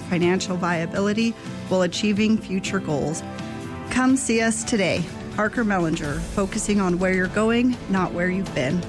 financial 0.00 0.56
viability 0.56 1.30
while 1.68 1.82
achieving 1.82 2.38
future 2.38 2.80
goals. 2.80 3.22
Come 3.90 4.16
see 4.16 4.40
us 4.40 4.64
today. 4.64 5.04
Parker 5.36 5.64
Mellinger, 5.64 6.20
focusing 6.20 6.80
on 6.80 6.98
where 6.98 7.12
you're 7.12 7.26
going, 7.28 7.76
not 7.88 8.12
where 8.12 8.28
you've 8.30 8.54
been. 8.54 8.82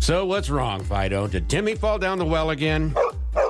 So 0.00 0.24
what's 0.24 0.48
wrong, 0.48 0.82
Fido? 0.82 1.26
Did 1.26 1.48
Timmy 1.48 1.74
fall 1.74 1.98
down 1.98 2.18
the 2.18 2.24
well 2.24 2.50
again? 2.50 2.94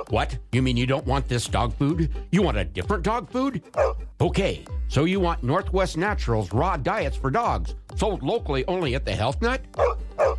What? 0.09 0.37
You 0.51 0.61
mean 0.61 0.75
you 0.75 0.85
don't 0.85 1.05
want 1.05 1.27
this 1.27 1.47
dog 1.47 1.73
food? 1.75 2.11
You 2.31 2.41
want 2.41 2.57
a 2.57 2.65
different 2.65 3.03
dog 3.03 3.29
food? 3.29 3.61
Okay, 4.19 4.65
so 4.89 5.05
you 5.05 5.19
want 5.19 5.43
Northwest 5.43 5.95
Naturals 5.95 6.51
raw 6.51 6.75
diets 6.75 7.15
for 7.15 7.31
dogs, 7.31 7.75
sold 7.95 8.23
locally 8.23 8.65
only 8.67 8.95
at 8.95 9.05
the 9.05 9.13
Health 9.13 9.41
Nut? 9.41 9.61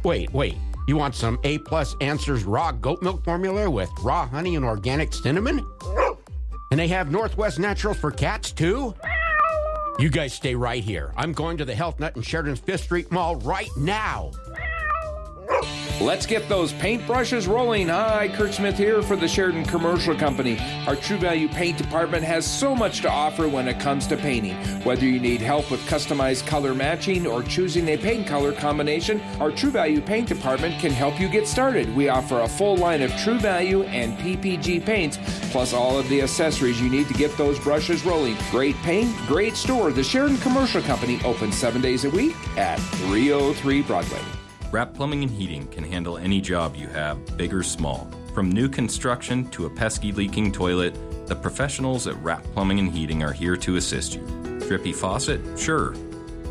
Wait, 0.02 0.32
wait. 0.34 0.56
You 0.86 0.96
want 0.96 1.14
some 1.14 1.38
A 1.44 1.58
plus 1.58 1.96
Answers 2.00 2.44
raw 2.44 2.72
goat 2.72 3.02
milk 3.02 3.22
formula 3.24 3.70
with 3.70 3.90
raw 4.02 4.26
honey 4.26 4.56
and 4.56 4.64
organic 4.64 5.12
cinnamon? 5.12 5.64
And 6.70 6.78
they 6.78 6.88
have 6.88 7.10
Northwest 7.10 7.58
Naturals 7.58 7.98
for 7.98 8.10
cats 8.10 8.52
too? 8.52 8.94
You 9.98 10.08
guys 10.08 10.32
stay 10.32 10.54
right 10.54 10.82
here. 10.82 11.12
I'm 11.16 11.32
going 11.32 11.58
to 11.58 11.64
the 11.64 11.74
Health 11.74 12.00
Nut 12.00 12.16
in 12.16 12.22
Sheridan's 12.22 12.60
Fifth 12.60 12.84
Street 12.84 13.12
Mall 13.12 13.36
right 13.36 13.68
now. 13.76 14.30
Let's 16.00 16.24
get 16.24 16.48
those 16.48 16.72
paintbrushes 16.72 17.46
rolling. 17.46 17.88
Hi, 17.88 18.28
Kurt 18.28 18.54
Smith 18.54 18.78
here 18.78 19.02
for 19.02 19.16
the 19.16 19.28
Sheridan 19.28 19.66
Commercial 19.66 20.14
Company. 20.14 20.58
Our 20.86 20.96
True 20.96 21.18
Value 21.18 21.46
Paint 21.46 21.76
Department 21.76 22.24
has 22.24 22.46
so 22.46 22.74
much 22.74 23.02
to 23.02 23.10
offer 23.10 23.46
when 23.46 23.68
it 23.68 23.78
comes 23.78 24.06
to 24.06 24.16
painting. 24.16 24.56
Whether 24.82 25.04
you 25.04 25.20
need 25.20 25.42
help 25.42 25.70
with 25.70 25.80
customized 25.80 26.46
color 26.46 26.74
matching 26.74 27.26
or 27.26 27.42
choosing 27.42 27.86
a 27.88 27.98
paint 27.98 28.26
color 28.26 28.52
combination, 28.52 29.20
our 29.40 29.50
True 29.50 29.70
Value 29.70 30.00
Paint 30.00 30.28
Department 30.28 30.80
can 30.80 30.90
help 30.90 31.20
you 31.20 31.28
get 31.28 31.46
started. 31.46 31.94
We 31.94 32.08
offer 32.08 32.40
a 32.40 32.48
full 32.48 32.78
line 32.78 33.02
of 33.02 33.14
True 33.18 33.38
Value 33.38 33.82
and 33.82 34.16
PPG 34.18 34.86
paints, 34.86 35.18
plus 35.50 35.74
all 35.74 35.98
of 35.98 36.08
the 36.08 36.22
accessories 36.22 36.80
you 36.80 36.88
need 36.88 37.08
to 37.08 37.14
get 37.14 37.36
those 37.36 37.58
brushes 37.58 38.06
rolling. 38.06 38.38
Great 38.50 38.76
paint, 38.76 39.14
great 39.26 39.54
store. 39.54 39.92
The 39.92 40.02
Sheridan 40.02 40.38
Commercial 40.38 40.80
Company 40.80 41.20
opens 41.24 41.58
seven 41.58 41.82
days 41.82 42.06
a 42.06 42.10
week 42.10 42.36
at 42.56 42.78
303 42.78 43.82
Broadway. 43.82 44.39
Rapp 44.72 44.94
Plumbing 44.94 45.24
and 45.24 45.32
Heating 45.32 45.66
can 45.66 45.82
handle 45.82 46.16
any 46.16 46.40
job 46.40 46.76
you 46.76 46.86
have, 46.88 47.36
big 47.36 47.52
or 47.52 47.64
small. 47.64 48.08
From 48.34 48.52
new 48.52 48.68
construction 48.68 49.50
to 49.50 49.66
a 49.66 49.70
pesky 49.70 50.12
leaking 50.12 50.52
toilet, 50.52 50.94
the 51.26 51.34
professionals 51.34 52.06
at 52.06 52.14
Rapp 52.22 52.44
Plumbing 52.54 52.78
and 52.78 52.92
Heating 52.92 53.24
are 53.24 53.32
here 53.32 53.56
to 53.56 53.76
assist 53.76 54.14
you. 54.14 54.24
Drippy 54.68 54.92
faucet? 54.92 55.40
Sure. 55.58 55.94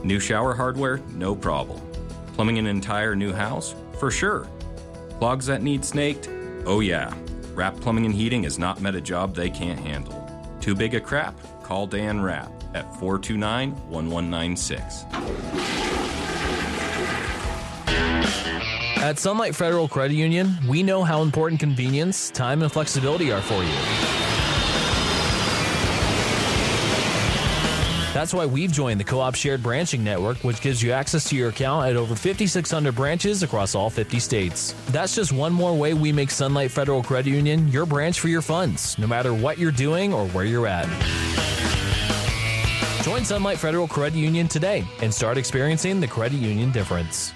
New 0.04 0.20
shower 0.20 0.54
hardware? 0.54 0.98
No 1.16 1.34
problem. 1.34 1.80
Plumbing 2.34 2.58
an 2.58 2.68
entire 2.68 3.16
new 3.16 3.32
house? 3.32 3.74
For 4.00 4.12
sure. 4.12 4.50
Clogs 5.20 5.46
that 5.46 5.62
need 5.62 5.86
snaked? 5.86 6.28
Oh 6.66 6.82
yeah. 6.82 7.14
Rapp 7.54 7.78
Plumbing 7.78 8.06
and 8.06 8.14
Heating 8.14 8.44
has 8.44 8.60
not 8.60 8.82
met 8.82 8.96
a 8.96 9.02
job 9.02 9.34
they 9.34 9.50
can't 9.50 9.80
handle. 9.80 10.30
Too 10.60 10.76
big 10.76 10.94
a 10.94 11.00
crap? 11.00 11.36
Call 11.64 11.88
Dan 11.88 12.20
Rapp 12.20 12.52
at 12.74 12.84
429 13.00 13.72
1196. 13.90 15.89
At 19.02 19.18
Sunlight 19.18 19.56
Federal 19.56 19.88
Credit 19.88 20.14
Union, 20.14 20.54
we 20.68 20.84
know 20.84 21.06
how 21.06 21.22
important 21.22 21.58
convenience, 21.58 22.30
time, 22.32 22.62
and 22.62 22.70
flexibility 22.70 23.32
are 23.32 23.42
for 23.42 23.64
you. 23.64 23.72
That's 28.14 28.34
why 28.34 28.46
we've 28.46 28.74
joined 28.74 29.00
the 29.00 29.06
Co 29.06 29.22
op 29.22 29.36
Shared 29.36 29.64
Branching 29.64 30.04
Network, 30.04 30.40
which 30.40 30.60
gives 30.60 30.84
you 30.84 30.92
access 30.92 31.24
to 31.30 31.38
your 31.38 31.48
account 31.48 31.88
at 31.88 31.96
over 31.96 32.14
5,600 32.14 32.94
branches 32.94 33.42
across 33.42 33.74
all 33.74 33.90
50 33.90 34.20
states. 34.20 34.76
That's 34.90 35.16
just 35.16 35.32
one 35.32 35.54
more 35.54 35.74
way 35.74 35.94
we 35.94 36.12
make 36.12 36.30
Sunlight 36.30 36.70
Federal 36.70 37.02
Credit 37.02 37.30
Union 37.30 37.70
your 37.70 37.86
branch 37.86 38.20
for 38.20 38.28
your 38.28 38.42
funds, 38.42 38.98
no 39.00 39.08
matter 39.08 39.34
what 39.34 39.58
you're 39.58 39.72
doing 39.72 40.14
or 40.14 40.28
where 40.28 40.44
you're 40.44 40.68
at. 40.68 40.88
Join 43.04 43.24
Sunlight 43.24 43.60
Federal 43.60 43.88
Credit 43.88 44.20
Union 44.20 44.50
today 44.50 44.84
and 45.02 45.14
start 45.14 45.38
experiencing 45.38 46.02
the 46.02 46.08
credit 46.08 46.40
union 46.42 46.74
difference. 46.74 47.34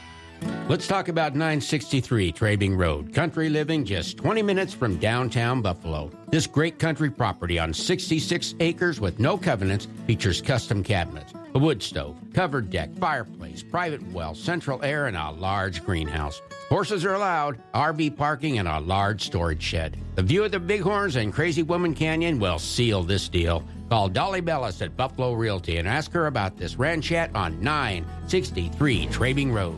Let's 0.69 0.87
talk 0.87 1.07
about 1.07 1.33
963 1.33 2.31
Trabing 2.31 2.77
Road. 2.77 3.13
Country 3.13 3.49
living 3.49 3.83
just 3.83 4.17
20 4.17 4.41
minutes 4.41 4.73
from 4.73 4.97
downtown 4.97 5.61
Buffalo. 5.61 6.09
This 6.29 6.47
great 6.47 6.79
country 6.79 7.11
property 7.11 7.59
on 7.59 7.73
66 7.73 8.55
acres 8.59 8.99
with 8.99 9.19
no 9.19 9.37
covenants 9.37 9.87
features 10.07 10.41
custom 10.41 10.81
cabinets, 10.81 11.33
a 11.53 11.59
wood 11.59 11.83
stove, 11.83 12.17
covered 12.33 12.69
deck, 12.69 12.93
fireplace, 12.95 13.61
private 13.61 14.01
well, 14.11 14.33
central 14.33 14.81
air, 14.83 15.07
and 15.07 15.17
a 15.17 15.31
large 15.31 15.83
greenhouse. 15.85 16.41
Horses 16.69 17.05
are 17.05 17.13
allowed, 17.13 17.59
RV 17.73 18.17
parking, 18.17 18.57
and 18.57 18.67
a 18.67 18.79
large 18.79 19.21
storage 19.21 19.61
shed. 19.61 19.97
The 20.15 20.23
view 20.23 20.43
of 20.43 20.51
the 20.51 20.59
Bighorns 20.59 21.17
and 21.17 21.33
Crazy 21.33 21.61
Woman 21.61 21.93
Canyon 21.93 22.39
will 22.39 22.57
seal 22.57 23.03
this 23.03 23.29
deal. 23.29 23.63
Call 23.89 24.09
Dolly 24.09 24.41
Bellis 24.41 24.81
at 24.81 24.97
Buffalo 24.97 25.33
Realty 25.33 25.77
and 25.77 25.87
ask 25.87 26.11
her 26.13 26.27
about 26.27 26.57
this 26.57 26.75
ranchette 26.75 27.35
on 27.35 27.61
963 27.61 29.07
Trabing 29.07 29.53
Road. 29.53 29.77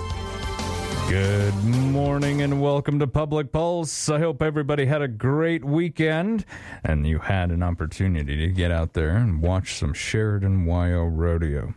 Good 1.11 1.65
morning 1.65 2.41
and 2.41 2.61
welcome 2.61 2.97
to 2.99 3.05
Public 3.05 3.51
Pulse. 3.51 4.07
I 4.07 4.19
hope 4.19 4.41
everybody 4.41 4.85
had 4.85 5.01
a 5.01 5.09
great 5.09 5.61
weekend 5.61 6.45
and 6.85 7.05
you 7.05 7.19
had 7.19 7.51
an 7.51 7.61
opportunity 7.61 8.37
to 8.37 8.47
get 8.47 8.71
out 8.71 8.93
there 8.93 9.17
and 9.17 9.41
watch 9.41 9.75
some 9.75 9.93
Sheridan 9.93 10.65
WYO 10.65 11.11
rodeo. 11.13 11.73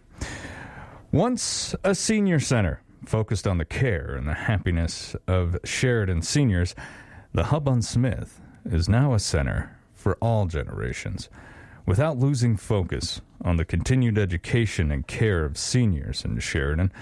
Once 1.11 1.75
a 1.83 1.97
senior 1.97 2.39
center 2.39 2.81
focused 3.07 3.49
on 3.49 3.59
the 3.59 3.65
care 3.65 4.15
and 4.15 4.29
the 4.29 4.35
happiness 4.35 5.17
of 5.27 5.59
Sheridan 5.65 6.23
seniors, 6.23 6.77
the 7.33 7.47
Hub 7.47 7.69
on 7.69 7.83
Smith 7.83 8.41
is 8.65 8.89
now 8.89 9.15
a 9.15 9.19
center 9.19 9.77
for 9.97 10.15
all 10.21 10.47
generations. 10.47 11.29
Without 11.87 12.19
losing 12.19 12.57
focus 12.57 13.21
on 13.43 13.57
the 13.57 13.65
continued 13.65 14.17
education 14.17 14.93
and 14.93 15.09
care 15.09 15.45
of 15.45 15.59
seniors 15.59 16.25
in 16.25 16.39
Sheridan, 16.39 16.93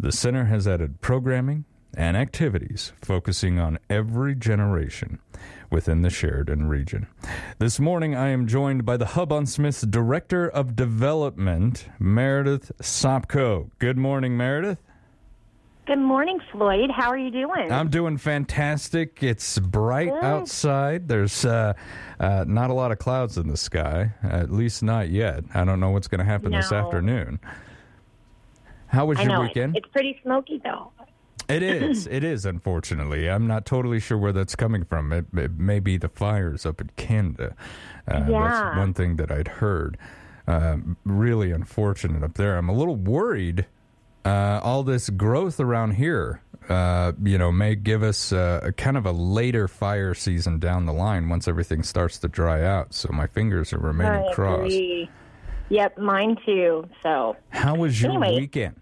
the 0.00 0.12
center 0.12 0.46
has 0.46 0.66
added 0.66 1.02
programming 1.02 1.66
and 1.96 2.16
activities 2.16 2.92
focusing 3.00 3.58
on 3.58 3.78
every 3.88 4.34
generation 4.34 5.18
within 5.70 6.02
the 6.02 6.10
Sheridan 6.10 6.68
region. 6.68 7.06
This 7.58 7.80
morning, 7.80 8.14
I 8.14 8.28
am 8.28 8.46
joined 8.46 8.84
by 8.84 8.96
the 8.96 9.06
Hub 9.06 9.32
on 9.32 9.46
Smith's 9.46 9.82
Director 9.82 10.48
of 10.48 10.76
Development, 10.76 11.88
Meredith 11.98 12.72
Sopko. 12.80 13.70
Good 13.78 13.98
morning, 13.98 14.36
Meredith. 14.36 14.78
Good 15.86 15.98
morning, 15.98 16.40
Floyd. 16.50 16.90
How 16.90 17.10
are 17.10 17.18
you 17.18 17.30
doing? 17.30 17.70
I'm 17.70 17.90
doing 17.90 18.16
fantastic. 18.16 19.22
It's 19.22 19.58
bright 19.58 20.08
Good. 20.08 20.24
outside. 20.24 21.08
There's 21.08 21.44
uh, 21.44 21.74
uh, 22.18 22.44
not 22.48 22.70
a 22.70 22.72
lot 22.72 22.90
of 22.90 22.98
clouds 22.98 23.36
in 23.36 23.48
the 23.48 23.56
sky, 23.58 24.12
at 24.22 24.50
least 24.50 24.82
not 24.82 25.10
yet. 25.10 25.44
I 25.52 25.64
don't 25.64 25.80
know 25.80 25.90
what's 25.90 26.08
going 26.08 26.20
to 26.20 26.24
happen 26.24 26.52
this 26.52 26.72
afternoon. 26.72 27.38
How 28.86 29.04
was 29.04 29.18
I 29.18 29.24
your 29.24 29.32
know 29.32 29.40
weekend? 29.42 29.76
It's 29.76 29.88
pretty 29.88 30.18
smoky, 30.22 30.58
though. 30.64 30.90
It 31.48 31.62
is. 31.62 32.06
It 32.06 32.24
is. 32.24 32.46
Unfortunately, 32.46 33.28
I'm 33.28 33.46
not 33.46 33.66
totally 33.66 34.00
sure 34.00 34.16
where 34.18 34.32
that's 34.32 34.56
coming 34.56 34.84
from. 34.84 35.12
It, 35.12 35.26
it 35.34 35.58
may 35.58 35.78
be 35.80 35.96
the 35.96 36.08
fires 36.08 36.64
up 36.64 36.80
in 36.80 36.90
Canada. 36.96 37.54
Uh, 38.08 38.20
That's 38.28 38.76
one 38.76 38.94
thing 38.94 39.16
that 39.16 39.30
I'd 39.30 39.48
heard. 39.48 39.96
Uh, 40.46 40.76
really 41.04 41.50
unfortunate 41.52 42.22
up 42.22 42.34
there. 42.34 42.56
I'm 42.56 42.68
a 42.68 42.74
little 42.74 42.96
worried. 42.96 43.66
Uh, 44.24 44.60
all 44.62 44.82
this 44.82 45.10
growth 45.10 45.60
around 45.60 45.92
here, 45.92 46.40
uh, 46.70 47.12
you 47.22 47.36
know, 47.36 47.52
may 47.52 47.74
give 47.74 48.02
us 48.02 48.32
uh, 48.32 48.60
a 48.62 48.72
kind 48.72 48.96
of 48.96 49.04
a 49.04 49.12
later 49.12 49.68
fire 49.68 50.14
season 50.14 50.58
down 50.58 50.86
the 50.86 50.92
line 50.94 51.28
once 51.28 51.46
everything 51.46 51.82
starts 51.82 52.18
to 52.18 52.28
dry 52.28 52.62
out. 52.64 52.94
So 52.94 53.10
my 53.12 53.26
fingers 53.26 53.72
are 53.74 53.78
remaining 53.78 54.30
crossed. 54.32 54.74
Yep, 55.70 55.98
mine 55.98 56.36
too. 56.44 56.86
So, 57.02 57.36
How 57.50 57.74
was 57.74 58.00
your 58.00 58.12
Anyway. 58.12 58.36
weekend? 58.40 58.80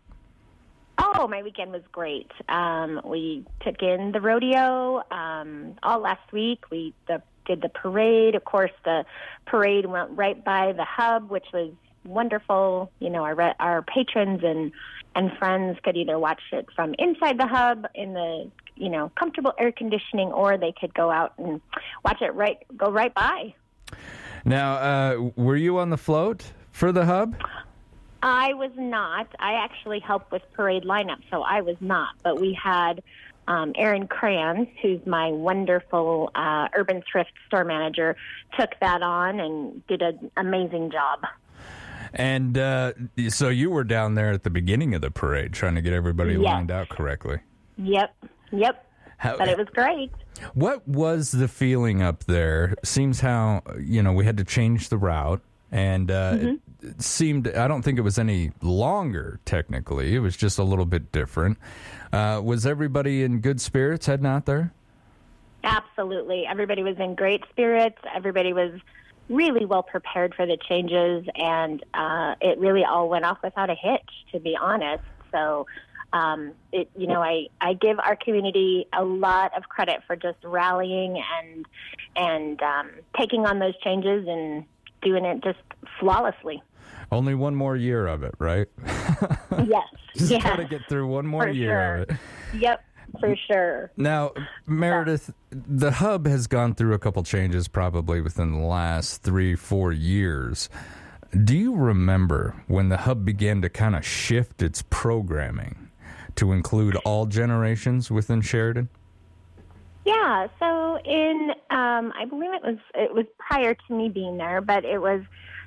Oh, 1.02 1.28
my 1.28 1.42
weekend 1.42 1.72
was 1.72 1.82
great. 1.90 2.30
Um, 2.48 3.00
we 3.04 3.44
took 3.60 3.82
in 3.82 4.12
the 4.12 4.20
rodeo 4.20 5.02
um, 5.10 5.74
all 5.82 6.00
last 6.00 6.32
week. 6.32 6.70
We 6.70 6.94
the, 7.08 7.22
did 7.46 7.62
the 7.62 7.68
parade. 7.68 8.34
Of 8.34 8.44
course, 8.44 8.72
the 8.84 9.04
parade 9.46 9.86
went 9.86 10.10
right 10.12 10.42
by 10.42 10.72
the 10.72 10.84
hub, 10.84 11.30
which 11.30 11.46
was 11.52 11.72
wonderful. 12.04 12.90
You 12.98 13.10
know, 13.10 13.24
our 13.24 13.54
our 13.58 13.82
patrons 13.82 14.40
and 14.42 14.72
and 15.14 15.30
friends 15.38 15.78
could 15.82 15.96
either 15.96 16.18
watch 16.18 16.40
it 16.52 16.66
from 16.74 16.94
inside 16.98 17.38
the 17.38 17.46
hub 17.46 17.86
in 17.94 18.14
the 18.14 18.50
you 18.76 18.88
know 18.88 19.10
comfortable 19.18 19.52
air 19.58 19.72
conditioning, 19.72 20.28
or 20.28 20.56
they 20.56 20.72
could 20.72 20.94
go 20.94 21.10
out 21.10 21.34
and 21.38 21.60
watch 22.04 22.22
it 22.22 22.34
right 22.34 22.58
go 22.76 22.90
right 22.90 23.12
by. 23.14 23.54
Now, 24.44 24.74
uh, 24.74 25.30
were 25.36 25.56
you 25.56 25.78
on 25.78 25.90
the 25.90 25.98
float 25.98 26.52
for 26.72 26.92
the 26.92 27.04
hub? 27.04 27.36
I 28.22 28.54
was 28.54 28.70
not. 28.76 29.26
I 29.38 29.54
actually 29.54 29.98
helped 30.00 30.30
with 30.30 30.42
parade 30.52 30.84
lineup, 30.84 31.18
so 31.30 31.42
I 31.42 31.60
was 31.60 31.76
not. 31.80 32.10
But 32.22 32.40
we 32.40 32.52
had 32.62 33.02
um, 33.48 33.72
Aaron 33.76 34.06
Kranz, 34.06 34.68
who's 34.80 35.04
my 35.06 35.30
wonderful 35.30 36.30
uh, 36.34 36.68
urban 36.76 37.02
thrift 37.10 37.32
store 37.48 37.64
manager, 37.64 38.16
took 38.58 38.70
that 38.80 39.02
on 39.02 39.40
and 39.40 39.84
did 39.88 40.02
an 40.02 40.30
amazing 40.36 40.90
job. 40.92 41.24
And 42.14 42.56
uh, 42.58 42.92
so 43.28 43.48
you 43.48 43.70
were 43.70 43.84
down 43.84 44.14
there 44.14 44.30
at 44.32 44.44
the 44.44 44.50
beginning 44.50 44.94
of 44.94 45.00
the 45.00 45.10
parade 45.10 45.52
trying 45.52 45.74
to 45.76 45.80
get 45.82 45.92
everybody 45.92 46.34
Yes. 46.34 46.42
lined 46.44 46.70
out 46.70 46.88
correctly. 46.90 47.38
Yep, 47.78 48.14
yep. 48.52 48.86
How- 49.16 49.38
But 49.38 49.48
it 49.48 49.56
was 49.58 49.68
great. 49.74 50.12
What 50.54 50.86
was 50.86 51.30
the 51.32 51.48
feeling 51.48 52.02
up 52.02 52.24
there? 52.24 52.74
Seems 52.84 53.20
how 53.20 53.62
you 53.80 54.02
know 54.02 54.12
we 54.12 54.24
had 54.24 54.36
to 54.38 54.44
change 54.44 54.88
the 54.88 54.98
route, 54.98 55.40
and 55.70 56.10
uh, 56.10 56.36
it 56.40 56.60
seemed 56.98 57.48
I 57.48 57.68
don't 57.68 57.82
think 57.82 57.98
it 57.98 58.02
was 58.02 58.18
any 58.18 58.52
longer. 58.60 59.40
Technically, 59.44 60.14
it 60.14 60.20
was 60.20 60.36
just 60.36 60.58
a 60.58 60.64
little 60.64 60.86
bit 60.86 61.12
different. 61.12 61.58
Uh, 62.12 62.40
was 62.42 62.66
everybody 62.66 63.22
in 63.22 63.40
good 63.40 63.60
spirits 63.60 64.06
heading 64.06 64.26
out 64.26 64.46
there? 64.46 64.72
Absolutely. 65.64 66.44
Everybody 66.46 66.82
was 66.82 66.96
in 66.98 67.14
great 67.14 67.42
spirits. 67.50 67.98
Everybody 68.14 68.52
was 68.52 68.72
really 69.28 69.64
well 69.64 69.82
prepared 69.82 70.34
for 70.34 70.46
the 70.46 70.56
changes, 70.56 71.26
and 71.36 71.84
uh, 71.94 72.34
it 72.40 72.58
really 72.58 72.84
all 72.84 73.08
went 73.08 73.24
off 73.24 73.38
without 73.42 73.70
a 73.70 73.74
hitch, 73.74 74.10
to 74.32 74.40
be 74.40 74.56
honest. 74.60 75.04
So, 75.30 75.66
um, 76.12 76.52
it, 76.72 76.90
you 76.96 77.06
know, 77.06 77.22
I, 77.22 77.46
I 77.60 77.74
give 77.74 77.98
our 77.98 78.16
community 78.16 78.86
a 78.92 79.04
lot 79.04 79.56
of 79.56 79.68
credit 79.68 80.02
for 80.06 80.16
just 80.16 80.38
rallying 80.42 81.22
and 81.40 81.66
and 82.14 82.62
um, 82.62 82.90
taking 83.18 83.46
on 83.46 83.58
those 83.58 83.78
changes 83.80 84.26
and 84.28 84.64
doing 85.00 85.24
it 85.24 85.42
just 85.42 85.58
flawlessly. 85.98 86.62
Only 87.12 87.34
one 87.34 87.54
more 87.54 87.76
year 87.76 88.06
of 88.06 88.22
it, 88.22 88.34
right? 88.38 88.66
yes. 89.66 89.86
Just 90.16 90.30
yeah. 90.32 90.42
gotta 90.42 90.64
get 90.64 90.80
through 90.88 91.06
one 91.08 91.26
more 91.26 91.42
For 91.42 91.50
year 91.50 91.96
of 91.96 92.10
it. 92.10 92.16
Yep. 92.54 92.82
For 93.20 93.36
sure. 93.46 93.92
Now, 93.98 94.32
Meredith, 94.66 95.30
the 95.50 95.92
hub 95.92 96.26
has 96.26 96.46
gone 96.46 96.74
through 96.74 96.94
a 96.94 96.98
couple 96.98 97.22
changes 97.22 97.68
probably 97.68 98.22
within 98.22 98.52
the 98.52 98.66
last 98.66 99.22
three, 99.22 99.54
four 99.54 99.92
years. 99.92 100.70
Do 101.44 101.54
you 101.54 101.74
remember 101.74 102.62
when 102.66 102.88
the 102.88 102.98
hub 102.98 103.26
began 103.26 103.60
to 103.60 103.68
kind 103.68 103.94
of 103.94 104.06
shift 104.06 104.62
its 104.62 104.82
programming 104.88 105.90
to 106.36 106.52
include 106.52 106.96
all 107.04 107.26
generations 107.26 108.10
within 108.10 108.40
Sheridan? 108.40 108.88
Yeah, 110.06 110.46
so 110.58 110.98
in 111.04 111.50
um, 111.70 112.12
I 112.18 112.24
believe 112.28 112.52
it 112.54 112.62
was 112.62 112.78
it 112.94 113.14
was 113.14 113.26
prior 113.38 113.74
to 113.74 113.94
me 113.94 114.08
being 114.08 114.38
there, 114.38 114.62
but 114.62 114.84
it 114.86 114.98
was 114.98 115.20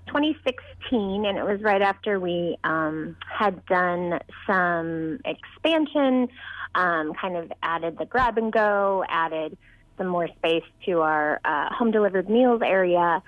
2016, 0.07 1.25
and 1.25 1.37
it 1.37 1.43
was 1.43 1.61
right 1.61 1.81
after 1.81 2.19
we 2.19 2.57
um, 2.63 3.15
had 3.27 3.65
done 3.65 4.19
some 4.47 5.19
expansion, 5.25 6.27
um, 6.75 7.13
kind 7.19 7.37
of 7.37 7.51
added 7.63 7.97
the 7.97 8.05
grab 8.05 8.37
and 8.37 8.51
go, 8.51 9.03
added 9.09 9.57
some 9.97 10.07
more 10.07 10.27
space 10.37 10.63
to 10.85 11.01
our 11.01 11.39
uh, 11.45 11.73
home 11.73 11.91
delivered 11.91 12.29
meals 12.29 12.61
area, 12.63 13.21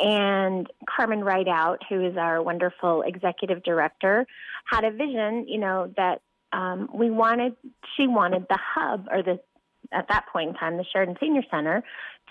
and 0.00 0.66
Carmen 0.88 1.22
Rideout, 1.22 1.82
who 1.88 2.04
is 2.04 2.16
our 2.16 2.42
wonderful 2.42 3.02
executive 3.02 3.62
director, 3.62 4.26
had 4.64 4.84
a 4.84 4.90
vision, 4.90 5.46
you 5.48 5.58
know, 5.58 5.92
that 5.96 6.20
um, 6.52 6.88
we 6.92 7.10
wanted 7.10 7.56
she 7.96 8.06
wanted 8.06 8.46
the 8.48 8.58
hub 8.58 9.06
or 9.10 9.22
the 9.22 9.40
at 9.92 10.08
that 10.08 10.26
point 10.32 10.50
in 10.50 10.54
time, 10.54 10.76
the 10.76 10.84
Sheridan 10.92 11.16
Senior 11.20 11.42
Center, 11.50 11.82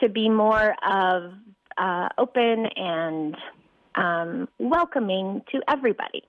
to 0.02 0.10
be 0.10 0.30
more 0.30 0.76
of 0.86 1.34
uh, 1.78 2.10
open 2.18 2.68
and 2.76 3.36
um, 3.96 4.48
welcoming 4.60 5.42
to 5.52 5.62
everybody. 5.68 6.24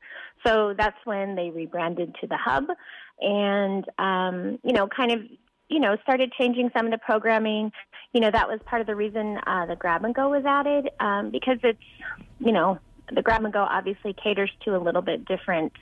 So 0.46 0.74
that's 0.76 0.96
when 1.04 1.34
they 1.34 1.50
rebranded 1.50 2.14
to 2.20 2.26
the 2.26 2.36
Hub, 2.36 2.64
and 3.20 3.84
um, 3.98 4.58
you 4.62 4.72
know, 4.72 4.86
kind 4.86 5.12
of 5.12 5.20
you 5.68 5.80
know 5.80 5.96
started 6.02 6.32
changing 6.38 6.70
some 6.76 6.86
of 6.86 6.92
the 6.92 6.98
programming. 6.98 7.72
You 8.12 8.20
know, 8.20 8.30
that 8.30 8.48
was 8.48 8.60
part 8.66 8.80
of 8.80 8.86
the 8.86 8.96
reason 8.96 9.38
uh, 9.46 9.66
the 9.66 9.76
Grab 9.76 10.04
and 10.04 10.14
Go 10.14 10.30
was 10.30 10.44
added 10.44 10.90
um, 11.00 11.30
because 11.30 11.58
it's 11.62 11.78
you 12.38 12.52
know 12.52 12.78
the 13.12 13.22
Grab 13.22 13.44
and 13.44 13.52
Go 13.52 13.62
obviously 13.62 14.14
caters 14.14 14.50
to 14.64 14.76
a 14.76 14.78
little 14.78 15.02
bit 15.02 15.24
different 15.24 15.72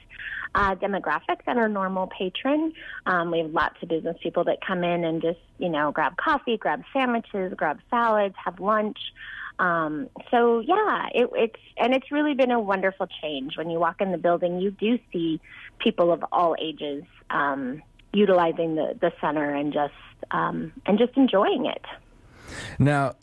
uh, 0.55 0.75
demographic 0.75 1.45
than 1.47 1.59
our 1.59 1.69
normal 1.69 2.09
patron. 2.09 2.73
Um, 3.07 3.31
we 3.31 3.39
have 3.39 3.51
lots 3.51 3.77
of 3.83 3.89
business 3.89 4.17
people 4.23 4.45
that 4.45 4.59
come 4.67 4.85
in 4.85 5.05
and 5.05 5.23
just, 5.23 5.39
you 5.59 5.69
know, 5.69 5.93
grab 5.93 6.17
coffee, 6.17 6.57
grab 6.57 6.83
sandwiches, 6.93 7.55
grab 7.57 7.79
salads, 7.91 8.35
have 8.43 8.61
lunch. 8.61 8.99
Um, 9.59 10.09
so 10.31 10.61
yeah, 10.61 11.09
it, 11.15 11.29
it's 11.35 11.61
and 11.77 11.95
it's 11.95 12.11
really 12.11 12.35
been 12.35 12.51
a 12.51 12.61
wonderful 12.61 13.07
change. 13.23 13.57
When 13.57 13.71
you 13.71 13.79
walk 13.79 14.01
in 14.01 14.13
the 14.13 14.19
building, 14.19 14.61
you 14.61 14.71
do 14.71 14.99
see 15.13 15.41
people 15.79 16.13
of 16.13 16.25
all 16.33 16.57
ages 16.61 17.05
um, 17.31 17.83
utilizing 18.13 18.75
the, 18.75 18.97
the 19.01 19.13
center 19.21 19.55
and 19.55 19.73
just 19.73 19.95
um, 20.31 20.73
and 20.87 20.99
just 20.99 21.17
enjoying 21.17 21.67
it. 21.67 21.85
Now, 22.79 23.15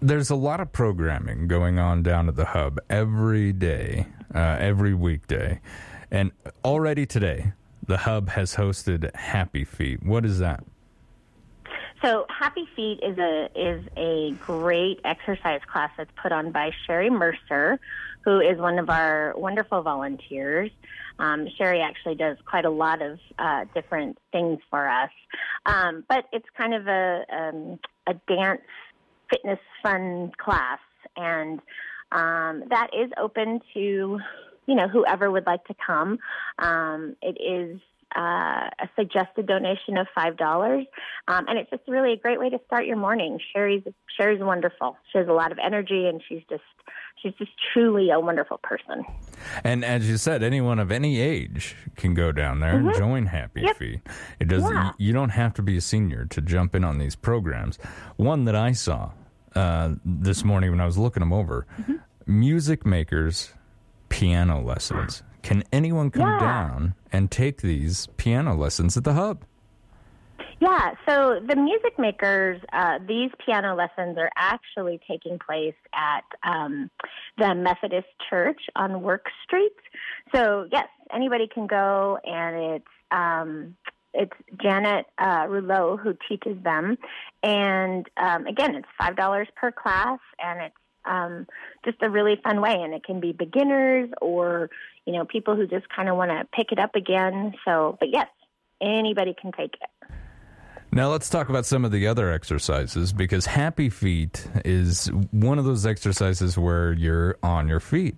there's 0.00 0.30
a 0.30 0.36
lot 0.36 0.60
of 0.60 0.72
programming 0.72 1.48
going 1.48 1.78
on 1.78 2.02
down 2.02 2.28
at 2.28 2.36
the 2.36 2.44
hub 2.46 2.78
every 2.90 3.52
day, 3.52 4.06
uh, 4.34 4.56
every 4.60 4.94
weekday. 4.94 5.60
And 6.10 6.32
already 6.64 7.06
today, 7.06 7.52
the 7.86 7.98
hub 7.98 8.28
has 8.30 8.54
hosted 8.56 9.14
Happy 9.16 9.64
Feet. 9.64 10.02
What 10.02 10.24
is 10.24 10.38
that? 10.38 10.64
So 12.04 12.26
Happy 12.28 12.68
Feet 12.76 13.00
is 13.02 13.16
a 13.16 13.48
is 13.54 13.82
a 13.96 14.32
great 14.44 15.00
exercise 15.06 15.62
class 15.72 15.90
that's 15.96 16.10
put 16.22 16.32
on 16.32 16.52
by 16.52 16.70
Sherry 16.86 17.08
Mercer, 17.08 17.80
who 18.26 18.40
is 18.40 18.58
one 18.58 18.78
of 18.78 18.90
our 18.90 19.32
wonderful 19.38 19.80
volunteers. 19.80 20.70
Um, 21.18 21.48
Sherry 21.56 21.80
actually 21.80 22.16
does 22.16 22.36
quite 22.44 22.66
a 22.66 22.70
lot 22.70 23.00
of 23.00 23.18
uh, 23.38 23.64
different 23.74 24.18
things 24.32 24.58
for 24.68 24.86
us, 24.86 25.08
um, 25.64 26.04
but 26.06 26.26
it's 26.30 26.44
kind 26.58 26.74
of 26.74 26.86
a 26.86 27.24
um, 27.32 27.78
a 28.06 28.12
dance 28.28 28.60
fitness 29.30 29.60
fun 29.82 30.32
class, 30.36 30.80
and 31.16 31.58
um, 32.12 32.64
that 32.68 32.88
is 32.92 33.10
open 33.16 33.60
to 33.72 34.20
you 34.66 34.74
know 34.74 34.88
whoever 34.88 35.30
would 35.30 35.46
like 35.46 35.64
to 35.64 35.74
come. 35.86 36.18
Um, 36.58 37.16
it 37.22 37.38
is 37.40 37.80
uh, 38.16 38.68
a 38.80 38.88
suggested 38.96 39.46
donation 39.46 39.96
of 39.96 40.06
five 40.14 40.36
dollars, 40.36 40.86
um, 41.28 41.46
and 41.48 41.58
it's 41.58 41.70
just 41.70 41.82
really 41.88 42.12
a 42.12 42.16
great 42.16 42.38
way 42.38 42.50
to 42.50 42.58
start 42.66 42.86
your 42.86 42.96
morning. 42.96 43.38
Sherry's 43.52 43.82
Sherry's 44.16 44.40
wonderful. 44.42 44.96
She 45.12 45.18
has 45.18 45.28
a 45.28 45.32
lot 45.32 45.52
of 45.52 45.58
energy, 45.64 46.06
and 46.06 46.22
she's 46.28 46.42
just 46.48 46.62
she's 47.22 47.32
just 47.34 47.50
truly 47.72 48.10
a 48.10 48.20
wonderful 48.20 48.58
person. 48.62 49.04
And 49.64 49.84
as 49.84 50.08
you 50.08 50.16
said, 50.16 50.42
anyone 50.42 50.78
of 50.78 50.90
any 50.92 51.20
age 51.20 51.74
can 51.96 52.14
go 52.14 52.30
down 52.32 52.60
there 52.60 52.76
and 52.76 52.94
join 52.94 53.26
Happy 53.26 53.60
Mm-hmm. 53.60 53.66
Yep. 53.66 53.76
Feet. 53.78 54.00
It 54.40 54.48
doesn't. 54.48 54.72
Yeah. 54.72 54.92
You 54.98 55.12
don't 55.12 55.30
have 55.30 55.54
to 55.54 55.62
be 55.62 55.76
a 55.76 55.80
senior 55.80 56.24
to 56.26 56.40
jump 56.40 56.74
in 56.74 56.84
on 56.84 56.98
these 56.98 57.16
programs. 57.16 57.78
One 58.16 58.44
that 58.44 58.54
I 58.56 58.72
saw 58.72 59.10
uh, 59.54 59.94
this 60.04 60.44
morning 60.44 60.70
when 60.70 60.80
I 60.80 60.86
was 60.86 60.98
looking 60.98 61.20
them 61.20 61.32
over: 61.32 61.66
Mm-hmm. 61.80 61.94
music 62.26 62.84
makers 62.86 63.52
piano 64.08 64.60
lessons. 64.62 65.22
Can 65.44 65.62
anyone 65.70 66.10
come 66.10 66.22
Yeah. 66.28 66.38
down 66.40 66.94
and 67.12 67.30
take 67.30 67.60
these 67.60 68.06
piano 68.16 68.54
lessons 68.54 68.96
at 68.96 69.04
the 69.04 69.12
hub? 69.12 69.44
Yeah, 70.58 70.94
so 71.06 71.40
the 71.46 71.56
music 71.56 71.98
makers, 71.98 72.60
uh, 72.72 72.98
these 73.06 73.30
piano 73.44 73.74
lessons 73.74 74.16
are 74.16 74.30
actually 74.36 74.98
taking 75.06 75.38
place 75.38 75.74
at 75.92 76.24
um, 76.42 76.90
the 77.36 77.54
Methodist 77.54 78.08
Church 78.30 78.60
on 78.74 79.02
Work 79.02 79.26
Street. 79.44 79.72
So 80.34 80.66
yes, 80.72 80.88
anybody 81.12 81.46
can 81.46 81.66
go, 81.66 82.18
and 82.24 82.56
it's 82.56 82.94
um, 83.10 83.76
it's 84.14 84.32
Janet 84.62 85.06
uh, 85.18 85.46
Rouleau 85.48 85.98
who 85.98 86.16
teaches 86.26 86.56
them, 86.62 86.96
and 87.42 88.08
um, 88.16 88.46
again, 88.46 88.74
it's 88.76 88.88
five 88.98 89.16
dollars 89.16 89.48
per 89.56 89.70
class, 89.70 90.20
and 90.42 90.62
it's 90.62 90.76
um, 91.04 91.46
just 91.84 91.98
a 92.02 92.10
really 92.10 92.40
fun 92.42 92.60
way, 92.60 92.80
and 92.82 92.94
it 92.94 93.04
can 93.04 93.20
be 93.20 93.32
beginners 93.32 94.10
or 94.20 94.70
you 95.06 95.12
know 95.12 95.24
people 95.24 95.56
who 95.56 95.66
just 95.66 95.88
kind 95.88 96.08
of 96.08 96.16
want 96.16 96.30
to 96.30 96.46
pick 96.54 96.72
it 96.72 96.78
up 96.78 96.94
again. 96.94 97.54
So, 97.64 97.96
but 98.00 98.10
yes, 98.10 98.28
anybody 98.80 99.34
can 99.40 99.52
take 99.52 99.74
it. 99.74 100.10
Now 100.94 101.10
let's 101.10 101.28
talk 101.28 101.48
about 101.48 101.66
some 101.66 101.84
of 101.84 101.90
the 101.90 102.06
other 102.06 102.30
exercises 102.30 103.12
because 103.12 103.46
Happy 103.46 103.90
Feet 103.90 104.46
is 104.64 105.06
one 105.32 105.58
of 105.58 105.64
those 105.64 105.84
exercises 105.86 106.56
where 106.56 106.92
you're 106.92 107.36
on 107.42 107.66
your 107.66 107.80
feet. 107.80 108.14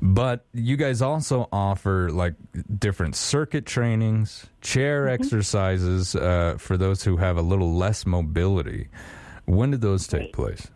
But 0.00 0.46
you 0.54 0.78
guys 0.78 1.02
also 1.02 1.50
offer 1.52 2.08
like 2.08 2.34
different 2.78 3.14
circuit 3.14 3.66
trainings, 3.66 4.46
chair 4.62 5.06
exercises 5.06 6.16
uh, 6.16 6.56
for 6.58 6.78
those 6.78 7.02
who 7.02 7.18
have 7.18 7.36
a 7.36 7.42
little 7.42 7.74
less 7.74 8.06
mobility. 8.06 8.88
When 9.44 9.70
did 9.70 9.82
those 9.82 10.06
take 10.06 10.32
place? 10.32 10.66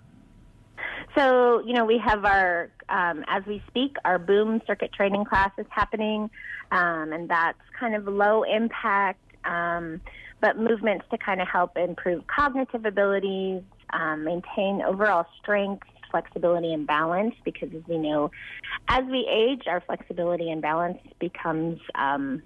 So, 1.17 1.63
you 1.67 1.75
know, 1.75 1.85
we 1.85 1.99
have 1.99 2.25
our, 2.25 2.71
um, 2.89 3.25
as 3.29 3.45
we 3.47 3.63
speak, 3.69 3.97
our 4.05 4.19
boom 4.19 4.63
circuit 4.67 4.93
training 4.93 5.25
class 5.25 5.51
is 5.59 5.67
happening, 5.71 6.31
um, 6.71 7.13
and 7.13 7.29
that's 7.29 7.59
kind 7.79 7.95
of 7.95 8.07
low 8.07 8.45
impact, 8.45 9.21
um, 9.45 10.01
but 10.41 10.59
movements 10.59 11.05
to 11.11 11.19
kind 11.19 11.43
of 11.43 11.49
help 11.49 11.77
improve 11.77 12.27
cognitive 12.27 12.87
abilities, 12.87 13.63
um, 13.91 14.25
maintain 14.25 14.81
overall 14.81 15.27
strength, 15.41 15.87
flexibility 16.11 16.73
and 16.73 16.87
balance 16.87 17.35
because, 17.45 17.71
as 17.75 17.83
we 17.89 17.99
know, 17.99 18.31
as 18.89 19.05
we 19.11 19.27
age, 19.29 19.63
our 19.67 19.81
flexibility 19.81 20.51
and 20.51 20.63
balance 20.63 20.99
becomes 21.19 21.81
um, 21.95 22.43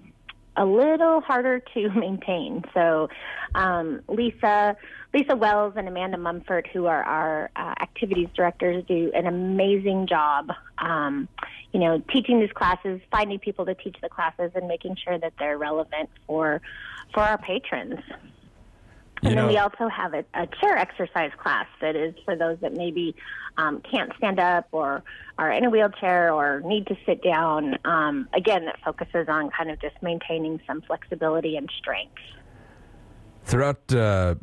a 0.57 0.65
little 0.65 1.21
harder 1.21 1.59
to 1.73 1.89
maintain. 1.95 2.63
So, 2.73 3.09
um, 3.55 4.01
Lisa, 4.07 4.75
Lisa 5.13 5.35
Wells 5.35 5.73
and 5.77 5.87
Amanda 5.87 6.17
Mumford, 6.17 6.67
who 6.73 6.87
are 6.87 7.03
our 7.03 7.49
uh, 7.55 7.75
activities 7.79 8.27
directors, 8.35 8.83
do 8.87 9.11
an 9.15 9.27
amazing 9.27 10.07
job. 10.07 10.51
Um, 10.79 11.29
you 11.71 11.79
know, 11.79 12.01
teaching 12.11 12.39
these 12.39 12.51
classes, 12.51 12.99
finding 13.11 13.39
people 13.39 13.65
to 13.65 13.75
teach 13.75 13.97
the 14.01 14.09
classes, 14.09 14.51
and 14.55 14.67
making 14.67 14.95
sure 15.03 15.17
that 15.17 15.33
they're 15.39 15.57
relevant 15.57 16.09
for 16.25 16.61
for 17.13 17.21
our 17.21 17.37
patrons. 17.37 17.99
And 19.23 19.31
You 19.31 19.35
then 19.35 19.45
know- 19.45 19.47
we 19.47 19.57
also 19.57 19.87
have 19.87 20.13
a, 20.13 20.23
a 20.33 20.47
chair 20.61 20.77
exercise 20.77 21.31
class 21.37 21.65
that 21.81 21.95
is 21.95 22.13
for 22.25 22.35
those 22.35 22.57
that 22.61 22.73
maybe 22.73 23.15
um, 23.57 23.81
can't 23.81 24.11
stand 24.17 24.39
up 24.39 24.67
or 24.71 25.03
are 25.39 25.51
in 25.51 25.65
a 25.65 25.69
wheelchair 25.69 26.31
or 26.31 26.61
need 26.63 26.85
to 26.87 26.95
sit 27.05 27.23
down. 27.23 27.77
Um, 27.85 28.27
again, 28.33 28.65
that 28.65 28.79
focuses 28.85 29.27
on 29.27 29.49
kind 29.49 29.71
of 29.71 29.79
just 29.81 29.95
maintaining 30.01 30.59
some 30.67 30.81
flexibility 30.81 31.57
and 31.57 31.69
strength. 31.77 32.13
Throughout 33.43 33.91
uh, 33.93 34.35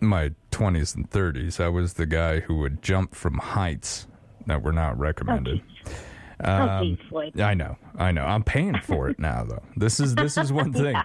my 0.00 0.30
20s 0.52 0.94
and 0.94 1.10
30s, 1.10 1.60
I 1.60 1.68
was 1.68 1.94
the 1.94 2.06
guy 2.06 2.40
who 2.40 2.56
would 2.58 2.80
jump 2.82 3.14
from 3.14 3.38
heights 3.38 4.06
that 4.46 4.62
were 4.62 4.72
not 4.72 4.98
recommended. 4.98 5.60
Oh, 6.44 6.82
geez. 6.82 6.98
I 7.40 7.54
know, 7.54 7.76
I 7.98 8.12
know. 8.12 8.24
I'm 8.24 8.42
paying 8.44 8.78
for 8.80 9.08
it 9.08 9.18
now, 9.18 9.44
though. 9.44 9.62
This 9.76 10.00
is 10.00 10.14
this 10.14 10.36
is 10.36 10.52
one 10.52 10.72
thing. 10.72 10.96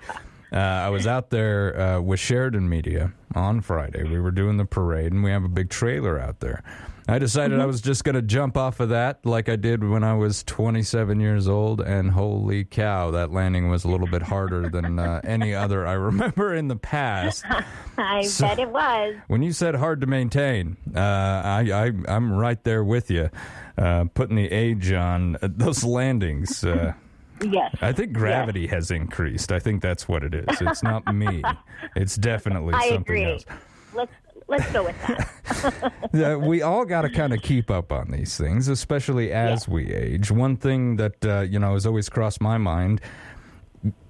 Uh, 0.51 0.55
I 0.57 0.89
was 0.89 1.05
out 1.07 1.29
there 1.29 1.79
uh, 1.79 2.01
with 2.01 2.19
Sheridan 2.19 2.67
Media 2.69 3.13
on 3.35 3.61
Friday. 3.61 4.03
We 4.03 4.19
were 4.19 4.31
doing 4.31 4.57
the 4.57 4.65
parade, 4.65 5.11
and 5.11 5.23
we 5.23 5.29
have 5.31 5.43
a 5.43 5.49
big 5.49 5.69
trailer 5.69 6.19
out 6.19 6.39
there. 6.39 6.63
I 7.07 7.17
decided 7.17 7.59
I 7.59 7.65
was 7.65 7.81
just 7.81 8.03
going 8.03 8.13
to 8.15 8.21
jump 8.21 8.55
off 8.55 8.79
of 8.79 8.89
that 8.89 9.25
like 9.25 9.49
I 9.49 9.55
did 9.55 9.83
when 9.83 10.03
I 10.03 10.13
was 10.13 10.43
27 10.43 11.19
years 11.19 11.47
old, 11.47 11.81
and 11.81 12.11
holy 12.11 12.63
cow, 12.65 13.09
that 13.11 13.31
landing 13.31 13.67
was 13.69 13.83
a 13.83 13.87
little 13.87 14.05
bit 14.05 14.21
harder 14.21 14.69
than 14.69 14.99
uh, 14.99 15.19
any 15.23 15.55
other 15.55 15.87
I 15.87 15.93
remember 15.93 16.53
in 16.53 16.67
the 16.67 16.75
past. 16.75 17.43
I 17.97 18.21
So- 18.23 18.45
bet 18.47 18.59
it 18.59 18.69
was. 18.69 19.15
When 19.27 19.41
you 19.41 19.53
said 19.53 19.73
hard 19.75 20.01
to 20.01 20.07
maintain, 20.07 20.77
uh, 20.95 20.99
I, 20.99 21.71
I 21.71 21.91
I'm 22.07 22.31
right 22.31 22.63
there 22.63 22.83
with 22.83 23.09
you, 23.09 23.31
uh, 23.77 24.05
putting 24.13 24.35
the 24.35 24.51
age 24.51 24.91
on 24.91 25.35
uh, 25.37 25.47
those 25.49 25.83
landings. 25.83 26.63
Yes. 27.41 27.75
I 27.81 27.91
think 27.93 28.13
gravity 28.13 28.67
has 28.67 28.91
increased. 28.91 29.51
I 29.51 29.59
think 29.59 29.81
that's 29.81 30.07
what 30.07 30.23
it 30.23 30.33
is. 30.33 30.45
It's 30.61 30.83
not 30.83 31.13
me. 31.13 31.41
It's 31.95 32.15
definitely 32.15 32.73
I 32.73 32.89
something 32.89 33.01
agree. 33.01 33.23
else. 33.23 33.45
Let's 33.93 34.11
let's 34.47 34.71
go 34.71 34.83
with 34.83 34.95
that. 35.07 35.93
We 36.41 36.61
all 36.61 36.85
got 36.85 37.03
to 37.03 37.09
kind 37.09 37.33
of 37.33 37.41
keep 37.41 37.69
up 37.71 37.91
on 37.91 38.11
these 38.11 38.37
things, 38.37 38.67
especially 38.67 39.31
as 39.31 39.67
we 39.67 39.93
age. 39.93 40.31
One 40.31 40.57
thing 40.57 40.95
that 40.97 41.25
uh, 41.25 41.41
you 41.41 41.59
know 41.59 41.73
has 41.73 41.85
always 41.85 42.09
crossed 42.09 42.41
my 42.41 42.57
mind: 42.57 43.01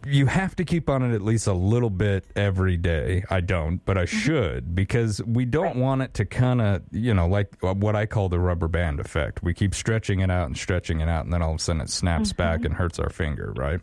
you 0.05 0.25
have 0.25 0.55
to 0.55 0.65
keep 0.65 0.89
on 0.89 1.03
it 1.03 1.13
at 1.13 1.21
least 1.21 1.47
a 1.47 1.53
little 1.53 1.89
bit 1.89 2.25
every 2.35 2.77
day. 2.77 3.23
I 3.29 3.41
don't, 3.41 3.83
but 3.85 3.97
I 3.97 4.05
mm-hmm. 4.05 4.17
should 4.17 4.75
because 4.75 5.21
we 5.23 5.45
don't 5.45 5.75
want 5.75 6.01
it 6.01 6.13
to 6.15 6.25
kind 6.25 6.61
of 6.61 6.81
you 6.91 7.13
know 7.13 7.27
like 7.27 7.55
uh, 7.63 7.73
what 7.73 7.95
I 7.95 8.05
call 8.05 8.29
the 8.29 8.39
rubber 8.39 8.67
band 8.67 8.99
effect. 8.99 9.43
We 9.43 9.53
keep 9.53 9.75
stretching 9.75 10.21
it 10.21 10.31
out 10.31 10.47
and 10.47 10.57
stretching 10.57 11.01
it 11.01 11.09
out, 11.09 11.25
and 11.25 11.33
then 11.33 11.41
all 11.41 11.51
of 11.51 11.59
a 11.59 11.63
sudden 11.63 11.81
it 11.81 11.89
snaps 11.89 12.29
mm-hmm. 12.29 12.38
back 12.38 12.65
and 12.65 12.73
hurts 12.73 12.99
our 12.99 13.09
finger, 13.09 13.53
right? 13.55 13.79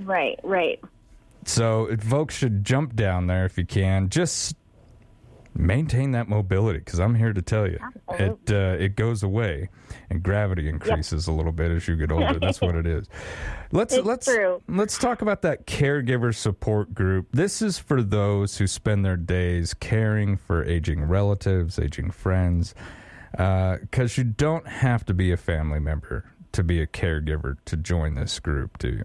right, 0.00 0.38
right. 0.42 0.80
So 1.44 1.94
folks 1.98 2.36
should 2.36 2.64
jump 2.64 2.94
down 2.94 3.26
there 3.26 3.44
if 3.44 3.58
you 3.58 3.64
can. 3.64 4.08
Just 4.10 4.56
maintain 5.58 6.12
that 6.12 6.28
mobility 6.28 6.78
because 6.78 7.00
I'm 7.00 7.14
here 7.16 7.32
to 7.32 7.42
tell 7.42 7.66
you 7.66 7.78
it 8.18 8.38
uh, 8.50 8.76
it 8.78 8.96
goes 8.96 9.22
away 9.22 9.68
and 10.08 10.22
gravity 10.22 10.68
increases 10.68 11.26
a 11.26 11.32
little 11.32 11.52
bit 11.52 11.70
as 11.70 11.88
you 11.88 11.96
get 11.96 12.12
older. 12.12 12.38
That's 12.38 12.60
what 12.60 12.76
it 12.76 12.86
is. 12.86 13.08
Let's 13.72 13.92
It's 13.94 14.06
let's 14.06 14.26
true. 14.26 14.62
let's 14.68 14.96
talk 14.96 15.20
about 15.20 15.42
that 15.42 15.66
caregiver 15.66 16.34
support 16.34 16.94
group. 16.94 17.26
This 17.32 17.60
is 17.60 17.78
for 17.78 18.02
those 18.02 18.56
who 18.56 18.66
spend 18.66 19.04
their 19.04 19.16
days 19.18 19.74
caring 19.74 20.36
for 20.38 20.64
aging 20.64 21.02
relatives, 21.04 21.78
aging 21.78 22.12
friends. 22.12 22.74
Because 23.32 24.16
you 24.16 24.24
don't 24.24 24.66
have 24.66 25.04
to 25.04 25.12
be 25.12 25.32
a 25.32 25.36
family 25.36 25.80
member 25.80 26.24
to 26.52 26.62
be 26.62 26.80
a 26.80 26.86
caregiver 26.86 27.58
to 27.66 27.76
join 27.76 28.14
this 28.14 28.40
group, 28.40 28.78
do 28.78 28.88
you? 28.88 29.04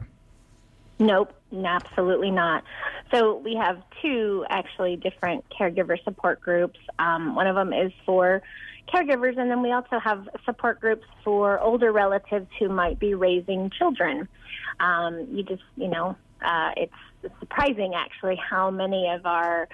Nope, 0.99 1.33
absolutely 1.53 2.31
not. 2.31 2.63
So 3.13 3.37
we 3.37 3.55
have 3.55 3.81
two 4.01 4.45
actually 4.49 4.95
different 4.95 5.43
caregiver 5.49 6.01
support 6.03 6.41
groups. 6.41 6.79
Um, 6.99 7.35
one 7.35 7.47
of 7.47 7.55
them 7.55 7.73
is 7.73 7.91
for 8.05 8.41
caregivers, 8.93 9.37
and 9.37 9.49
then 9.49 9.61
we 9.61 9.71
also 9.71 9.99
have 9.99 10.27
support 10.45 10.79
groups 10.79 11.05
for 11.23 11.59
older 11.59 11.91
relatives 11.91 12.47
who 12.59 12.69
might 12.69 12.99
be 12.99 13.13
raising 13.13 13.69
children. 13.71 14.27
Um, 14.79 15.27
you 15.31 15.43
just, 15.43 15.63
you 15.75 15.87
know, 15.87 16.15
uh, 16.43 16.71
it's 16.77 16.93
surprising 17.39 17.93
actually 17.95 18.35
how 18.37 18.69
many 18.69 19.09
of 19.09 19.25
our 19.25 19.67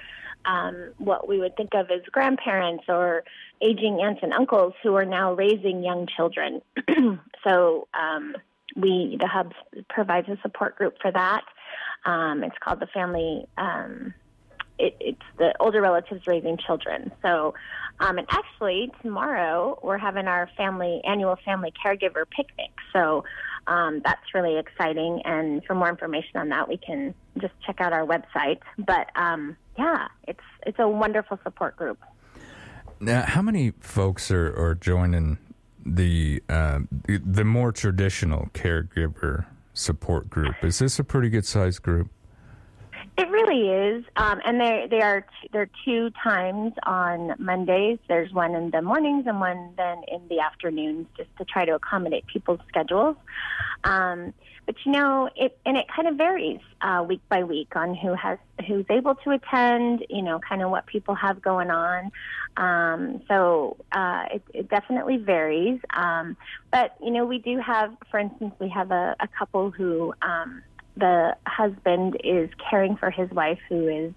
um, 0.46 0.94
what 0.98 1.28
we 1.28 1.38
would 1.40 1.56
think 1.58 1.72
of 1.74 1.92
as 1.92 2.02
grandparents 2.12 2.86
or 2.88 3.24
aging 3.62 4.00
aunts 4.02 4.22
and 4.24 4.34
uncles 4.34 4.74
who 4.82 4.96
are 4.96 5.06
now 5.06 5.34
raising 5.34 5.84
young 5.84 6.08
children. 6.08 6.62
so 7.44 7.88
um, 7.94 8.36
we 8.76 9.18
the 9.20 9.28
hub 9.28 9.54
provides 9.90 10.28
a 10.30 10.38
support 10.42 10.76
group 10.76 10.96
for 11.02 11.12
that. 11.12 11.44
Um, 12.06 12.44
it's 12.44 12.58
called 12.60 12.80
the 12.80 12.88
family. 12.88 13.46
Um, 13.58 14.14
it, 14.78 14.96
it's 15.00 15.22
the 15.38 15.54
older 15.60 15.82
relatives 15.82 16.26
raising 16.26 16.58
children. 16.58 17.12
So, 17.22 17.54
um, 18.00 18.18
and 18.18 18.28
actually 18.30 18.92
tomorrow 19.02 19.78
we're 19.84 19.98
having 19.98 20.28
our 20.28 20.50
family 20.56 21.02
annual 21.04 21.38
family 21.44 21.74
caregiver 21.86 22.24
picnic. 22.30 22.72
So 22.94 23.26
um, 23.68 24.02
that's 24.04 24.34
really 24.34 24.58
exciting. 24.58 25.22
And 25.26 25.64
for 25.66 25.76
more 25.76 25.90
information 25.90 26.38
on 26.38 26.50
that, 26.50 26.70
we 26.70 26.78
can 26.78 27.14
just 27.40 27.54
check 27.66 27.82
out 27.82 27.92
our 27.92 28.06
website. 28.06 28.60
But 28.78 29.10
um, 29.16 29.58
yeah, 29.78 30.08
it's 30.28 30.40
it's 30.66 30.80
a 30.80 30.88
wonderful 30.88 31.40
support 31.44 31.76
group. 31.76 32.00
Now, 33.02 33.22
how 33.22 33.42
many 33.42 33.72
folks 33.80 34.30
are, 34.30 34.54
are 34.58 34.76
joining 34.76 35.38
the 35.86 36.44
uh, 36.50 36.80
the 37.08 37.44
more 37.44 37.72
traditional 37.72 38.50
caregiver 38.54 39.46
support 39.74 40.30
group? 40.30 40.56
Is 40.64 40.80
this 40.80 41.00
a 41.00 41.04
pretty 41.04 41.30
good 41.30 41.46
sized 41.46 41.82
group? 41.82 42.10
It 43.18 43.30
really 43.30 43.70
is, 43.70 44.06
um, 44.16 44.40
and 44.46 44.60
there 44.60 44.88
they 44.88 45.02
are 45.02 45.26
there 45.52 45.64
are 45.64 45.70
two 45.84 46.10
times 46.24 46.74
on 46.84 47.36
Mondays. 47.38 48.00
There's 48.08 48.32
one 48.32 48.56
in 48.56 48.72
the 48.72 48.82
mornings 48.82 49.26
and 49.28 49.40
one 49.40 49.74
then 49.78 50.04
in 50.08 50.22
the 50.30 50.40
afternoons, 50.40 51.08
just 51.18 51.30
to 51.38 51.46
try 51.46 51.66
to 51.66 51.76
accommodate 51.76 52.26
people's 52.28 52.60
schedules. 52.68 53.18
Um, 53.84 54.34
but 54.70 54.76
you 54.86 54.92
know, 54.92 55.28
it 55.36 55.58
and 55.66 55.78
it 55.78 55.88
kind 55.88 56.08
of 56.08 56.14
varies 56.14 56.60
uh, 56.82 57.04
week 57.08 57.22
by 57.28 57.44
week 57.44 57.76
on 57.76 57.96
who 57.96 58.14
has 58.14 58.38
who's 58.68 58.86
able 58.92 59.16
to 59.16 59.32
attend. 59.32 60.06
You 60.12 60.22
know, 60.22 60.38
kind 60.48 60.62
of 60.62 60.70
what 60.70 60.86
people 60.86 61.16
have 61.16 61.42
going 61.42 61.72
on. 61.72 62.12
Um, 62.56 63.24
so 63.28 63.78
uh, 63.92 64.26
it, 64.32 64.44
it 64.54 64.70
definitely 64.70 65.18
varies. 65.18 65.80
Um, 65.92 66.38
but 66.72 66.96
you 67.04 67.10
know, 67.10 67.26
we 67.26 67.40
do 67.40 67.58
have, 67.58 67.98
for 68.12 68.20
instance, 68.20 68.54
we 68.60 68.70
have 68.70 68.92
a, 68.92 69.16
a 69.20 69.28
couple 69.28 69.72
who. 69.72 70.14
Um, 70.22 70.62
the 70.98 71.34
husband 71.48 72.18
is 72.26 72.50
caring 72.70 72.98
for 72.98 73.10
his 73.10 73.30
wife 73.32 73.60
who 73.70 73.88
is 73.88 74.14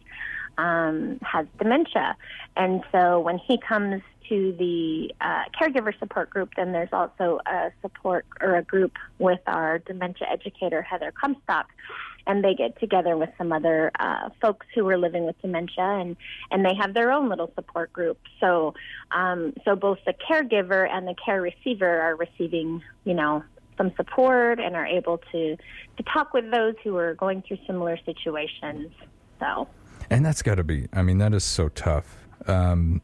um, 0.59 1.21
has 1.23 1.47
dementia, 1.59 2.17
and 2.57 2.83
so 2.91 3.21
when 3.21 3.39
he 3.39 3.57
comes 3.57 4.03
to 4.33 4.53
the 4.59 5.13
uh, 5.21 5.45
caregiver 5.61 5.97
support 5.99 6.31
group, 6.31 6.51
then 6.57 6.73
there's 6.73 6.93
also 6.93 7.39
a 7.47 7.71
support 7.83 8.25
or 8.41 8.57
a 8.57 8.63
group 8.63 8.93
with 9.19 9.41
our 9.47 9.79
dementia 9.81 10.27
educator 10.33 10.81
Heather 10.81 11.13
Comstock, 11.13 11.67
and 12.27 12.43
they 12.43 12.55
get 12.55 12.81
together 12.81 13.15
with 13.19 13.29
some 13.37 13.53
other 13.53 13.91
uh, 14.01 14.31
folks 14.41 14.67
who 14.75 14.89
are 14.89 14.97
living 14.97 15.27
with 15.27 15.39
dementia, 15.43 15.85
and 15.85 16.17
and 16.51 16.65
they 16.65 16.75
have 16.75 16.95
their 16.95 17.13
own 17.13 17.29
little 17.29 17.53
support 17.55 17.93
group. 17.93 18.19
So 18.41 18.73
um, 19.11 19.53
so 19.67 19.77
both 19.77 19.99
the 20.07 20.15
caregiver 20.15 20.89
and 20.89 21.07
the 21.07 21.15
care 21.23 21.43
receiver 21.43 22.01
are 22.01 22.17
receiving, 22.17 22.83
you 23.05 23.13
know, 23.13 23.45
some 23.77 23.93
support 23.97 24.61
and 24.61 24.75
are 24.75 24.87
able 24.87 25.19
to 25.33 25.57
to 25.99 26.03
talk 26.15 26.33
with 26.33 26.51
those 26.51 26.75
who 26.83 26.97
are 26.97 27.13
going 27.15 27.43
through 27.43 27.59
similar 27.67 27.99
situations. 28.07 28.91
So 29.41 29.69
And 30.09 30.25
that's 30.25 30.41
got 30.43 30.55
to 30.55 30.65
be, 30.65 30.89
I 30.95 31.03
mean, 31.03 31.19
that 31.19 31.35
is 31.35 31.45
so 31.45 31.69
tough. 31.69 32.17
Um, 32.47 33.03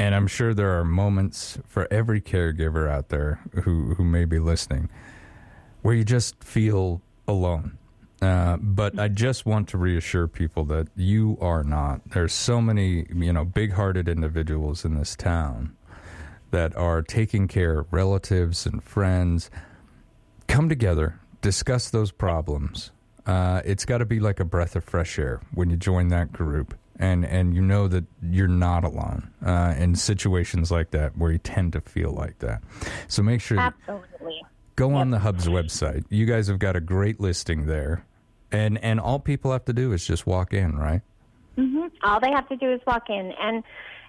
and 0.00 0.14
I'm 0.14 0.26
sure 0.26 0.54
there 0.54 0.78
are 0.78 0.84
moments 0.84 1.58
for 1.66 1.86
every 1.90 2.22
caregiver 2.22 2.90
out 2.90 3.10
there 3.10 3.38
who, 3.64 3.92
who 3.96 4.02
may 4.02 4.24
be 4.24 4.38
listening 4.38 4.88
where 5.82 5.94
you 5.94 6.04
just 6.04 6.42
feel 6.42 7.02
alone. 7.28 7.76
Uh, 8.22 8.56
but 8.56 8.98
I 8.98 9.08
just 9.08 9.44
want 9.44 9.68
to 9.68 9.78
reassure 9.78 10.26
people 10.26 10.64
that 10.66 10.88
you 10.96 11.36
are 11.42 11.62
not. 11.62 12.00
There's 12.06 12.32
so 12.32 12.62
many, 12.62 13.04
you 13.14 13.32
know, 13.32 13.44
big-hearted 13.44 14.08
individuals 14.08 14.86
in 14.86 14.94
this 14.94 15.14
town 15.14 15.76
that 16.50 16.74
are 16.76 17.02
taking 17.02 17.46
care 17.46 17.80
of 17.80 17.92
relatives 17.92 18.64
and 18.64 18.82
friends. 18.82 19.50
Come 20.48 20.70
together, 20.70 21.20
discuss 21.42 21.90
those 21.90 22.10
problems. 22.10 22.90
Uh, 23.26 23.60
it's 23.66 23.84
got 23.84 23.98
to 23.98 24.06
be 24.06 24.18
like 24.18 24.40
a 24.40 24.46
breath 24.46 24.76
of 24.76 24.84
fresh 24.84 25.18
air 25.18 25.42
when 25.52 25.68
you 25.68 25.76
join 25.76 26.08
that 26.08 26.32
group 26.32 26.74
and 27.00 27.24
and 27.24 27.54
you 27.54 27.62
know 27.62 27.88
that 27.88 28.04
you're 28.22 28.46
not 28.46 28.84
alone 28.84 29.30
uh, 29.44 29.74
in 29.76 29.96
situations 29.96 30.70
like 30.70 30.90
that 30.90 31.16
where 31.16 31.32
you 31.32 31.38
tend 31.38 31.72
to 31.72 31.80
feel 31.80 32.12
like 32.12 32.38
that. 32.40 32.62
So 33.08 33.22
make 33.22 33.40
sure 33.40 33.58
Absolutely. 33.58 34.42
go 34.76 34.94
on 34.94 35.10
the 35.10 35.18
Hub's 35.18 35.48
website. 35.48 36.04
You 36.10 36.26
guys 36.26 36.46
have 36.46 36.58
got 36.58 36.76
a 36.76 36.80
great 36.80 37.18
listing 37.18 37.66
there, 37.66 38.04
and 38.52 38.78
and 38.84 39.00
all 39.00 39.18
people 39.18 39.50
have 39.50 39.64
to 39.64 39.72
do 39.72 39.92
is 39.92 40.06
just 40.06 40.26
walk 40.26 40.52
in, 40.52 40.76
right? 40.76 41.00
hmm 41.56 41.86
All 42.04 42.20
they 42.20 42.30
have 42.30 42.48
to 42.50 42.56
do 42.56 42.70
is 42.70 42.80
walk 42.86 43.08
in, 43.08 43.32
and 43.40 43.64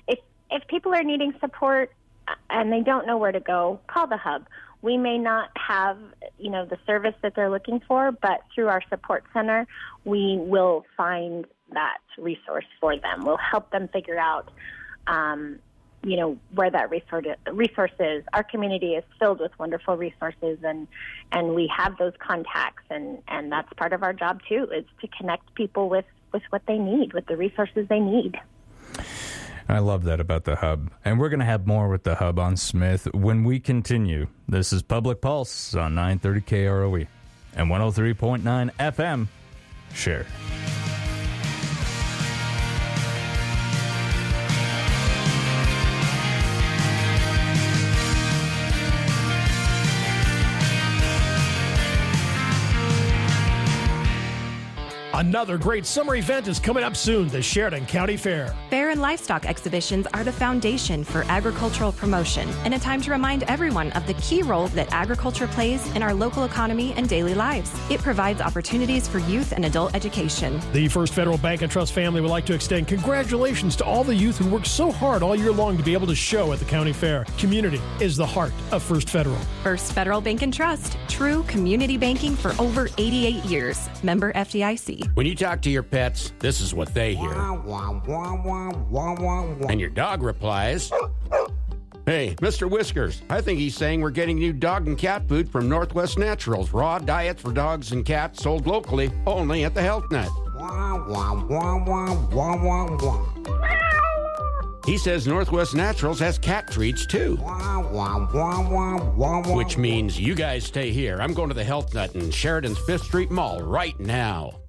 if 0.07 0.19
if 0.51 0.67
people 0.67 0.93
are 0.93 1.03
needing 1.03 1.33
support 1.39 1.91
uh, 2.27 2.33
and 2.49 2.71
they 2.71 2.81
don't 2.81 3.07
know 3.07 3.17
where 3.17 3.31
to 3.31 3.39
go, 3.39 3.79
call 3.87 4.05
the 4.07 4.17
hub. 4.17 4.45
We 4.83 4.97
may 4.97 5.19
not 5.19 5.49
have, 5.55 5.99
you 6.39 6.49
know, 6.49 6.65
the 6.65 6.77
service 6.87 7.13
that 7.21 7.35
they're 7.35 7.51
looking 7.51 7.81
for, 7.87 8.11
but 8.11 8.41
through 8.53 8.67
our 8.67 8.81
support 8.89 9.23
center, 9.31 9.67
we 10.05 10.39
will 10.39 10.85
find 10.97 11.45
that 11.73 11.97
resource 12.17 12.65
for 12.79 12.97
them. 12.97 13.25
We'll 13.25 13.37
help 13.37 13.71
them 13.71 13.87
figure 13.89 14.17
out, 14.17 14.49
um, 15.07 15.59
you 16.03 16.17
know, 16.17 16.37
where 16.53 16.71
that 16.71 16.89
resource 16.89 17.25
resource 17.51 17.91
is. 17.99 18.23
Our 18.33 18.43
community 18.43 18.93
is 18.93 19.03
filled 19.19 19.39
with 19.39 19.51
wonderful 19.59 19.97
resources, 19.97 20.59
and 20.63 20.87
and 21.31 21.55
we 21.55 21.71
have 21.75 21.97
those 21.97 22.13
contacts, 22.19 22.83
and 22.89 23.19
and 23.27 23.51
that's 23.51 23.71
part 23.73 23.93
of 23.93 24.03
our 24.03 24.13
job 24.13 24.41
too, 24.47 24.67
is 24.75 24.85
to 25.01 25.07
connect 25.07 25.53
people 25.55 25.89
with 25.89 26.05
with 26.33 26.43
what 26.49 26.63
they 26.67 26.77
need, 26.77 27.13
with 27.13 27.25
the 27.27 27.37
resources 27.37 27.87
they 27.89 27.99
need. 27.99 28.37
I 29.69 29.79
love 29.79 30.03
that 30.03 30.19
about 30.19 30.43
the 30.43 30.57
hub. 30.57 30.91
And 31.05 31.17
we're 31.17 31.29
going 31.29 31.39
to 31.39 31.45
have 31.45 31.65
more 31.65 31.87
with 31.87 32.03
the 32.03 32.15
hub 32.15 32.37
on 32.39 32.57
Smith 32.57 33.07
when 33.13 33.43
we 33.45 33.59
continue. 33.59 34.27
This 34.47 34.73
is 34.73 34.81
Public 34.81 35.21
Pulse 35.21 35.73
on 35.75 35.95
930 35.95 36.41
KROE 36.41 37.07
and 37.55 37.69
103.9 37.69 38.71
FM. 38.75 39.27
Share. 39.93 40.25
Another 55.21 55.55
great 55.55 55.85
summer 55.85 56.15
event 56.15 56.47
is 56.47 56.59
coming 56.59 56.83
up 56.83 56.95
soon, 56.95 57.27
the 57.27 57.43
Sheridan 57.43 57.85
County 57.85 58.17
Fair. 58.17 58.55
Fair 58.71 58.89
and 58.89 58.99
livestock 58.99 59.45
exhibitions 59.45 60.07
are 60.15 60.23
the 60.23 60.31
foundation 60.31 61.03
for 61.03 61.25
agricultural 61.27 61.91
promotion 61.91 62.49
and 62.65 62.73
a 62.73 62.79
time 62.79 62.99
to 63.01 63.11
remind 63.11 63.43
everyone 63.43 63.91
of 63.91 64.07
the 64.07 64.15
key 64.15 64.41
role 64.41 64.67
that 64.69 64.91
agriculture 64.91 65.45
plays 65.45 65.85
in 65.95 66.01
our 66.01 66.11
local 66.11 66.43
economy 66.43 66.93
and 66.93 67.07
daily 67.07 67.35
lives. 67.35 67.71
It 67.91 68.01
provides 68.01 68.41
opportunities 68.41 69.07
for 69.07 69.19
youth 69.19 69.51
and 69.51 69.63
adult 69.63 69.93
education. 69.93 70.59
The 70.73 70.87
First 70.87 71.13
Federal 71.13 71.37
Bank 71.37 71.61
and 71.61 71.71
Trust 71.71 71.93
family 71.93 72.19
would 72.19 72.31
like 72.31 72.47
to 72.47 72.55
extend 72.55 72.87
congratulations 72.87 73.75
to 73.75 73.85
all 73.85 74.03
the 74.03 74.15
youth 74.15 74.39
who 74.39 74.49
worked 74.49 74.65
so 74.65 74.91
hard 74.91 75.21
all 75.21 75.35
year 75.35 75.51
long 75.51 75.77
to 75.77 75.83
be 75.83 75.93
able 75.93 76.07
to 76.07 76.15
show 76.15 76.51
at 76.51 76.57
the 76.57 76.65
county 76.65 76.93
fair. 76.93 77.25
Community 77.37 77.79
is 77.99 78.17
the 78.17 78.25
heart 78.25 78.53
of 78.71 78.81
First 78.81 79.07
Federal. 79.07 79.37
First 79.61 79.93
Federal 79.93 80.19
Bank 80.19 80.41
and 80.41 80.51
Trust, 80.51 80.97
true 81.07 81.43
community 81.43 81.95
banking 81.95 82.35
for 82.35 82.59
over 82.59 82.89
88 82.97 83.45
years. 83.45 83.87
Member 84.01 84.33
FDIC. 84.33 85.10
When 85.13 85.25
you 85.25 85.35
talk 85.35 85.61
to 85.63 85.69
your 85.69 85.83
pets, 85.83 86.33
this 86.39 86.61
is 86.61 86.73
what 86.73 86.93
they 86.93 87.15
hear. 87.15 87.31
And 89.69 89.79
your 89.79 89.89
dog 89.89 90.23
replies, 90.23 90.91
Hey, 92.05 92.35
Mr. 92.37 92.69
Whiskers, 92.69 93.21
I 93.29 93.41
think 93.41 93.59
he's 93.59 93.75
saying 93.75 94.01
we're 94.01 94.09
getting 94.09 94.37
new 94.39 94.53
dog 94.53 94.87
and 94.87 94.97
cat 94.97 95.27
food 95.27 95.47
from 95.49 95.69
Northwest 95.69 96.17
Naturals. 96.17 96.71
Raw 96.73 96.97
diet 96.97 97.39
for 97.39 97.51
dogs 97.53 97.91
and 97.91 98.03
cats 98.05 98.41
sold 98.41 98.65
locally 98.65 99.11
only 99.27 99.65
at 99.65 99.75
the 99.75 99.81
Health 99.81 100.05
Nut. 100.11 100.29
He 104.85 104.97
says 104.97 105.27
Northwest 105.27 105.75
Naturals 105.75 106.19
has 106.19 106.39
cat 106.39 106.71
treats 106.71 107.05
too. 107.05 107.37
Which 109.55 109.77
means 109.77 110.19
you 110.19 110.33
guys 110.33 110.63
stay 110.63 110.91
here. 110.91 111.21
I'm 111.21 111.33
going 111.35 111.49
to 111.49 111.55
the 111.55 111.63
Health 111.63 111.93
Nut 111.93 112.15
in 112.15 112.31
Sheridan's 112.31 112.79
Fifth 112.79 113.03
Street 113.03 113.29
Mall 113.29 113.61
right 113.61 113.99
now. 113.99 114.60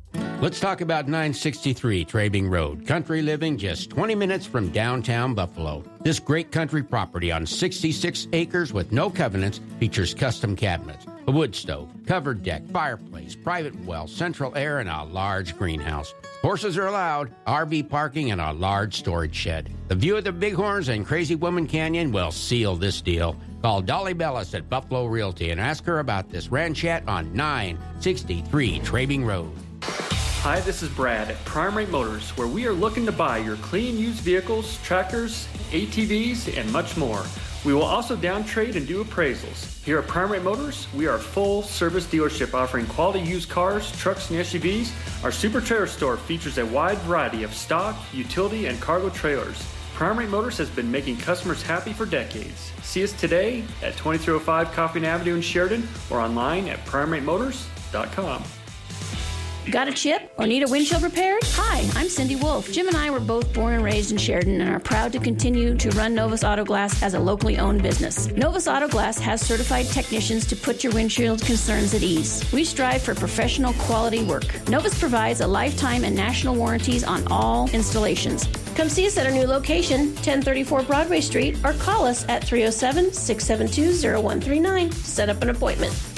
Let's 0.43 0.59
talk 0.59 0.81
about 0.81 1.07
963 1.07 2.05
Trabing 2.05 2.50
Road. 2.50 2.85
Country 2.85 3.23
living 3.23 3.57
just 3.57 3.91
20 3.91 4.17
minutes 4.17 4.45
from 4.45 4.71
downtown 4.73 5.35
Buffalo. 5.35 5.85
This 6.00 6.19
great 6.19 6.50
country 6.50 6.83
property 6.83 7.31
on 7.31 7.47
66 7.47 8.26
acres 8.33 8.73
with 8.73 8.91
no 8.91 9.09
covenants 9.09 9.61
features 9.78 10.15
custom 10.15 10.57
cabinets, 10.57 11.07
a 11.28 11.31
wood 11.31 11.55
stove, 11.55 11.89
covered 12.09 12.43
deck, 12.43 12.67
fireplace, 12.73 13.37
private 13.37 13.73
well, 13.85 14.09
central 14.09 14.52
air, 14.57 14.81
and 14.81 14.89
a 14.89 15.05
large 15.05 15.57
greenhouse. 15.57 16.13
Horses 16.41 16.76
are 16.76 16.89
allowed, 16.89 17.33
RV 17.47 17.89
parking, 17.89 18.33
and 18.33 18.41
a 18.41 18.52
large 18.52 18.97
storage 18.97 19.37
shed. 19.37 19.71
The 19.87 19.95
view 19.95 20.17
of 20.17 20.25
the 20.25 20.33
Bighorns 20.33 20.89
and 20.89 21.07
Crazy 21.07 21.37
Woman 21.37 21.69
Canyon 21.69 22.11
will 22.11 22.33
seal 22.33 22.75
this 22.75 23.00
deal. 23.00 23.37
Call 23.63 23.81
Dolly 23.81 24.13
Bellis 24.13 24.55
at 24.55 24.69
Buffalo 24.69 25.07
Realty 25.07 25.50
and 25.50 25.61
ask 25.61 25.85
her 25.85 26.00
about 26.00 26.31
this 26.31 26.49
ranchette 26.49 27.07
on 27.07 27.33
963 27.33 28.81
Trabing 28.81 29.25
Road. 29.25 29.52
Hi, 30.43 30.59
this 30.59 30.83
is 30.83 30.89
Brad 30.89 31.31
at 31.31 31.45
Prime 31.45 31.76
Rate 31.76 31.89
Motors, 31.89 32.31
where 32.31 32.49
we 32.49 32.67
are 32.67 32.73
looking 32.73 33.07
to 33.07 33.13
buy 33.13 33.39
your 33.39 33.55
clean 33.59 33.97
used 33.97 34.23
vehicles, 34.23 34.76
tractors, 34.83 35.47
ATVs, 35.71 36.59
and 36.59 36.73
much 36.73 36.97
more. 36.97 37.25
We 37.65 37.73
will 37.73 37.85
also 37.85 38.17
down 38.17 38.43
trade 38.43 38.75
and 38.75 38.85
do 38.85 39.05
appraisals. 39.05 39.81
Here 39.85 40.00
at 40.00 40.09
Prime 40.09 40.33
Rate 40.33 40.43
Motors, 40.43 40.89
we 40.95 41.07
are 41.07 41.15
a 41.15 41.21
full 41.21 41.63
service 41.63 42.07
dealership 42.07 42.55
offering 42.55 42.87
quality 42.87 43.21
used 43.21 43.50
cars, 43.50 43.93
trucks, 43.93 44.31
and 44.31 44.41
SUVs. 44.41 44.91
Our 45.23 45.31
Super 45.31 45.61
Trailer 45.61 45.87
store 45.87 46.17
features 46.17 46.59
a 46.59 46.67
wide 46.67 46.99
variety 46.99 47.45
of 47.45 47.55
stock, 47.55 47.97
utility, 48.13 48.67
and 48.67 48.81
cargo 48.81 49.11
trailers. 49.11 49.65
Prime 49.95 50.19
Rate 50.19 50.28
Motors 50.28 50.59
has 50.59 50.71
been 50.71 50.91
making 50.91 51.19
customers 51.19 51.63
happy 51.63 51.93
for 51.93 52.05
decades. 52.05 52.73
See 52.83 53.05
us 53.05 53.13
today 53.13 53.61
at 53.81 53.97
2305 53.97 54.73
Coffeen 54.73 55.05
Avenue 55.05 55.37
in 55.37 55.41
Sheridan 55.41 55.87
or 56.11 56.19
online 56.19 56.67
at 56.67 56.85
primeratemotors.com. 56.85 58.43
Got 59.71 59.87
a 59.87 59.93
chip 59.93 60.33
or 60.39 60.47
need 60.47 60.65
a 60.65 60.69
windshield 60.69 61.05
repaired? 61.05 61.41
Hi, 61.45 61.89
I'm 61.95 62.09
Cindy 62.09 62.35
Wolf. 62.35 62.73
Jim 62.73 62.89
and 62.89 62.97
I 62.97 63.11
were 63.11 63.21
both 63.21 63.55
born 63.55 63.75
and 63.75 63.85
raised 63.85 64.11
in 64.11 64.19
Sheridan 64.19 64.61
and 64.61 64.69
are 64.69 64.81
proud 64.81 65.13
to 65.13 65.21
continue 65.21 65.77
to 65.77 65.91
run 65.91 66.17
Novus 66.17 66.43
Auto 66.43 66.65
Glass 66.65 67.01
as 67.01 67.15
a 67.15 67.21
locally 67.21 67.59
owned 67.59 67.81
business. 67.81 68.27
Novus 68.33 68.67
Auto 68.67 68.89
Glass 68.89 69.19
has 69.19 69.41
certified 69.41 69.87
technicians 69.87 70.47
to 70.47 70.57
put 70.57 70.83
your 70.83 70.93
windshield 70.93 71.43
concerns 71.43 71.95
at 71.95 72.03
ease. 72.03 72.45
We 72.53 72.65
strive 72.65 73.03
for 73.03 73.15
professional 73.15 73.73
quality 73.75 74.25
work. 74.25 74.47
Novus 74.69 74.99
provides 74.99 75.41
a 75.41 75.47
lifetime 75.47 76.03
and 76.03 76.17
national 76.17 76.57
warranties 76.57 77.05
on 77.05 77.25
all 77.31 77.71
installations. 77.71 78.49
Come 78.75 78.89
see 78.89 79.07
us 79.07 79.17
at 79.17 79.27
our 79.27 79.33
new 79.33 79.47
location, 79.47 80.07
1034 80.07 80.83
Broadway 80.83 81.21
Street, 81.21 81.57
or 81.65 81.75
call 81.75 82.05
us 82.05 82.29
at 82.29 82.43
307 82.43 83.13
672 83.13 84.13
0139. 84.21 84.91
Set 84.91 85.29
up 85.29 85.41
an 85.41 85.51
appointment. 85.51 86.12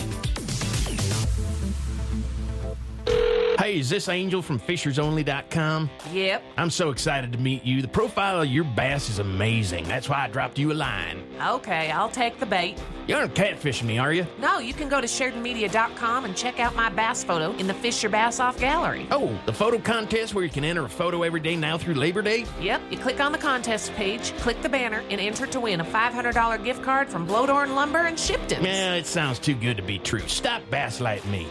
Hey, 3.64 3.78
is 3.78 3.88
this 3.88 4.10
Angel 4.10 4.42
from 4.42 4.60
FishersOnly.com? 4.60 5.88
Yep. 6.12 6.42
I'm 6.58 6.68
so 6.68 6.90
excited 6.90 7.32
to 7.32 7.38
meet 7.38 7.64
you. 7.64 7.80
The 7.80 7.88
profile 7.88 8.42
of 8.42 8.48
your 8.48 8.64
bass 8.64 9.08
is 9.08 9.20
amazing. 9.20 9.88
That's 9.88 10.06
why 10.06 10.24
I 10.24 10.28
dropped 10.28 10.58
you 10.58 10.70
a 10.70 10.74
line. 10.74 11.24
Okay, 11.42 11.90
I'll 11.90 12.10
take 12.10 12.38
the 12.38 12.44
bait. 12.44 12.76
You 13.06 13.16
aren't 13.16 13.32
catfishing 13.32 13.84
me, 13.84 13.96
are 13.96 14.12
you? 14.12 14.26
No, 14.38 14.58
you 14.58 14.74
can 14.74 14.90
go 14.90 15.00
to 15.00 15.06
SheridanMedia.com 15.06 16.26
and 16.26 16.36
check 16.36 16.60
out 16.60 16.76
my 16.76 16.90
bass 16.90 17.24
photo 17.24 17.52
in 17.52 17.66
the 17.66 17.72
Fish 17.72 18.02
Your 18.02 18.10
Bass 18.10 18.38
Off 18.38 18.58
gallery. 18.58 19.06
Oh, 19.10 19.34
the 19.46 19.52
photo 19.54 19.78
contest 19.78 20.34
where 20.34 20.44
you 20.44 20.50
can 20.50 20.62
enter 20.62 20.84
a 20.84 20.88
photo 20.90 21.22
every 21.22 21.40
day 21.40 21.56
now 21.56 21.78
through 21.78 21.94
Labor 21.94 22.20
Day? 22.20 22.44
Yep, 22.60 22.82
you 22.90 22.98
click 22.98 23.18
on 23.18 23.32
the 23.32 23.38
contest 23.38 23.94
page, 23.94 24.36
click 24.40 24.60
the 24.60 24.68
banner, 24.68 25.02
and 25.08 25.18
enter 25.18 25.46
to 25.46 25.58
win 25.58 25.80
a 25.80 25.86
$500 25.86 26.62
gift 26.62 26.82
card 26.82 27.08
from 27.08 27.26
Blowdorn 27.26 27.74
Lumber 27.74 28.00
and 28.00 28.20
Shipton. 28.20 28.62
Yeah, 28.62 28.96
it 28.96 29.06
sounds 29.06 29.38
too 29.38 29.54
good 29.54 29.78
to 29.78 29.82
be 29.82 29.98
true. 29.98 30.28
Stop 30.28 30.60
basslighting 30.70 31.30
me. 31.30 31.48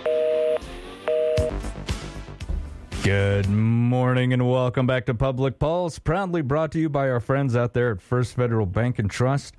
Good 3.03 3.49
morning 3.49 4.31
and 4.31 4.49
welcome 4.49 4.87
back 4.87 5.07
to 5.07 5.13
Public 5.13 5.59
Pulse, 5.59 5.99
proudly 5.99 6.41
brought 6.41 6.71
to 6.71 6.79
you 6.79 6.87
by 6.87 7.09
our 7.09 7.19
friends 7.19 7.53
out 7.53 7.73
there 7.73 7.91
at 7.91 8.01
First 8.01 8.33
Federal 8.33 8.65
Bank 8.65 8.97
and 8.97 9.11
Trust. 9.11 9.55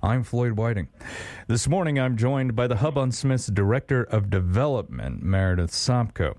I'm 0.00 0.22
Floyd 0.22 0.52
Whiting. 0.52 0.86
This 1.48 1.66
morning 1.66 1.98
I'm 1.98 2.16
joined 2.16 2.54
by 2.54 2.68
the 2.68 2.76
Hub 2.76 2.96
on 2.96 3.10
Smith's 3.10 3.48
Director 3.48 4.04
of 4.04 4.30
Development, 4.30 5.24
Meredith 5.24 5.72
Sopko. 5.72 6.36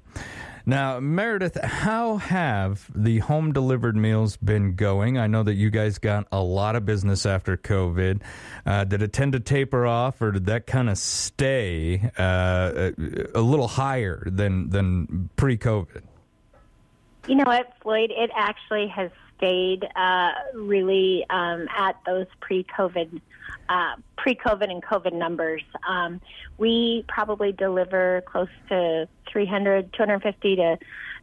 Now, 0.65 1.02
Meredith, 1.02 1.62
how 1.62 2.15
have 2.15 2.89
the 2.96 3.20
home 3.20 3.52
delivered 3.52 3.98
meals 3.98 4.38
been 4.38 4.76
going? 4.76 5.18
I 5.18 5.28
know 5.28 5.44
that 5.44 5.56
you 5.56 5.70
guys 5.70 5.98
got 5.98 6.26
a 6.32 6.41
lot 6.41 6.78
of 6.78 6.86
business 6.86 7.26
after 7.26 7.58
COVID. 7.58 8.22
Uh, 8.65 8.86
did 8.86 9.02
it 9.02 9.12
tend 9.12 9.34
to 9.34 9.41
taper 9.41 9.86
off, 9.86 10.22
or 10.22 10.32
did 10.32 10.46
that 10.46 10.68
kind 10.68 10.89
of 10.89 10.98
stay 10.98 12.12
uh, 12.18 12.91
a 13.36 13.41
little 13.41 13.68
higher 13.68 14.24
than 14.26 14.70
than 14.70 15.30
pre-COVID? 15.36 16.04
You 17.28 17.36
know 17.36 17.44
what, 17.46 17.74
Floyd? 17.82 18.12
It 18.16 18.30
actually 18.36 18.88
has 18.88 19.10
stayed 19.38 19.84
uh, 19.96 20.32
really 20.54 21.26
um, 21.30 21.68
at 21.76 21.98
those 22.06 22.28
pre-COVID, 22.40 23.20
uh, 23.68 23.96
pre-COVID 24.18 24.70
and 24.70 24.84
COVID 24.84 25.14
numbers. 25.14 25.64
Um, 25.88 26.22
we 26.58 27.04
probably 27.08 27.52
deliver 27.52 28.22
close 28.28 28.50
to 28.70 29.08
300, 29.32 29.92
250 29.94 30.56
to 30.58 30.78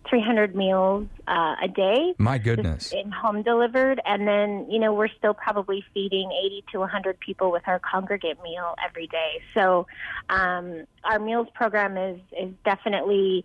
300 0.09 0.57
meals 0.57 1.07
uh, 1.29 1.55
a 1.63 1.69
day. 1.69 2.15
My 2.19 2.39
goodness. 2.39 2.93
In 2.93 3.13
home 3.13 3.43
delivered. 3.43 4.01
And 4.05 4.27
then, 4.27 4.67
you 4.69 4.81
know, 4.81 4.93
we're 4.93 5.09
still 5.09 5.35
probably 5.35 5.85
feeding 5.95 6.31
80 6.33 6.65
to 6.73 6.79
100 6.81 7.21
people 7.21 7.53
with 7.53 7.63
our 7.67 7.79
congregate 7.79 8.43
meal 8.43 8.75
every 8.85 9.07
day. 9.07 9.43
So 9.55 9.87
um, 10.29 10.85
our 11.05 11.21
meals 11.21 11.49
program 11.55 11.97
is, 11.97 12.21
is 12.39 12.53
definitely 12.65 13.45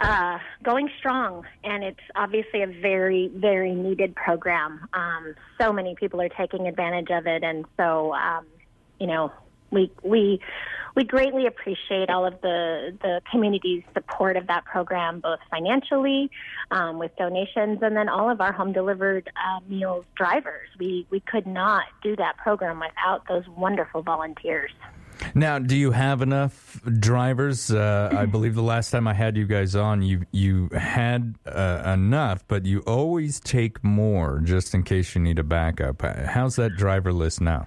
uh, 0.00 0.38
going 0.62 0.90
strong, 0.98 1.44
and 1.62 1.84
it's 1.84 2.00
obviously 2.16 2.62
a 2.62 2.66
very, 2.66 3.28
very 3.34 3.74
needed 3.74 4.14
program. 4.14 4.88
Um, 4.92 5.34
so 5.60 5.72
many 5.72 5.94
people 5.94 6.20
are 6.20 6.28
taking 6.28 6.66
advantage 6.66 7.10
of 7.10 7.26
it, 7.26 7.42
and 7.42 7.64
so 7.76 8.12
um, 8.14 8.46
you 8.98 9.06
know, 9.06 9.32
we 9.70 9.90
we 10.02 10.40
we 10.94 11.04
greatly 11.04 11.46
appreciate 11.46 12.10
all 12.10 12.24
of 12.24 12.40
the 12.40 12.96
the 13.02 13.20
community's 13.30 13.82
support 13.92 14.36
of 14.36 14.46
that 14.46 14.64
program, 14.64 15.20
both 15.20 15.40
financially, 15.50 16.30
um, 16.70 16.98
with 16.98 17.14
donations, 17.16 17.80
and 17.82 17.96
then 17.96 18.08
all 18.08 18.30
of 18.30 18.40
our 18.40 18.52
home 18.52 18.72
delivered 18.72 19.30
uh, 19.36 19.60
meals 19.68 20.04
drivers. 20.14 20.68
We 20.78 21.06
we 21.10 21.20
could 21.20 21.46
not 21.46 21.84
do 22.02 22.16
that 22.16 22.36
program 22.36 22.80
without 22.80 23.26
those 23.28 23.46
wonderful 23.48 24.02
volunteers. 24.02 24.70
Now, 25.36 25.58
do 25.58 25.76
you 25.76 25.90
have 25.90 26.22
enough 26.22 26.80
drivers? 27.00 27.72
Uh, 27.72 28.08
I 28.12 28.24
believe 28.24 28.54
the 28.54 28.62
last 28.62 28.90
time 28.90 29.08
I 29.08 29.14
had 29.14 29.36
you 29.36 29.46
guys 29.46 29.74
on, 29.74 30.00
you 30.00 30.26
you 30.30 30.68
had 30.68 31.34
uh, 31.44 31.82
enough, 31.92 32.46
but 32.46 32.64
you 32.66 32.80
always 32.80 33.40
take 33.40 33.82
more 33.82 34.38
just 34.44 34.74
in 34.74 34.84
case 34.84 35.16
you 35.16 35.20
need 35.20 35.40
a 35.40 35.44
backup. 35.44 36.02
How's 36.02 36.54
that 36.56 36.76
driver 36.76 37.12
list 37.12 37.40
now? 37.40 37.66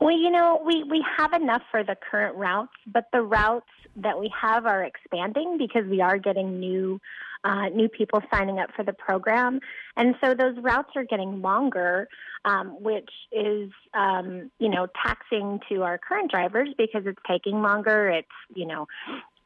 Well, 0.00 0.18
you 0.18 0.30
know, 0.30 0.60
we, 0.66 0.82
we 0.82 1.04
have 1.16 1.32
enough 1.32 1.62
for 1.70 1.84
the 1.84 1.96
current 2.10 2.36
routes, 2.36 2.72
but 2.92 3.06
the 3.12 3.22
routes 3.22 3.66
that 3.96 4.18
we 4.18 4.28
have 4.38 4.66
are 4.66 4.82
expanding 4.82 5.56
because 5.56 5.88
we 5.88 6.00
are 6.00 6.18
getting 6.18 6.58
new 6.58 7.00
uh, 7.44 7.68
new 7.68 7.88
people 7.88 8.20
signing 8.32 8.58
up 8.58 8.70
for 8.74 8.84
the 8.84 8.92
program, 8.92 9.60
and 9.96 10.14
so 10.22 10.34
those 10.34 10.56
routes 10.62 10.90
are 10.96 11.04
getting 11.04 11.42
longer, 11.42 12.08
um, 12.44 12.82
which 12.82 13.10
is 13.32 13.70
um, 13.92 14.50
you 14.58 14.68
know 14.68 14.86
taxing 15.04 15.60
to 15.68 15.82
our 15.82 15.98
current 15.98 16.30
drivers 16.30 16.68
because 16.76 17.02
it's 17.06 17.20
taking 17.28 17.62
longer. 17.62 18.08
It's 18.08 18.28
you 18.54 18.66
know 18.66 18.86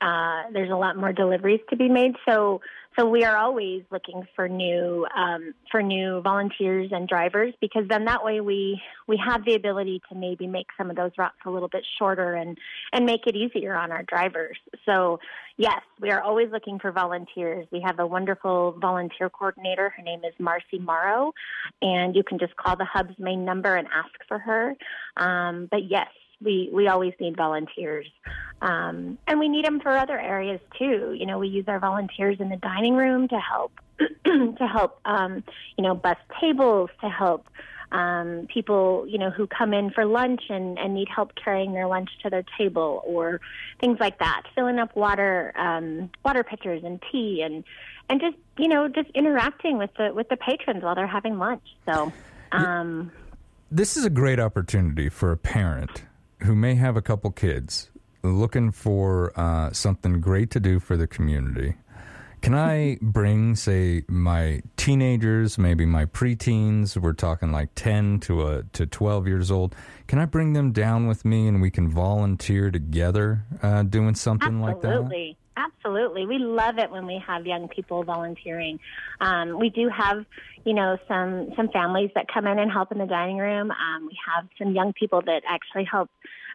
uh, 0.00 0.42
there's 0.52 0.70
a 0.70 0.76
lot 0.76 0.96
more 0.96 1.12
deliveries 1.12 1.61
to 1.70 1.76
be 1.76 1.88
made. 1.88 2.12
So, 2.28 2.61
so 2.98 3.08
we 3.08 3.24
are 3.24 3.37
always 3.37 3.82
looking 3.90 4.26
for 4.34 4.48
new 4.48 5.06
um, 5.16 5.54
for 5.70 5.82
new 5.82 6.20
volunteers 6.20 6.90
and 6.92 7.08
drivers 7.08 7.54
because 7.61 7.84
then 7.88 8.04
that 8.06 8.24
way 8.24 8.40
we 8.40 8.80
we 9.06 9.20
have 9.24 9.44
the 9.44 9.54
ability 9.54 10.02
to 10.08 10.16
maybe 10.16 10.46
make 10.46 10.66
some 10.76 10.90
of 10.90 10.96
those 10.96 11.12
routes 11.18 11.37
a 11.46 11.50
little 11.50 11.68
bit 11.68 11.84
shorter 11.98 12.34
and 12.34 12.58
and 12.92 13.06
make 13.06 13.26
it 13.26 13.34
easier 13.34 13.74
on 13.74 13.90
our 13.90 14.02
drivers. 14.04 14.56
So, 14.87 15.18
yes, 15.56 15.80
we 16.00 16.11
are 16.11 16.22
always 16.22 16.50
looking 16.52 16.78
for 16.78 16.92
volunteers. 16.92 17.66
We 17.72 17.80
have 17.80 17.98
a 17.98 18.06
wonderful 18.06 18.76
volunteer 18.80 19.30
coordinator. 19.30 19.90
Her 19.96 20.02
name 20.02 20.20
is 20.24 20.34
Marcy 20.38 20.78
Morrow, 20.78 21.32
and 21.82 22.14
you 22.14 22.22
can 22.22 22.38
just 22.38 22.56
call 22.56 22.76
the 22.76 22.84
hub's 22.84 23.18
main 23.18 23.44
number 23.44 23.74
and 23.74 23.88
ask 23.88 24.14
for 24.28 24.38
her. 24.38 24.74
Um, 25.16 25.68
but 25.70 25.84
yes, 25.88 26.08
we 26.42 26.70
we 26.72 26.88
always 26.88 27.14
need 27.20 27.37
volunteers, 27.37 28.07
um, 28.62 29.18
and 29.27 29.38
we 29.38 29.48
need 29.48 29.64
them 29.64 29.81
for 29.81 29.96
other 29.96 30.18
areas 30.18 30.61
too. 30.79 31.14
You 31.18 31.27
know, 31.27 31.38
we 31.38 31.48
use 31.48 31.64
our 31.68 31.81
volunteers 31.81 32.38
in 32.40 32.48
the 32.48 32.57
dining 32.57 32.94
room 32.94 33.29
to 33.29 33.38
help 33.38 33.72
to 34.24 34.68
help 34.72 35.01
um, 35.05 35.42
you 35.77 35.83
know 35.83 35.94
bus 35.94 36.16
tables 36.40 36.90
to 37.01 37.09
help 37.09 37.46
um, 37.90 38.46
people 38.53 39.07
you 39.09 39.18
know 39.18 39.31
who 39.31 39.46
come 39.46 39.74
in 39.74 39.90
for 39.90 40.05
lunch 40.05 40.42
and, 40.48 40.79
and 40.79 40.94
need 40.94 41.09
help 41.09 41.33
carrying 41.42 41.72
their 41.72 41.87
lunch 41.87 42.11
to 42.22 42.31
their 42.31 42.44
table 42.57 43.03
or 43.05 43.40
things 43.81 43.98
like 43.98 44.18
that, 44.18 44.42
filling 44.55 44.79
up 44.79 44.94
water 44.94 45.53
um, 45.57 46.11
water 46.24 46.44
pitchers 46.44 46.83
and 46.85 47.03
tea 47.11 47.42
and 47.42 47.64
and 48.09 48.20
just 48.20 48.37
you 48.59 48.68
know 48.68 48.88
just 48.88 49.11
interacting 49.11 49.79
with 49.79 49.90
the 49.98 50.12
with 50.14 50.29
the 50.29 50.37
patrons 50.37 50.83
while 50.83 50.94
they're 50.94 51.07
having 51.07 51.38
lunch. 51.38 51.64
So. 51.87 52.12
Um, 52.51 53.12
this 53.70 53.98
is 53.98 54.07
a 54.07 54.11
great 54.11 54.40
opportunity 54.40 55.11
for 55.11 55.31
a 55.31 55.37
parent 55.37 56.05
who 56.42 56.55
may 56.55 56.74
have 56.74 56.96
a 56.96 57.03
couple 57.03 57.31
kids 57.31 57.90
looking 58.22 58.72
for 58.72 59.33
uh, 59.38 59.72
something 59.72 60.20
great 60.20 60.51
to 60.51 60.61
do 60.61 60.79
for 60.81 60.96
the 60.96 61.07
community, 61.07 61.74
can 62.40 62.55
I 62.55 62.98
bring, 63.03 63.57
say, 63.57 64.05
my 64.09 64.62
teenagers, 64.77 65.59
maybe 65.59 65.87
my 65.87 66.07
preteens? 66.07 66.96
We're 66.96 67.12
talking 67.12 67.53
like 67.53 67.74
ten 67.74 68.20
to 68.20 68.46
a 68.46 68.62
to 68.74 68.87
twelve 68.87 69.27
years 69.27 69.51
old. 69.51 69.74
Can 70.07 70.18
I 70.18 70.24
bring 70.24 70.53
them 70.53 70.72
down 70.72 71.07
with 71.07 71.24
me 71.24 71.48
and 71.48 71.61
we 71.61 71.70
can 71.70 71.88
volunteer 71.88 72.70
together 72.70 73.44
doing 73.90 74.14
something 74.14 74.62
Absolutely. 74.62 74.72
like 74.72 74.81
that? 74.83 74.88
Absolutely. 74.88 75.37
We 76.27 76.38
love 76.38 76.79
it 76.79 76.90
when 76.90 77.07
we 77.07 77.23
have 77.27 77.47
young 77.47 77.68
people 77.68 78.05
volunteering. 78.05 78.79
Um, 79.21 79.59
we 79.59 79.71
do 79.71 79.88
have, 79.88 80.25
you 80.64 80.75
know, 80.75 80.99
some, 81.09 81.51
some 81.57 81.68
families 81.71 82.11
that 82.14 82.27
come 82.33 82.47
in 82.47 82.59
and 82.59 82.71
help 82.71 82.92
in 82.92 82.99
the 82.99 83.07
dining 83.07 83.38
room. 83.38 83.71
Um, 83.71 84.07
we 84.07 84.18
have 84.27 84.47
some 84.59 84.75
young 84.75 84.92
people 84.92 85.23
that 85.23 85.42
actually 85.49 85.85
help 85.85 86.11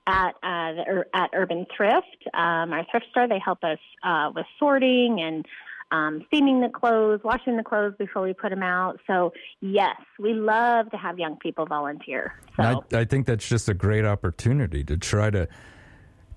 at, 0.06 0.36
uh, 0.44 0.74
the, 0.74 1.06
at 1.13 1.30
Urban 1.34 1.66
Thrift, 1.76 2.28
um, 2.34 2.74
our 2.74 2.86
thrift 2.92 3.08
store. 3.12 3.28
They 3.28 3.39
help 3.39 3.63
us, 3.63 3.80
uh, 4.04 4.32
with 4.36 4.46
sorting 4.60 5.20
and, 5.22 5.46
um, 5.92 6.24
steaming 6.28 6.62
the 6.62 6.70
clothes, 6.70 7.22
washing 7.24 7.56
the 7.56 7.63
clothes 7.63 7.94
before 8.00 8.24
we 8.24 8.34
put 8.34 8.50
them 8.50 8.63
out. 8.63 9.00
So 9.06 9.32
yes, 9.62 9.96
we 10.18 10.34
love 10.34 10.89
to 10.92 10.98
have 10.98 11.20
young 11.20 11.38
people 11.38 11.66
volunteer. 11.66 12.34
So. 12.58 12.63
I, 12.63 13.02
I 13.02 13.06
think 13.06 13.28
that's 13.28 13.48
just 13.48 13.70
a 13.70 13.74
great 13.74 14.04
opportunity 14.04 14.84
to 14.86 14.98
try 14.98 15.30
to 15.30 15.48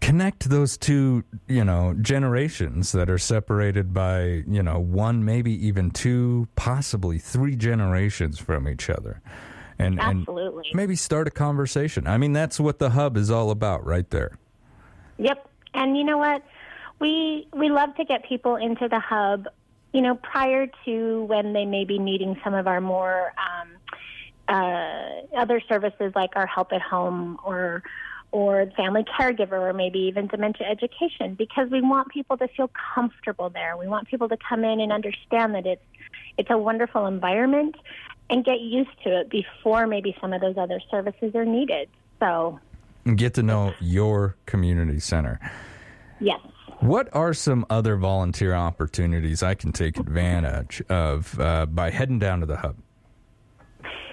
connect 0.01 0.49
those 0.49 0.77
two, 0.77 1.25
you 1.49 1.65
know, 1.65 1.95
generations 2.01 2.93
that 2.93 3.11
are 3.11 3.19
separated 3.19 3.93
by, 3.93 4.43
you 4.47 4.63
know, 4.63 4.79
one, 4.79 5.25
maybe 5.25 5.53
even 5.67 5.91
two, 5.91 6.49
possibly 6.57 7.19
three 7.19 7.57
generations 7.57 8.39
from 8.39 8.69
each 8.69 8.91
other. 8.91 9.21
And, 9.79 10.01
Absolutely. 10.01 10.65
and 10.67 10.75
maybe 10.75 10.97
start 10.97 11.27
a 11.29 11.31
conversation. 11.31 12.07
I 12.07 12.19
mean, 12.19 12.33
that's 12.33 12.59
what 12.59 12.79
the 12.79 12.91
hub 12.91 13.17
is 13.17 13.31
all 13.31 13.51
about 13.51 13.85
right 13.85 14.09
there. 14.11 14.39
Yep. 15.19 15.49
And 15.75 15.97
you 15.97 16.05
know 16.05 16.19
what? 16.19 16.43
We 16.99 17.47
we 17.53 17.69
love 17.69 17.95
to 17.97 18.05
get 18.05 18.25
people 18.25 18.57
into 18.57 18.89
the 18.89 19.01
hub, 19.01 19.49
you 19.93 20.01
know, 20.01 20.15
prior 20.15 20.67
to 20.87 21.25
when 21.25 21.53
they 21.53 21.67
may 21.67 21.85
be 21.85 21.99
needing 21.99 22.41
some 22.43 22.55
of 22.55 22.67
our 22.67 22.81
more 22.81 23.35
um, 23.37 23.69
uh, 24.49 25.37
other 25.37 25.61
services 25.69 26.13
like 26.15 26.37
our 26.37 26.47
help 26.47 26.73
at 26.73 26.81
home 26.81 27.39
or 27.45 27.83
or 28.33 28.67
family 28.77 29.05
caregiver 29.05 29.53
or 29.53 29.73
maybe 29.73 29.99
even 29.99 30.27
dementia 30.27 30.67
education 30.67 31.35
because 31.35 31.71
we 31.71 31.81
want 31.81 32.09
people 32.09 32.37
to 32.37 32.49
feel 32.49 32.71
comfortable 32.95 33.51
there. 33.51 33.77
We 33.77 33.89
want 33.89 34.09
people 34.09 34.29
to 34.29 34.37
come 34.49 34.65
in 34.65 34.81
and 34.81 34.93
understand 34.93 35.55
that 35.55 35.67
it's 35.67 35.83
it's 36.39 36.51
a 36.51 36.59
wonderful 36.59 37.07
environment 37.07 37.77
and 38.29 38.45
get 38.45 38.61
used 38.61 38.91
to 39.05 39.21
it 39.21 39.31
before 39.31 39.87
maybe 39.87 40.15
some 40.21 40.33
of 40.33 40.41
those 40.41 40.57
other 40.59 40.81
services 40.91 41.35
are 41.35 41.45
needed. 41.45 41.89
So 42.21 42.61
get 43.15 43.35
to 43.35 43.43
know 43.43 43.73
your 43.81 44.37
community 44.47 45.01
center. 45.01 45.39
yes. 46.21 46.41
What 46.81 47.09
are 47.15 47.33
some 47.33 47.65
other 47.71 47.97
volunteer 47.97 48.55
opportunities 48.55 49.43
I 49.43 49.55
can 49.55 49.73
take 49.73 49.99
advantage 49.99 50.83
of 50.91 51.41
uh, 51.41 51.65
by 51.65 51.91
heading 51.91 52.19
down 52.19 52.41
to 52.41 52.47
the 52.47 52.59
hub? 52.59 52.77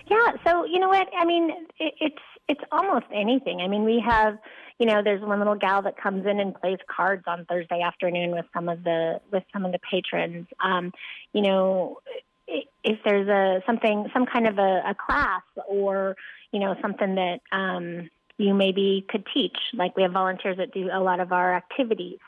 Yeah, 0.10 0.34
so 0.46 0.66
you 0.66 0.80
know 0.80 0.90
what? 0.90 1.08
I 1.18 1.26
mean, 1.26 1.50
it, 1.80 1.94
it's 2.00 2.22
it's 2.48 2.62
almost 2.72 3.06
anything. 3.14 3.62
I 3.62 3.68
mean, 3.68 3.84
we 3.84 4.04
have, 4.06 4.38
you 4.78 4.86
know, 4.86 5.02
there's 5.02 5.22
one 5.22 5.40
little 5.40 5.56
gal 5.56 5.82
that 5.84 5.96
comes 5.98 6.26
in 6.26 6.40
and 6.40 6.54
plays 6.54 6.80
cards 6.94 7.24
on 7.26 7.46
Thursday 7.46 7.82
afternoon 7.82 8.32
with 8.32 8.46
some 8.54 8.68
of 8.70 8.84
the 8.84 9.22
with 9.32 9.44
some 9.54 9.66
of 9.66 9.72
the 9.72 9.80
patrons. 9.80 10.48
Um, 10.64 10.92
you 11.32 11.42
know, 11.42 12.00
if 12.48 13.00
there's 13.06 13.28
a 13.28 13.64
something, 13.66 14.08
some 14.14 14.26
kind 14.26 14.48
of 14.48 14.58
a, 14.58 14.84
a 14.88 14.96
class 14.96 15.44
or 15.68 16.16
you 16.52 16.60
know 16.60 16.76
something 16.82 17.16
that 17.16 17.40
um, 17.52 18.10
you 18.38 18.54
maybe 18.54 19.06
could 19.08 19.26
teach. 19.34 19.58
Like 19.74 19.96
we 19.96 20.04
have 20.04 20.12
volunteers 20.12 20.58
that 20.58 20.74
do 20.74 20.90
a 20.92 21.00
lot 21.00 21.20
of 21.20 21.32
our 21.32 21.56
activities. 21.56 22.20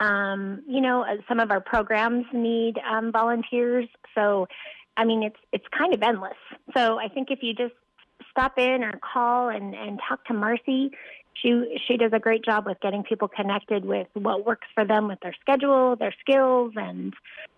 Um, 0.00 0.62
you 0.68 0.80
know, 0.80 1.02
uh, 1.02 1.16
some 1.28 1.40
of 1.40 1.50
our 1.50 1.60
programs 1.60 2.26
need 2.32 2.78
um, 2.90 3.12
volunteers. 3.12 3.86
So, 4.14 4.48
I 4.96 5.04
mean, 5.04 5.22
it's 5.22 5.38
it's 5.52 5.64
kind 5.76 5.94
of 5.94 6.02
endless. 6.02 6.38
So 6.76 6.98
I 6.98 7.08
think 7.08 7.30
if 7.30 7.40
you 7.42 7.54
just 7.54 7.74
stop 8.30 8.58
in 8.58 8.82
or 8.82 8.92
call 9.12 9.48
and, 9.48 9.74
and 9.74 10.00
talk 10.08 10.24
to 10.26 10.34
Marcy, 10.34 10.90
she 11.34 11.78
she 11.86 11.96
does 11.96 12.12
a 12.12 12.18
great 12.18 12.44
job 12.44 12.66
with 12.66 12.78
getting 12.80 13.02
people 13.02 13.28
connected 13.28 13.84
with 13.84 14.08
what 14.14 14.46
works 14.46 14.66
for 14.74 14.84
them 14.84 15.08
with 15.08 15.18
their 15.20 15.34
schedule, 15.40 15.96
their 15.96 16.14
skills, 16.20 16.72
and 16.76 17.12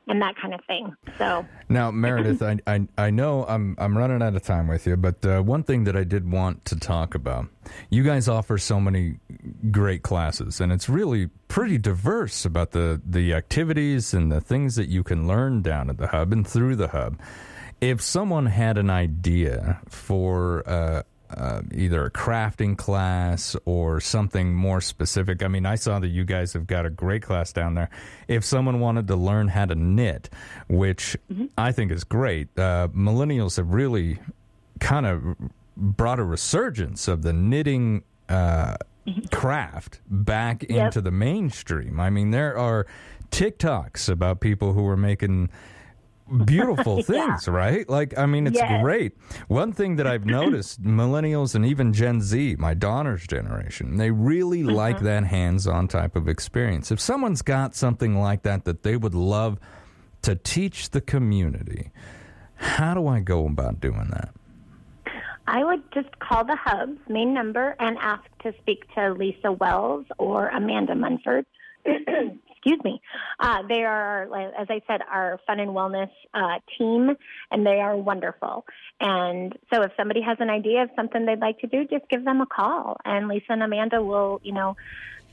and 0.09 0.23
that 0.23 0.35
kind 0.41 0.55
of 0.55 0.61
thing. 0.67 0.95
So 1.19 1.45
Now, 1.69 1.91
Meredith, 1.91 2.43
I, 2.43 2.59
I 2.67 2.87
I 2.97 3.11
know 3.11 3.45
I'm 3.47 3.75
I'm 3.79 3.97
running 3.97 4.23
out 4.23 4.35
of 4.35 4.43
time 4.43 4.69
with 4.69 4.87
you, 4.87 4.97
but 4.97 5.25
uh, 5.25 5.43
one 5.43 5.63
thing 5.63 5.85
that 5.85 5.97
I 5.97 6.05
did 6.05 6.31
want 6.31 6.65
to 6.67 6.77
talk 6.77 7.15
about, 7.15 7.47
you 7.91 8.03
guys 8.03 8.29
offer 8.29 8.59
so 8.59 8.81
many 8.81 9.19
great 9.71 10.03
classes, 10.03 10.61
and 10.61 10.73
it's 10.73 10.89
really 10.89 11.29
pretty 11.49 11.79
diverse 11.79 12.45
about 12.45 12.71
the 12.73 13.01
the 13.05 13.35
activities 13.35 14.15
and 14.15 14.31
the 14.33 14.41
things 14.41 14.77
that 14.77 14.89
you 14.89 15.03
can 15.03 15.27
learn 15.27 15.63
down 15.63 15.91
at 15.91 15.99
the 15.99 16.09
hub 16.09 16.33
and 16.33 16.47
through 16.47 16.77
the 16.77 16.89
hub. 16.89 17.19
if 17.81 18.01
someone 18.01 18.47
had 18.47 18.79
an 18.79 18.89
idea 18.91 19.81
for 19.89 20.63
uh, 20.67 21.03
uh, 21.31 21.63
either 21.75 22.05
a 22.05 22.11
crafting 22.11 22.77
class 22.77 23.57
or 23.65 24.01
something 24.01 24.55
more 24.55 24.81
specific, 24.81 25.43
I 25.43 25.49
mean, 25.49 25.67
I 25.67 25.75
saw 25.77 25.99
that 25.99 26.09
you 26.09 26.25
guys 26.25 26.53
have 26.53 26.67
got 26.67 26.87
a 26.87 26.91
great 26.91 27.23
class 27.23 27.53
down 27.53 27.75
there. 27.75 27.91
If 28.29 28.45
someone 28.45 28.81
wanted 28.81 29.07
to 29.09 29.17
learn 29.17 29.49
how 29.49 29.65
to 29.67 29.75
knit, 29.75 30.31
which 30.69 31.17
I 31.59 31.73
think 31.73 31.91
is 31.93 32.05
great, 32.05 32.49
uh, 32.59 32.89
millennials 32.95 33.57
have 33.57 33.71
really 33.73 34.19
kind 34.81 35.07
of 35.07 35.23
brought 35.77 36.19
a 36.19 36.25
resurgence 36.25 37.09
of 37.09 37.23
the 37.23 37.33
knitting 37.33 38.03
uh, 38.29 38.77
craft 39.31 40.01
back 40.09 40.65
Yep. 40.69 40.87
into 40.87 41.01
the 41.01 41.11
mainstream. 41.11 42.01
I 42.01 42.11
mean, 42.11 42.31
there 42.31 42.57
are 42.59 42.87
TikToks 43.31 44.09
about 44.09 44.41
people 44.41 44.73
who 44.73 44.87
are 44.89 44.97
making 44.97 45.51
beautiful 46.45 46.97
Yeah. 47.09 47.27
things, 47.27 47.49
right? 47.49 47.89
Like, 47.89 48.17
I 48.19 48.27
mean, 48.27 48.47
it's 48.47 48.57
Yes. 48.57 48.83
great. 48.83 49.13
One 49.49 49.73
thing 49.73 49.97
that 49.97 50.07
I've 50.07 50.27
noticed, 50.27 50.83
millennials 50.85 51.55
and 51.55 51.65
even 51.65 51.93
Gen 51.93 52.21
Z, 52.21 52.57
my 52.59 52.75
daughter's 52.75 53.27
generation, 53.27 53.97
they 53.97 54.11
really 54.11 54.61
mm-hmm. 54.63 54.75
like 54.75 55.01
that 55.01 55.25
hands 55.25 55.67
on 55.67 55.89
type 55.89 56.17
of 56.17 56.29
experience. 56.29 56.91
If 56.91 57.01
someone's 57.01 57.43
got 57.43 57.75
something 57.75 58.19
like 58.19 58.43
that 58.43 58.65
that 58.65 58.83
they 58.83 58.97
would 58.97 59.15
love 59.15 59.59
to 60.23 60.35
teach 60.35 60.91
the 60.91 61.01
community, 61.01 61.91
how 62.57 62.95
do 62.95 63.07
I 63.07 63.21
go 63.21 63.47
about 63.47 63.81
doing 63.81 64.09
that? 64.11 64.31
I 65.49 65.63
would 65.63 65.83
just 65.93 66.19
call 66.19 66.45
the 66.45 66.57
Hub's 66.57 66.99
main 67.09 67.33
number 67.33 67.77
and 67.79 67.97
ask 67.99 68.25
to 68.43 68.53
speak 68.61 68.93
to 68.95 69.13
Lisa 69.13 69.53
Wells 69.53 70.07
or 70.19 70.49
Amanda 70.49 70.95
Munford. 70.95 71.47
Excuse 72.67 72.83
me. 72.83 73.01
Uh, 73.39 73.63
they 73.69 73.85
are, 73.85 74.25
as 74.61 74.67
I 74.69 74.83
said, 74.89 75.01
our 75.09 75.39
fun 75.47 75.61
and 75.61 75.71
wellness 75.71 76.11
uh, 76.35 76.59
team, 76.77 77.15
and 77.53 77.65
they 77.65 77.81
are 77.81 77.97
wonderful. 77.97 78.65
And 79.01 79.57
so, 79.73 79.83
if 79.83 79.93
somebody 79.97 80.21
has 80.23 80.39
an 80.41 80.51
idea 80.51 80.83
of 80.83 80.91
something 80.97 81.27
they'd 81.27 81.39
like 81.39 81.61
to 81.61 81.69
do, 81.69 81.87
just 81.87 82.09
give 82.11 82.25
them 82.25 82.41
a 82.41 82.47
call, 82.47 82.97
and 83.05 83.29
Lisa 83.29 83.51
and 83.51 83.63
Amanda 83.63 84.03
will, 84.03 84.41
you 84.43 84.53
know, 84.53 84.77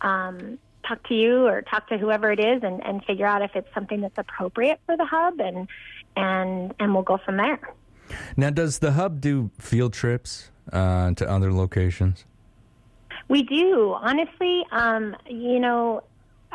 um, 0.01 0.59
talk 0.87 1.07
to 1.07 1.15
you 1.15 1.47
or 1.47 1.63
talk 1.63 1.87
to 1.89 1.97
whoever 1.97 2.31
it 2.31 2.39
is, 2.39 2.61
and, 2.61 2.85
and 2.85 3.03
figure 3.03 3.25
out 3.25 3.41
if 3.41 3.55
it's 3.55 3.73
something 3.73 4.01
that's 4.01 4.17
appropriate 4.19 4.79
for 4.85 4.95
the 4.95 5.05
hub, 5.05 5.39
and 5.39 5.67
and 6.15 6.75
and 6.79 6.93
we'll 6.93 7.01
go 7.01 7.17
from 7.25 7.37
there. 7.37 7.59
Now, 8.37 8.51
does 8.51 8.77
the 8.77 8.91
hub 8.91 9.21
do 9.21 9.49
field 9.57 9.93
trips 9.93 10.51
uh, 10.71 11.13
to 11.13 11.27
other 11.27 11.51
locations? 11.51 12.25
We 13.27 13.41
do. 13.41 13.95
Honestly, 13.99 14.63
um, 14.71 15.15
you 15.27 15.59
know, 15.59 16.03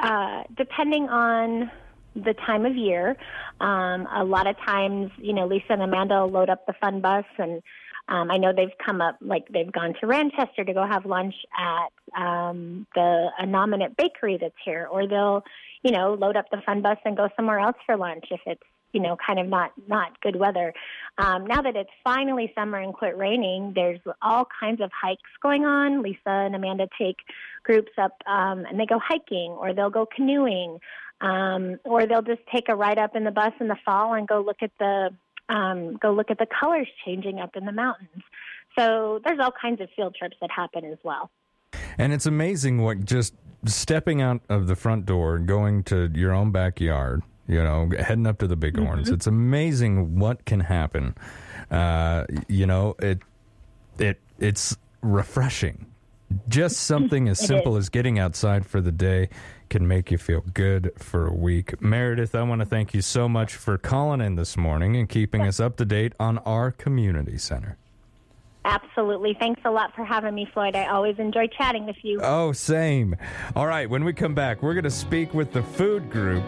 uh, 0.03 0.45
depending 0.57 1.09
on 1.09 1.71
the 2.15 2.35
time 2.47 2.67
of 2.67 2.77
year, 2.77 3.17
um, 3.61 4.07
a 4.15 4.25
lot 4.25 4.47
of 4.47 4.57
times, 4.65 5.11
you 5.19 5.33
know, 5.33 5.47
Lisa 5.47 5.71
and 5.71 5.83
Amanda 5.83 6.23
will 6.23 6.31
load 6.31 6.51
up 6.51 6.67
the 6.67 6.75
fun 6.81 7.01
bus 7.01 7.25
and 7.39 7.63
um, 8.09 8.31
I 8.31 8.39
know 8.39 8.53
they've 8.57 8.77
come 8.85 9.03
up, 9.03 9.19
like 9.21 9.49
they've 9.53 9.71
gone 9.71 9.93
to 10.01 10.07
Ranchester 10.07 10.65
to 10.65 10.73
go 10.73 10.87
have 10.87 11.05
lunch 11.05 11.35
at 11.57 12.21
um, 12.21 12.87
the 12.95 13.29
a 13.39 13.43
Anominate 13.43 13.97
Bakery 13.97 14.39
that's 14.41 14.55
here, 14.65 14.89
or 14.91 15.07
they'll, 15.07 15.45
you 15.83 15.91
know, 15.91 16.15
load 16.15 16.37
up 16.37 16.47
the 16.51 16.63
fun 16.65 16.81
bus 16.81 16.97
and 17.05 17.17
go 17.17 17.29
somewhere 17.37 17.59
else 17.59 17.77
for 17.85 17.97
lunch 17.97 18.25
if 18.31 18.41
it's, 18.47 18.63
you 18.92 19.01
know, 19.01 19.16
kind 19.24 19.38
of 19.38 19.46
not 19.46 19.72
not 19.87 20.20
good 20.20 20.37
weather. 20.37 20.72
Um, 21.18 21.46
now 21.46 21.62
that 21.62 21.77
it's 21.77 21.90
finally 22.03 22.53
summer 22.55 22.79
and 22.79 22.94
quit 22.94 23.16
raining, 23.16 23.72
there's 23.74 24.01
all 24.22 24.46
kinds 24.61 24.81
of 24.81 24.90
hikes 24.92 25.31
going 25.42 25.64
on. 25.64 26.03
Lisa 26.03 26.18
and 26.27 26.55
Amanda 26.55 26.88
take 26.98 27.16
groups 27.62 27.92
up 27.98 28.12
um, 28.27 28.64
and 28.66 28.79
they 28.79 28.87
go 28.87 28.98
hiking, 28.98 29.53
or 29.53 29.74
they'll 29.74 29.90
go 29.90 30.07
canoeing, 30.07 30.79
um, 31.20 31.79
or 31.85 32.07
they'll 32.07 32.22
just 32.22 32.42
take 32.53 32.68
a 32.68 32.74
ride 32.77 32.98
up 32.98 33.14
in 33.16 33.24
the 33.24 33.31
bus 33.31 33.53
in 33.61 33.68
the 33.68 33.77
fall 33.85 34.14
and 34.14 34.27
go 34.27 34.40
look 34.40 34.62
at 34.62 34.72
the 34.79 35.11
um, 35.48 35.96
go 35.96 36.12
look 36.12 36.31
at 36.31 36.38
the 36.38 36.46
colors 36.46 36.88
changing 37.05 37.40
up 37.40 37.57
in 37.57 37.64
the 37.64 37.72
mountains. 37.72 38.22
So 38.79 39.20
there's 39.24 39.38
all 39.40 39.53
kinds 39.53 39.81
of 39.81 39.88
field 39.96 40.14
trips 40.14 40.37
that 40.40 40.51
happen 40.51 40.85
as 40.85 40.98
well. 41.03 41.31
And 41.96 42.12
it's 42.12 42.27
amazing 42.27 42.81
what 42.83 43.05
just 43.05 43.35
stepping 43.64 44.22
out 44.22 44.40
of 44.48 44.66
the 44.66 44.77
front 44.77 45.07
door 45.07 45.37
and 45.37 45.46
going 45.46 45.83
to 45.85 46.11
your 46.14 46.33
own 46.33 46.53
backyard, 46.53 47.22
you 47.49 47.63
know, 47.63 47.91
heading 47.99 48.27
up 48.27 48.39
to 48.39 48.47
the 48.47 48.57
Bighorns. 48.57 49.09
Mhm. 49.09 49.15
It's 49.15 49.27
amazing 49.27 50.19
what 50.19 50.45
can 50.45 50.61
happen. 50.61 51.17
Uh, 51.71 52.25
you 52.49 52.67
know, 52.67 52.95
it 53.01 53.21
it 53.99 54.21
it's 54.39 54.77
refreshing. 55.03 55.87
Just 56.49 56.77
something 56.81 57.29
as 57.29 57.39
simple 57.45 57.77
is. 57.77 57.87
as 57.87 57.89
getting 57.89 58.19
outside 58.19 58.67
for 58.67 58.81
the 58.81 58.93
day 58.93 59.29
can 59.71 59.89
make 59.89 60.11
you 60.11 60.19
feel 60.19 60.43
good 60.55 60.93
for 60.97 61.27
a 61.27 61.33
week. 61.35 61.81
Meredith, 61.81 62.35
I 62.35 62.43
want 62.43 62.61
to 62.61 62.67
thank 62.67 62.95
you 62.95 63.03
so 63.03 63.29
much 63.29 63.55
for 63.55 63.77
calling 63.79 64.21
in 64.21 64.37
this 64.37 64.57
morning 64.57 64.97
and 64.97 65.09
keeping 65.09 65.43
us 65.43 65.59
up 65.61 65.77
to 65.79 65.85
date 65.85 66.13
on 66.21 66.39
our 66.39 66.71
community 66.71 67.39
center. 67.39 67.77
Absolutely. 68.68 69.35
Thanks 69.40 69.62
a 69.64 69.70
lot 69.70 69.94
for 69.94 70.04
having 70.04 70.35
me, 70.35 70.46
Floyd. 70.52 70.76
I 70.76 70.88
always 70.88 71.18
enjoy 71.18 71.46
chatting 71.46 71.87
with 71.87 71.96
you. 72.02 72.20
Oh, 72.22 72.52
same. 72.52 73.16
All 73.57 73.66
right, 73.66 73.88
when 73.88 74.04
we 74.04 74.12
come 74.12 74.35
back, 74.35 74.62
we're 74.62 74.74
going 74.74 74.85
to 74.85 74.90
speak 74.90 75.33
with 75.33 75.52
the 75.52 75.62
food 75.62 76.11
group. 76.11 76.44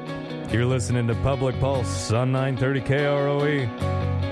You're 0.53 0.67
listening 0.67 1.07
to 1.07 1.15
Public 1.17 1.59
Pulse 1.61 2.13
on 2.13 2.31
930 2.31 2.81
KROE 2.83 3.67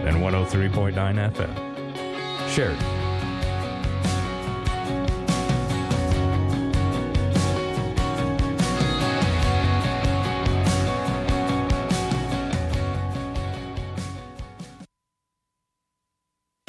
and 0.07 0.17
103.9 0.19 1.33
FM. 1.33 2.51
Share 2.51 2.98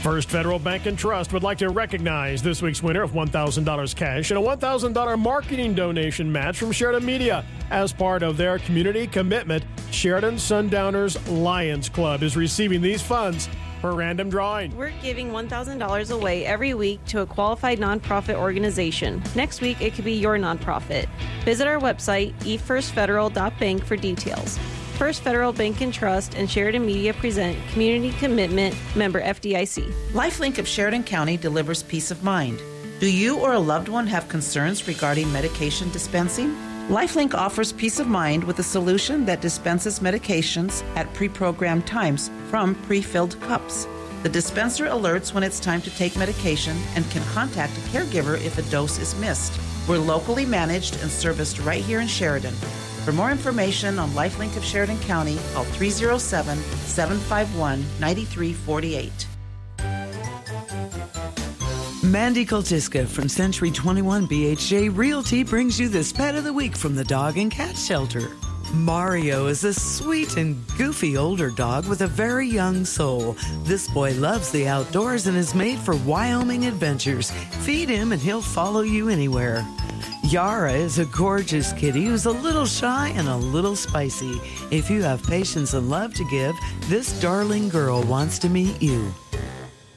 First 0.10 0.32
Federal 0.32 0.58
Bank 0.58 0.88
and 0.88 0.98
Trust 0.98 1.34
would 1.34 1.44
like 1.44 1.60
to 1.60 1.70
recognize 1.70 2.42
this 2.42 2.64
week's 2.64 2.82
winner 2.82 3.04
of 3.04 3.12
$1,000 3.12 3.96
cash 3.96 4.32
and 4.32 4.40
a 4.40 4.42
$1,000 4.42 5.20
marketing 5.20 5.76
donation 5.76 6.32
match 6.32 6.58
from 6.58 6.72
Sheridan 6.72 7.06
Media. 7.06 7.46
As 7.70 7.94
part 7.94 8.24
of 8.24 8.36
their 8.36 8.58
community 8.58 9.06
commitment, 9.06 9.64
Sheridan 9.92 10.40
Sundowners 10.40 11.30
Lions 11.30 11.90
Club 11.90 12.24
is 12.24 12.36
receiving 12.36 12.82
these 12.82 13.04
funds 13.04 13.48
for 13.82 13.94
random 13.94 14.32
drawing. 14.32 14.76
We're 14.76 14.94
giving 15.04 15.30
$1,000 15.30 16.12
away 16.12 16.44
every 16.44 16.74
week 16.74 17.06
to 17.06 17.22
a 17.22 17.28
qualified 17.28 17.78
nonprofit 17.78 18.34
organization. 18.34 19.22
Next 19.36 19.62
week, 19.62 19.80
it 19.80 19.94
could 19.94 20.06
be 20.06 20.14
your 20.14 20.40
nonprofit. 20.40 21.08
Visit 21.46 21.68
our 21.68 21.80
website, 21.80 22.34
efirstfederal.bank, 22.40 23.86
for 23.86 23.96
details. 23.96 24.58
First 25.00 25.24
Federal 25.24 25.54
Bank 25.54 25.80
and 25.80 25.94
Trust 25.94 26.36
and 26.36 26.52
Sheridan 26.52 26.86
Media 26.86 27.14
present 27.14 27.58
Community 27.72 28.12
Commitment 28.20 28.76
member 28.98 29.22
FDIC. 29.22 29.90
Lifelink 30.12 30.58
of 30.58 30.68
Sheridan 30.68 31.06
County 31.06 31.38
delivers 31.38 31.84
peace 31.84 32.12
of 32.12 32.22
mind. 32.22 32.62
Do 33.00 33.10
you 33.10 33.40
or 33.40 33.54
a 33.54 33.60
loved 33.60 33.88
one 33.88 34.08
have 34.08 34.28
concerns 34.28 34.90
regarding 34.90 35.32
medication 35.32 35.90
dispensing? 35.92 36.50
Lifelink 36.90 37.34
offers 37.34 37.72
peace 37.72 38.02
of 38.02 38.08
mind 38.08 38.44
with 38.44 38.60
a 38.60 38.64
solution 38.64 39.24
that 39.24 39.40
dispenses 39.40 40.02
medications 40.02 40.84
at 40.98 41.14
pre 41.14 41.30
programmed 41.30 41.88
times 41.88 42.30
from 42.50 42.76
pre 42.84 43.02
filled 43.02 43.40
cups. 43.40 43.88
The 44.24 44.30
dispenser 44.30 44.88
alerts 44.88 45.34
when 45.34 45.44
it's 45.44 45.62
time 45.62 45.82
to 45.84 45.96
take 45.96 46.18
medication 46.18 46.76
and 46.96 47.10
can 47.10 47.24
contact 47.28 47.78
a 47.78 47.82
caregiver 47.92 48.36
if 48.44 48.58
a 48.58 48.70
dose 48.70 49.00
is 49.00 49.16
missed. 49.16 49.62
We're 49.88 49.98
locally 49.98 50.46
managed 50.46 51.00
and 51.02 51.10
serviced 51.10 51.60
right 51.60 51.86
here 51.86 52.02
in 52.02 52.08
Sheridan. 52.10 52.54
For 53.06 53.12
more 53.14 53.32
information 53.32 53.98
on 53.98 54.10
Lifelink 54.12 54.56
of 54.58 54.64
Sheridan 54.64 55.00
County, 55.00 55.38
call 55.54 55.64
307 55.64 56.58
751 56.58 57.80
9348. 58.00 59.28
Mandy 62.04 62.46
Koltiska 62.46 63.08
from 63.08 63.30
Century 63.30 63.72
21 63.72 64.28
BHJ 64.28 64.96
Realty 64.96 65.44
brings 65.44 65.80
you 65.80 65.90
this 65.90 66.12
pet 66.12 66.36
of 66.36 66.44
the 66.44 66.54
week 66.54 66.76
from 66.76 66.96
the 66.96 67.04
dog 67.04 67.38
and 67.38 67.52
cat 67.52 67.76
shelter. 67.76 68.32
Mario 68.74 69.48
is 69.48 69.64
a 69.64 69.74
sweet 69.74 70.38
and 70.38 70.56
goofy 70.78 71.18
older 71.18 71.50
dog 71.50 71.88
with 71.88 72.02
a 72.02 72.08
very 72.08 72.48
young 72.48 72.86
soul. 72.86 73.36
This 73.64 73.88
boy 73.90 74.14
loves 74.14 74.52
the 74.52 74.68
outdoors 74.68 75.28
and 75.28 75.36
is 75.36 75.56
made 75.56 75.80
for 75.80 75.96
Wyoming 75.98 76.66
adventures. 76.66 77.32
Feed 77.62 77.90
him 77.90 78.12
and 78.12 78.22
he'll 78.22 78.42
follow 78.42 78.82
you 78.82 79.10
anywhere. 79.10 79.66
Yara 80.30 80.74
is 80.74 81.00
a 81.00 81.06
gorgeous 81.06 81.74
kitty 81.74 82.06
who's 82.06 82.28
a 82.28 82.32
little 82.32 82.68
shy 82.68 83.12
and 83.16 83.28
a 83.28 83.36
little 83.36 83.76
spicy. 83.76 84.40
If 84.70 84.88
you 84.88 85.02
have 85.02 85.24
patience 85.24 85.74
and 85.74 85.90
love 85.90 86.14
to 86.14 86.24
give, 86.26 86.56
this 86.82 87.20
darling 87.20 87.68
girl 87.68 88.04
wants 88.04 88.38
to 88.40 88.50
meet 88.50 88.80
you. 88.80 89.12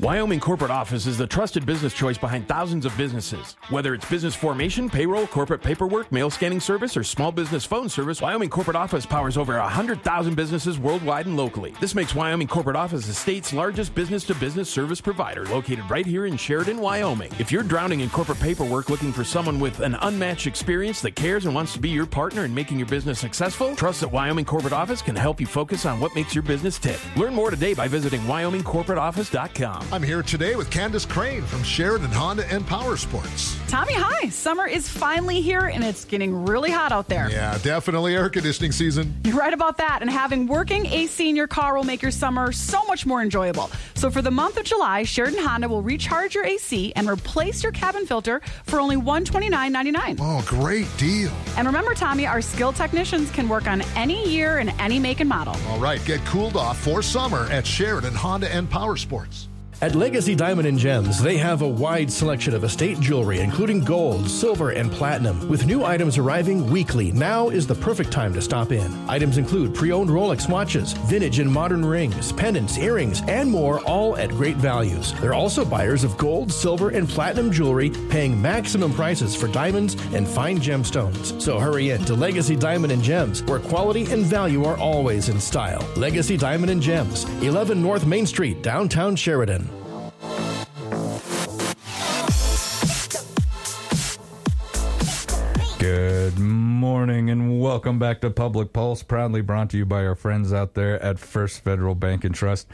Wyoming 0.03 0.41
Corporate 0.41 0.73
Office 0.73 1.07
is 1.07 1.17
the 1.17 1.29
trusted 1.29 1.65
business 1.65 1.95
choice 1.95 2.19
behind 2.19 2.49
thousands 2.49 2.85
of 2.85 2.97
businesses. 2.97 3.55
Whether 3.69 3.95
it's 3.95 4.11
business 4.11 4.35
formation, 4.35 4.91
payroll, 4.91 5.29
corporate 5.29 5.63
paperwork, 5.63 6.11
mail 6.11 6.29
scanning 6.29 6.59
service, 6.59 6.97
or 6.97 7.05
small 7.05 7.31
business 7.31 7.65
phone 7.65 7.89
service, 7.89 8.21
Wyoming 8.21 8.51
Corporate 8.51 8.77
Office 8.77 9.07
powers 9.07 9.37
over 9.37 9.57
100,000 9.57 10.35
businesses 10.35 10.77
worldwide 10.77 11.27
and 11.27 11.37
locally. 11.37 11.73
This 11.81 11.95
makes 11.95 12.17
Wyoming 12.17 12.49
Corporate 12.49 12.75
Office 12.75 13.07
the 13.07 13.15
state's 13.15 13.53
largest 13.53 13.95
business 13.95 14.25
to 14.25 14.35
business 14.35 14.69
service 14.69 15.01
provider, 15.01 15.45
located 15.47 15.89
right 15.89 16.05
here 16.05 16.27
in 16.27 16.37
Sheridan, 16.37 16.79
Wyoming. 16.79 17.31
If 17.39 17.53
you're 17.53 17.63
drowning 17.63 18.01
in 18.01 18.11
corporate 18.11 18.41
paperwork 18.41 18.91
looking 18.91 19.13
for 19.13 19.23
someone 19.23 19.61
with 19.61 19.79
an 19.79 19.97
unmatched 20.03 20.49
experience 20.49 21.01
that 21.03 21.15
cares 21.15 21.47
and 21.47 21.55
wants 21.55 21.75
to 21.75 21.79
be 21.79 21.91
your 21.91 22.07
partner 22.07 22.45
in 22.45 22.53
making 22.53 22.77
your 22.77 22.89
business 22.89 23.21
successful, 23.21 23.77
trust 23.77 24.01
that 24.01 24.11
Wyoming 24.11 24.47
Corporate 24.47 24.73
Office 24.73 25.01
can 25.01 25.15
help 25.15 25.41
you 25.41 25.47
focus 25.47 25.87
on 25.87 26.01
what 26.01 26.13
makes 26.17 26.35
your 26.35 26.43
business 26.43 26.77
tick. 26.81 26.99
Learn 27.15 27.35
more 27.35 27.51
today 27.51 27.73
by 27.73 27.87
visiting 27.87 28.23
WyomingCorporateOffice.com. 28.23 29.92
I'm 29.93 30.03
here 30.03 30.23
today 30.23 30.57
with 30.57 30.71
Candace 30.71 31.05
Crane 31.05 31.43
from 31.43 31.63
Sheridan 31.63 32.11
Honda 32.13 32.51
and 32.51 32.67
Power 32.67 32.97
Sports. 32.97 33.59
Tommy, 33.69 33.93
hi. 33.93 34.31
Summer 34.31 34.67
is 34.67 34.89
finally 34.89 35.43
here 35.43 35.67
and 35.67 35.85
it's 35.85 36.07
getting 36.07 36.47
really 36.47 36.71
hot 36.71 36.93
out 36.93 37.09
there. 37.09 37.29
Yeah, 37.31 37.59
definitely 37.59 38.17
air 38.17 38.31
conditioning 38.31 38.73
season. 38.73 39.15
You're 39.23 39.37
right 39.37 39.53
about 39.53 39.77
that. 39.77 39.99
And 40.01 40.09
having 40.09 40.47
working 40.47 40.87
AC 40.87 41.29
in 41.29 41.37
your 41.37 41.47
car 41.47 41.77
will 41.77 41.85
make 41.85 42.01
your 42.01 42.11
summer 42.11 42.53
so 42.53 42.83
much 42.87 43.05
more 43.05 43.21
enjoyable. 43.21 43.71
So 43.93 44.11
for 44.11 44.23
the 44.23 44.31
month 44.31 44.57
of 44.57 44.65
July, 44.65 45.03
Sheridan 45.03 45.45
Honda 45.45 45.69
will 45.69 45.83
recharge 45.83 46.35
your 46.35 46.47
AC 46.47 46.95
and 46.97 47.07
replace 47.07 47.63
your 47.63 47.73
cabin 47.73 48.07
filter 48.07 48.41
for 48.65 48.81
only 48.81 48.97
$129.99. 48.97 50.17
Oh, 50.21 50.43
great 50.49 50.89
deal. 50.97 51.31
And 51.59 51.67
remember, 51.67 51.93
Tommy, 51.93 52.27
our 52.27 52.41
skilled 52.41 52.77
technicians 52.77 53.31
can 53.31 53.47
work 53.47 53.67
on 53.67 53.83
any 53.95 54.27
year 54.27 54.57
and 54.57 54.71
any 54.79 54.99
make 54.99 55.21
and 55.21 55.29
model. 55.29 55.55
All 55.69 55.79
right, 55.79 56.03
get 56.07 56.25
cooled 56.25 56.57
off 56.57 56.79
for 56.79 57.03
summer 57.03 57.47
at 57.51 57.67
Sheridan 57.67 58.15
Honda 58.15 58.51
and 58.55 58.71
Power 58.71 58.97
Sports. 58.97 59.49
At 59.83 59.97
Legacy 59.97 60.37
Diamond 60.37 60.69
and 60.69 60.79
Gems, 60.79 61.21
they 61.21 61.37
have 61.39 61.63
a 61.63 61.67
wide 61.67 62.09
selection 62.09 62.55
of 62.55 62.63
estate 62.63 63.01
jewelry, 63.01 63.41
including 63.41 63.81
gold, 63.81 64.31
silver, 64.31 64.71
and 64.71 64.93
platinum. 64.93 65.49
With 65.49 65.67
new 65.67 65.85
items 65.85 66.19
arriving 66.19 66.71
weekly, 66.71 67.11
now 67.11 67.49
is 67.49 67.67
the 67.67 67.75
perfect 67.75 68.13
time 68.13 68.33
to 68.35 68.41
stop 68.41 68.71
in. 68.71 68.97
Items 69.09 69.39
include 69.39 69.75
pre 69.75 69.91
owned 69.91 70.09
Rolex 70.09 70.49
watches, 70.49 70.93
vintage 70.93 71.41
and 71.41 71.51
modern 71.51 71.85
rings, 71.85 72.31
pendants, 72.31 72.79
earrings, 72.79 73.23
and 73.27 73.51
more, 73.51 73.81
all 73.81 74.17
at 74.19 74.31
great 74.31 74.55
values. 74.57 75.15
They're 75.15 75.35
also 75.35 75.65
buyers 75.65 76.05
of 76.05 76.17
gold, 76.17 76.53
silver, 76.53 76.91
and 76.91 77.09
platinum 77.09 77.51
jewelry, 77.51 77.91
paying 78.09 78.41
maximum 78.41 78.93
prices 78.93 79.35
for 79.35 79.49
diamonds 79.49 79.97
and 80.15 80.29
fine 80.29 80.61
gemstones. 80.61 81.43
So 81.43 81.59
hurry 81.59 81.91
in 81.91 82.05
to 82.05 82.15
Legacy 82.15 82.55
Diamond 82.55 82.93
and 82.93 83.03
Gems, 83.03 83.43
where 83.43 83.59
quality 83.59 84.09
and 84.13 84.25
value 84.25 84.63
are 84.63 84.79
always 84.79 85.29
in 85.29 85.41
style. 85.41 85.85
Legacy 85.97 86.37
Diamond 86.37 86.71
and 86.71 86.81
Gems, 86.81 87.25
11 87.43 87.83
North 87.83 88.07
Main 88.07 88.27
Street, 88.27 88.63
downtown 88.63 89.17
Sheridan. 89.17 89.72
Welcome 97.83 97.99
back 97.99 98.21
to 98.21 98.31
Public 98.31 98.73
Pulse, 98.73 99.03
proudly 99.03 99.41
brought 99.41 99.69
to 99.71 99.77
you 99.77 99.85
by 99.85 100.07
our 100.07 100.15
friends 100.15 100.53
out 100.53 100.75
there 100.75 101.03
at 101.03 101.19
First 101.19 101.65
Federal 101.65 101.97
Bank 101.97 102.23
and 102.23 102.33
Trust. 102.33 102.69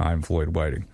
I'm 0.00 0.20
Floyd 0.20 0.48
Whiting. 0.48 0.84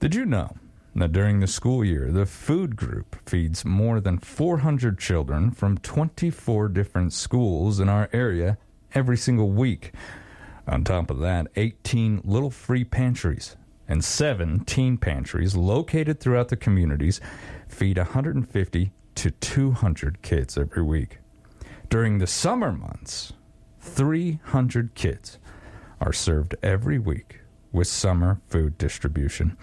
Did 0.00 0.14
you 0.14 0.26
know 0.26 0.54
that 0.94 1.10
during 1.10 1.40
the 1.40 1.46
school 1.46 1.82
year, 1.82 2.12
the 2.12 2.26
food 2.26 2.76
group 2.76 3.16
feeds 3.26 3.64
more 3.64 4.00
than 4.00 4.18
400 4.18 4.98
children 4.98 5.50
from 5.50 5.78
24 5.78 6.68
different 6.68 7.14
schools 7.14 7.80
in 7.80 7.88
our 7.88 8.10
area 8.12 8.58
every 8.94 9.16
single 9.16 9.50
week? 9.50 9.94
On 10.66 10.84
top 10.84 11.10
of 11.10 11.20
that, 11.20 11.46
18 11.56 12.20
little 12.22 12.50
free 12.50 12.84
pantries 12.84 13.56
and 13.88 14.04
seven 14.04 14.62
teen 14.66 14.98
pantries 14.98 15.56
located 15.56 16.20
throughout 16.20 16.48
the 16.48 16.56
communities 16.56 17.18
feed 17.66 17.96
150 17.96 18.92
to 19.14 19.30
200 19.30 20.20
kids 20.20 20.58
every 20.58 20.82
week. 20.82 21.19
During 21.90 22.18
the 22.18 22.26
summer 22.28 22.70
months, 22.70 23.32
300 23.80 24.94
kids 24.94 25.38
are 26.00 26.12
served 26.12 26.54
every 26.62 27.00
week 27.00 27.40
with 27.72 27.88
summer 27.88 28.40
food 28.46 28.78
distribution. 28.78 29.56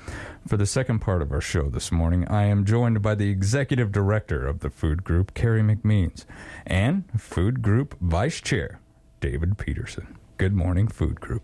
For 0.46 0.58
the 0.58 0.66
second 0.66 1.00
part 1.00 1.22
of 1.22 1.32
our 1.32 1.40
show 1.40 1.70
this 1.70 1.90
morning, 1.90 2.28
I 2.28 2.44
am 2.44 2.66
joined 2.66 3.02
by 3.02 3.16
the 3.16 3.30
executive 3.30 3.94
director 3.94 4.46
of 4.46 4.60
the 4.60 4.70
food 4.70 5.06
group, 5.06 5.36
Carrie 5.36 5.62
McMeans, 5.62 6.26
and 6.66 7.06
food 7.18 7.62
group 7.62 7.96
vice 8.02 8.42
chair, 8.42 8.82
David 9.22 9.58
Peterson. 9.58 10.18
Good 10.36 10.54
morning, 10.54 10.90
food 10.90 11.22
group. 11.22 11.44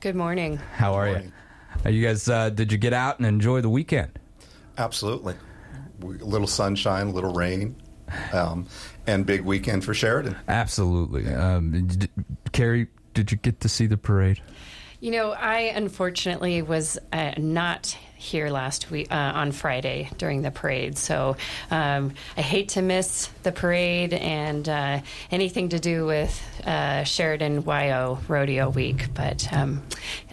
Good 0.00 0.14
morning. 0.14 0.58
How 0.74 0.92
are 0.92 1.08
you? 1.08 1.32
Uh, 1.86 1.88
you 1.88 2.04
guys, 2.06 2.28
uh, 2.28 2.50
did 2.50 2.70
you 2.70 2.76
get 2.76 2.92
out 2.92 3.16
and 3.18 3.26
enjoy 3.26 3.62
the 3.62 3.70
weekend? 3.70 4.18
Absolutely. 4.76 5.36
We, 6.00 6.18
little 6.18 6.46
sunshine, 6.46 7.14
little 7.14 7.32
rain, 7.32 7.76
um, 8.32 8.66
and 9.08 9.24
big 9.24 9.40
weekend 9.40 9.84
for 9.84 9.94
Sheridan. 9.94 10.36
Absolutely. 10.46 11.26
Um, 11.34 11.88
Carrie, 12.52 12.88
did 13.14 13.32
you 13.32 13.38
get 13.38 13.60
to 13.60 13.68
see 13.68 13.86
the 13.86 13.96
parade? 13.96 14.40
You 15.00 15.12
know, 15.12 15.30
I 15.30 15.60
unfortunately 15.76 16.60
was 16.60 16.98
uh, 17.12 17.32
not 17.36 17.96
here 18.16 18.50
last 18.50 18.90
week 18.90 19.06
uh, 19.12 19.14
on 19.14 19.52
Friday 19.52 20.10
during 20.18 20.42
the 20.42 20.50
parade, 20.50 20.98
so 20.98 21.36
um, 21.70 22.14
I 22.36 22.40
hate 22.40 22.70
to 22.70 22.82
miss 22.82 23.28
the 23.44 23.52
parade 23.52 24.12
and 24.12 24.68
uh, 24.68 25.00
anything 25.30 25.68
to 25.68 25.78
do 25.78 26.04
with 26.04 26.42
uh, 26.66 27.04
Sheridan 27.04 27.62
WYO 27.62 28.18
Rodeo 28.26 28.70
Week. 28.70 29.14
But 29.14 29.46
um, 29.52 29.84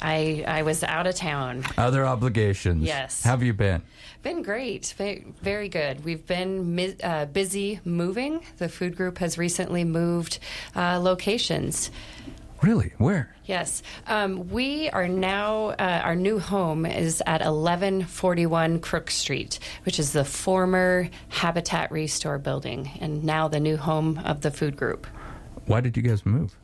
I 0.01 0.43
I 0.47 0.63
was 0.63 0.83
out 0.83 1.05
of 1.05 1.13
town. 1.13 1.63
Other 1.77 2.03
obligations. 2.03 2.81
Yes. 2.85 3.21
How 3.23 3.31
have 3.31 3.43
you 3.43 3.53
been? 3.53 3.83
Been 4.23 4.41
great, 4.41 4.95
very 5.43 5.69
good. 5.69 6.03
We've 6.03 6.25
been 6.25 6.73
mi- 6.73 6.95
uh, 7.03 7.25
busy 7.25 7.79
moving. 7.85 8.41
The 8.57 8.67
food 8.67 8.95
group 8.97 9.19
has 9.19 9.37
recently 9.37 9.83
moved 9.83 10.39
uh, 10.75 10.99
locations. 10.99 11.91
Really? 12.61 12.93
Where? 12.97 13.33
Yes. 13.45 13.83
Um, 14.07 14.49
we 14.49 14.89
are 14.89 15.07
now, 15.07 15.67
uh, 15.69 16.01
our 16.03 16.15
new 16.15 16.39
home 16.39 16.85
is 16.85 17.21
at 17.25 17.41
1141 17.41 18.79
Crook 18.79 19.11
Street, 19.11 19.59
which 19.83 19.99
is 19.99 20.13
the 20.13 20.25
former 20.25 21.09
Habitat 21.29 21.91
Restore 21.91 22.39
building, 22.39 22.89
and 23.01 23.23
now 23.23 23.47
the 23.47 23.59
new 23.59 23.77
home 23.77 24.19
of 24.25 24.41
the 24.41 24.51
food 24.51 24.75
group. 24.75 25.05
Why 25.65 25.81
did 25.81 25.97
you 25.97 26.03
guys 26.03 26.25
move? 26.25 26.55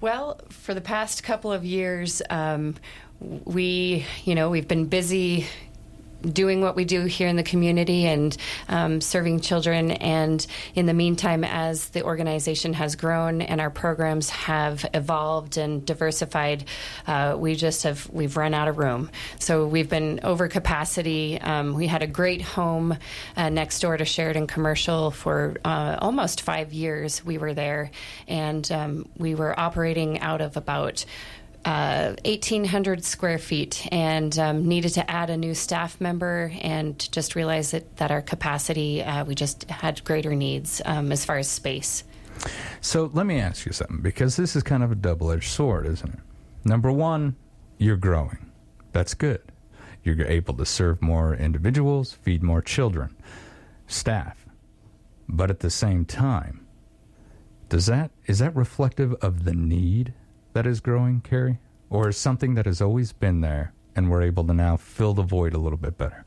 Well, 0.00 0.40
for 0.50 0.74
the 0.74 0.80
past 0.80 1.22
couple 1.22 1.52
of 1.52 1.64
years, 1.64 2.22
um, 2.28 2.74
we, 3.20 4.04
you 4.24 4.34
know, 4.34 4.50
we've 4.50 4.66
been 4.66 4.86
busy 4.86 5.46
doing 6.22 6.60
what 6.60 6.76
we 6.76 6.84
do 6.84 7.04
here 7.04 7.28
in 7.28 7.36
the 7.36 7.42
community 7.42 8.06
and 8.06 8.36
um, 8.68 9.00
serving 9.00 9.40
children. 9.40 9.90
And 9.92 10.44
in 10.74 10.86
the 10.86 10.94
meantime, 10.94 11.44
as 11.44 11.88
the 11.90 12.02
organization 12.02 12.72
has 12.74 12.96
grown 12.96 13.42
and 13.42 13.60
our 13.60 13.70
programs 13.70 14.30
have 14.30 14.86
evolved 14.94 15.56
and 15.56 15.84
diversified, 15.84 16.64
uh, 17.06 17.36
we 17.38 17.54
just 17.54 17.82
have 17.82 18.08
we've 18.10 18.36
run 18.36 18.54
out 18.54 18.68
of 18.68 18.78
room. 18.78 19.10
So 19.38 19.66
we've 19.66 19.88
been 19.88 20.20
over 20.22 20.48
capacity. 20.48 21.40
Um, 21.40 21.74
we 21.74 21.86
had 21.86 22.02
a 22.02 22.06
great 22.06 22.42
home 22.42 22.96
uh, 23.36 23.48
next 23.48 23.80
door 23.80 23.96
to 23.96 24.04
Sheridan 24.04 24.46
Commercial 24.46 25.10
for 25.10 25.56
uh, 25.64 25.98
almost 26.00 26.42
five 26.42 26.72
years. 26.72 27.24
We 27.24 27.38
were 27.38 27.54
there, 27.54 27.90
and 28.28 28.70
um, 28.72 29.08
we 29.16 29.34
were 29.34 29.58
operating 29.58 30.20
out 30.20 30.40
of 30.40 30.56
about 30.56 31.04
uh, 31.64 32.14
1,800 32.24 33.04
square 33.04 33.38
feet 33.38 33.86
and 33.92 34.38
um, 34.38 34.66
needed 34.66 34.90
to 34.90 35.10
add 35.10 35.30
a 35.30 35.36
new 35.36 35.54
staff 35.54 36.00
member 36.00 36.52
and 36.60 37.10
just 37.12 37.34
realized 37.34 37.72
that, 37.72 37.96
that 37.96 38.10
our 38.10 38.22
capacity, 38.22 39.02
uh, 39.02 39.24
we 39.24 39.34
just 39.34 39.70
had 39.70 40.02
greater 40.04 40.34
needs 40.34 40.82
um, 40.84 41.12
as 41.12 41.24
far 41.24 41.38
as 41.38 41.48
space. 41.48 42.04
So 42.80 43.10
let 43.12 43.26
me 43.26 43.38
ask 43.38 43.66
you 43.66 43.72
something 43.72 44.00
because 44.00 44.36
this 44.36 44.56
is 44.56 44.62
kind 44.62 44.82
of 44.82 44.90
a 44.90 44.96
double 44.96 45.30
edged 45.30 45.50
sword, 45.50 45.86
isn't 45.86 46.14
it? 46.14 46.20
Number 46.64 46.90
one, 46.90 47.36
you're 47.78 47.96
growing. 47.96 48.50
That's 48.92 49.14
good. 49.14 49.42
You're 50.02 50.26
able 50.26 50.54
to 50.54 50.66
serve 50.66 51.00
more 51.00 51.34
individuals, 51.34 52.12
feed 52.12 52.42
more 52.42 52.60
children, 52.60 53.16
staff. 53.86 54.46
But 55.28 55.50
at 55.50 55.60
the 55.60 55.70
same 55.70 56.04
time, 56.04 56.66
does 57.68 57.86
that 57.86 58.10
is 58.26 58.40
that 58.40 58.54
reflective 58.54 59.14
of 59.22 59.44
the 59.44 59.54
need 59.54 60.12
that 60.52 60.66
is 60.66 60.80
growing, 60.80 61.20
Carrie? 61.20 61.58
Or 61.90 62.12
something 62.12 62.54
that 62.54 62.66
has 62.66 62.80
always 62.80 63.12
been 63.12 63.40
there 63.40 63.72
and 63.94 64.10
we're 64.10 64.22
able 64.22 64.44
to 64.44 64.54
now 64.54 64.76
fill 64.76 65.14
the 65.14 65.22
void 65.22 65.54
a 65.54 65.58
little 65.58 65.78
bit 65.78 65.98
better? 65.98 66.24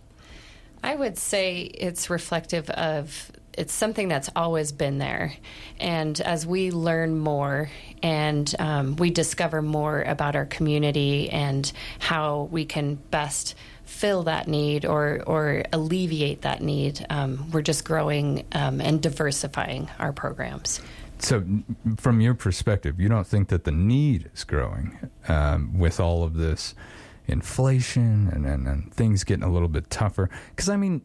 I 0.84 0.96
would 0.96 1.18
say 1.18 1.62
it's 1.62 2.10
reflective 2.10 2.70
of 2.70 3.32
it's 3.58 3.74
something 3.74 4.08
that's 4.08 4.30
always 4.36 4.72
been 4.72 4.98
there. 4.98 5.34
And 5.80 6.20
as 6.22 6.46
we 6.46 6.72
learn 6.72 7.18
more 7.18 7.70
and 8.04 8.54
um, 8.60 8.96
we 8.98 9.10
discover 9.10 9.62
more 9.62 10.02
about 10.02 10.36
our 10.36 10.46
community 10.46 11.30
and 11.30 11.72
how 12.00 12.50
we 12.52 12.66
can 12.66 12.96
best 12.96 13.56
fill 13.86 14.24
that 14.24 14.48
need 14.48 14.86
or, 14.86 15.24
or 15.26 15.64
alleviate 15.72 16.42
that 16.42 16.62
need, 16.62 17.06
um, 17.10 17.50
we're 17.52 17.62
just 17.62 17.86
growing 17.86 18.46
um, 18.52 18.82
and 18.82 19.02
diversifying 19.02 19.90
our 20.00 20.12
programs. 20.12 20.82
So, 21.18 21.44
from 21.98 22.22
your 22.22 22.34
perspective, 22.34 23.00
you 23.00 23.10
don't 23.10 23.26
think 23.26 23.48
that 23.50 23.64
the 23.64 23.72
need 23.72 24.30
is 24.34 24.44
growing 24.44 25.10
um, 25.28 25.80
with 25.80 26.00
all 26.00 26.24
of 26.24 26.36
this, 26.36 26.76
inflation 27.28 28.30
and, 28.32 28.46
and, 28.46 28.68
and 28.68 28.94
things 28.94 29.24
getting 29.24 29.44
a 29.44 29.52
little 29.52 29.68
bit 29.68 29.90
tougher. 29.90 30.30
Because, 30.50 30.70
I 30.70 30.76
mean, 30.76 31.02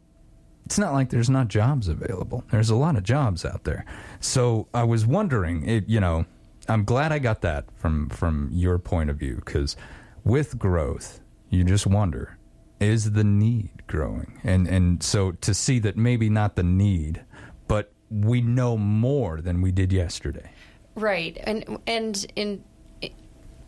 it's 0.67 0.79
not 0.79 0.93
like 0.93 1.11
there's 1.11 1.31
not 1.31 1.49
jobs 1.49 1.89
available. 1.89 2.45
There's 2.51 2.71
a 2.71 2.77
lot 2.77 2.97
of 2.97 3.03
jobs 3.03 3.45
out 3.45 3.65
there. 3.65 3.85
So 4.21 4.69
I 4.75 4.85
was 4.85 5.07
wondering, 5.07 5.67
it, 5.67 5.89
you 5.89 6.01
know, 6.01 6.27
I'm 6.69 6.85
glad 6.85 7.11
I 7.13 7.19
got 7.19 7.41
that 7.41 7.65
from 7.77 8.09
from 8.11 8.51
your 8.53 8.79
point 8.79 9.11
of 9.11 9.17
view 9.17 9.37
because 9.37 9.77
with 10.25 10.59
growth, 10.59 11.21
you 11.49 11.65
just 11.65 11.87
wonder 11.87 12.39
is 12.79 13.13
the 13.13 13.25
need 13.25 13.83
growing, 13.87 14.41
and 14.45 14.67
and 14.69 15.03
so 15.03 15.33
to 15.33 15.53
see 15.53 15.79
that 15.81 15.97
maybe 15.97 16.31
not 16.31 16.57
the 16.57 16.63
need, 16.63 17.25
but 17.67 17.93
we 18.11 18.41
know 18.41 18.77
more 18.77 19.41
than 19.41 19.63
we 19.63 19.71
did 19.71 19.93
yesterday. 19.93 20.51
Right, 20.95 21.39
and 21.45 21.79
and 21.87 22.27
in 22.37 22.65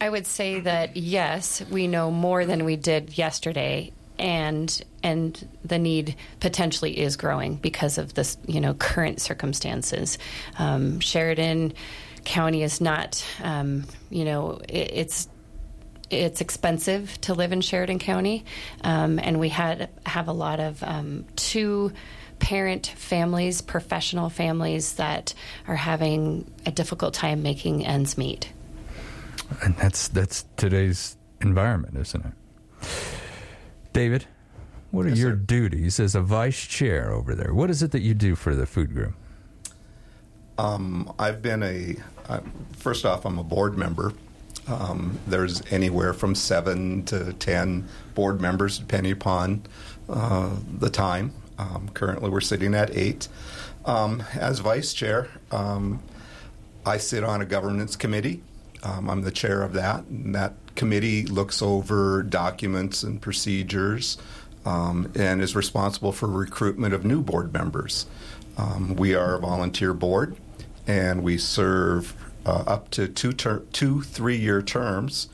I 0.02 0.10
would 0.10 0.26
say 0.26 0.58
that 0.58 0.96
yes, 0.96 1.62
we 1.70 1.86
know 1.86 2.10
more 2.10 2.44
than 2.44 2.64
we 2.64 2.74
did 2.74 3.16
yesterday, 3.16 3.92
and 4.18 4.82
and 5.04 5.48
the 5.64 5.78
need 5.78 6.16
potentially 6.40 6.98
is 6.98 7.16
growing 7.16 7.54
because 7.54 7.98
of 7.98 8.14
this, 8.14 8.36
you 8.48 8.60
know, 8.60 8.74
current 8.74 9.20
circumstances. 9.20 10.18
Um, 10.58 10.98
Sheridan 10.98 11.74
County 12.24 12.64
is 12.64 12.80
not, 12.80 13.24
um, 13.44 13.84
you 14.10 14.24
know, 14.24 14.60
it, 14.68 14.90
it's 14.92 15.28
it's 16.10 16.40
expensive 16.40 17.20
to 17.20 17.34
live 17.34 17.52
in 17.52 17.60
Sheridan 17.60 18.00
County, 18.00 18.44
um, 18.82 19.20
and 19.20 19.38
we 19.38 19.50
had 19.50 19.88
have 20.04 20.26
a 20.26 20.32
lot 20.32 20.58
of 20.58 20.82
um, 20.82 21.26
two 21.36 21.92
parent 22.42 22.88
families, 22.96 23.62
professional 23.62 24.28
families 24.28 24.94
that 24.94 25.32
are 25.68 25.76
having 25.76 26.50
a 26.66 26.72
difficult 26.72 27.14
time 27.14 27.40
making 27.40 27.86
ends 27.86 28.18
meet. 28.18 28.52
And 29.62 29.76
that's 29.76 30.08
that's 30.08 30.44
today's 30.56 31.16
environment, 31.40 31.96
isn't 31.96 32.24
it? 32.26 32.88
David, 33.92 34.26
what 34.90 35.06
are 35.06 35.10
Yes, 35.10 35.18
your 35.18 35.30
sir. 35.30 35.36
duties 35.36 36.00
as 36.00 36.16
a 36.16 36.20
vice 36.20 36.66
chair 36.66 37.12
over 37.12 37.36
there? 37.36 37.54
What 37.54 37.70
is 37.70 37.80
it 37.82 37.92
that 37.92 38.02
you 38.02 38.12
do 38.12 38.34
for 38.34 38.56
the 38.56 38.66
food 38.66 38.92
group? 38.92 39.14
Um, 40.58 41.14
I've 41.18 41.42
been 41.42 41.62
a, 41.62 41.96
uh, 42.28 42.40
first 42.76 43.06
off, 43.06 43.24
I'm 43.24 43.38
a 43.38 43.44
board 43.44 43.78
member. 43.78 44.12
Um, 44.66 45.18
there's 45.28 45.62
anywhere 45.72 46.12
from 46.12 46.34
seven 46.34 47.04
to 47.04 47.32
ten 47.34 47.88
board 48.14 48.40
members, 48.40 48.78
depending 48.78 49.12
upon 49.12 49.62
uh, 50.08 50.50
the 50.78 50.90
time. 50.90 51.32
Um, 51.62 51.90
currently, 51.94 52.28
we're 52.28 52.40
sitting 52.40 52.74
at 52.74 52.90
eight. 52.96 53.28
Um, 53.84 54.24
as 54.34 54.58
vice 54.58 54.92
chair, 54.92 55.28
um, 55.52 56.02
I 56.84 56.96
sit 56.96 57.22
on 57.22 57.40
a 57.40 57.44
governance 57.44 57.94
committee. 57.94 58.42
Um, 58.82 59.08
I'm 59.08 59.22
the 59.22 59.30
chair 59.30 59.62
of 59.62 59.72
that, 59.74 60.04
and 60.06 60.34
that 60.34 60.54
committee 60.74 61.24
looks 61.24 61.62
over 61.62 62.24
documents 62.24 63.04
and 63.04 63.22
procedures 63.22 64.18
um, 64.64 65.12
and 65.14 65.40
is 65.40 65.54
responsible 65.54 66.10
for 66.10 66.26
recruitment 66.26 66.94
of 66.94 67.04
new 67.04 67.22
board 67.22 67.52
members. 67.52 68.06
We 68.96 69.14
are 69.14 69.36
a 69.36 69.38
volunteer 69.38 69.94
board, 69.94 70.36
and 70.86 71.22
we 71.22 71.38
serve 71.38 72.16
uh, 72.44 72.64
up 72.66 72.90
to 72.90 73.06
two, 73.06 73.32
ter- 73.32 73.62
two 73.72 74.02
three-year 74.02 74.62
terms, 74.62 75.28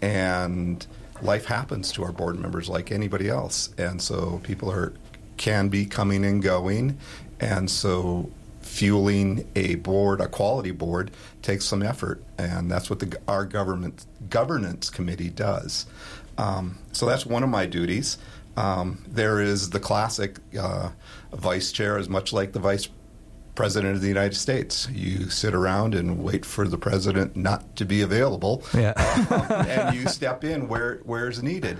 and 0.00 0.86
life 1.20 1.46
happens 1.46 1.92
to 1.92 2.02
our 2.04 2.12
board 2.12 2.38
members 2.38 2.68
like 2.68 2.90
anybody 2.90 3.28
else, 3.28 3.70
and 3.76 4.00
so 4.00 4.40
people 4.42 4.70
are 4.70 4.94
can 5.36 5.68
be 5.68 5.86
coming 5.86 6.24
and 6.24 6.42
going, 6.42 6.98
and 7.40 7.70
so 7.70 8.30
fueling 8.60 9.46
a 9.54 9.76
board, 9.76 10.20
a 10.20 10.28
quality 10.28 10.70
board, 10.72 11.10
takes 11.42 11.64
some 11.64 11.82
effort, 11.82 12.22
and 12.38 12.70
that's 12.70 12.90
what 12.90 12.98
the, 12.98 13.18
our 13.28 13.44
government 13.44 14.04
governance 14.28 14.90
committee 14.90 15.30
does. 15.30 15.86
Um, 16.38 16.78
so 16.92 17.06
that's 17.06 17.24
one 17.24 17.42
of 17.42 17.48
my 17.48 17.66
duties. 17.66 18.18
Um, 18.56 19.04
there 19.08 19.40
is 19.40 19.70
the 19.70 19.80
classic 19.80 20.38
uh, 20.58 20.90
vice 21.32 21.72
chair, 21.72 21.98
is 21.98 22.08
much 22.08 22.32
like 22.32 22.52
the 22.52 22.58
vice 22.58 22.88
president 23.54 23.94
of 23.96 24.02
the 24.02 24.08
United 24.08 24.34
States. 24.36 24.88
You 24.92 25.30
sit 25.30 25.54
around 25.54 25.94
and 25.94 26.22
wait 26.22 26.44
for 26.44 26.68
the 26.68 26.76
president 26.78 27.36
not 27.36 27.76
to 27.76 27.84
be 27.86 28.02
available, 28.02 28.62
Yeah. 28.74 28.92
and 29.68 29.96
you 29.96 30.06
step 30.08 30.44
in 30.44 30.68
where 30.68 31.00
where's 31.04 31.42
needed. 31.42 31.78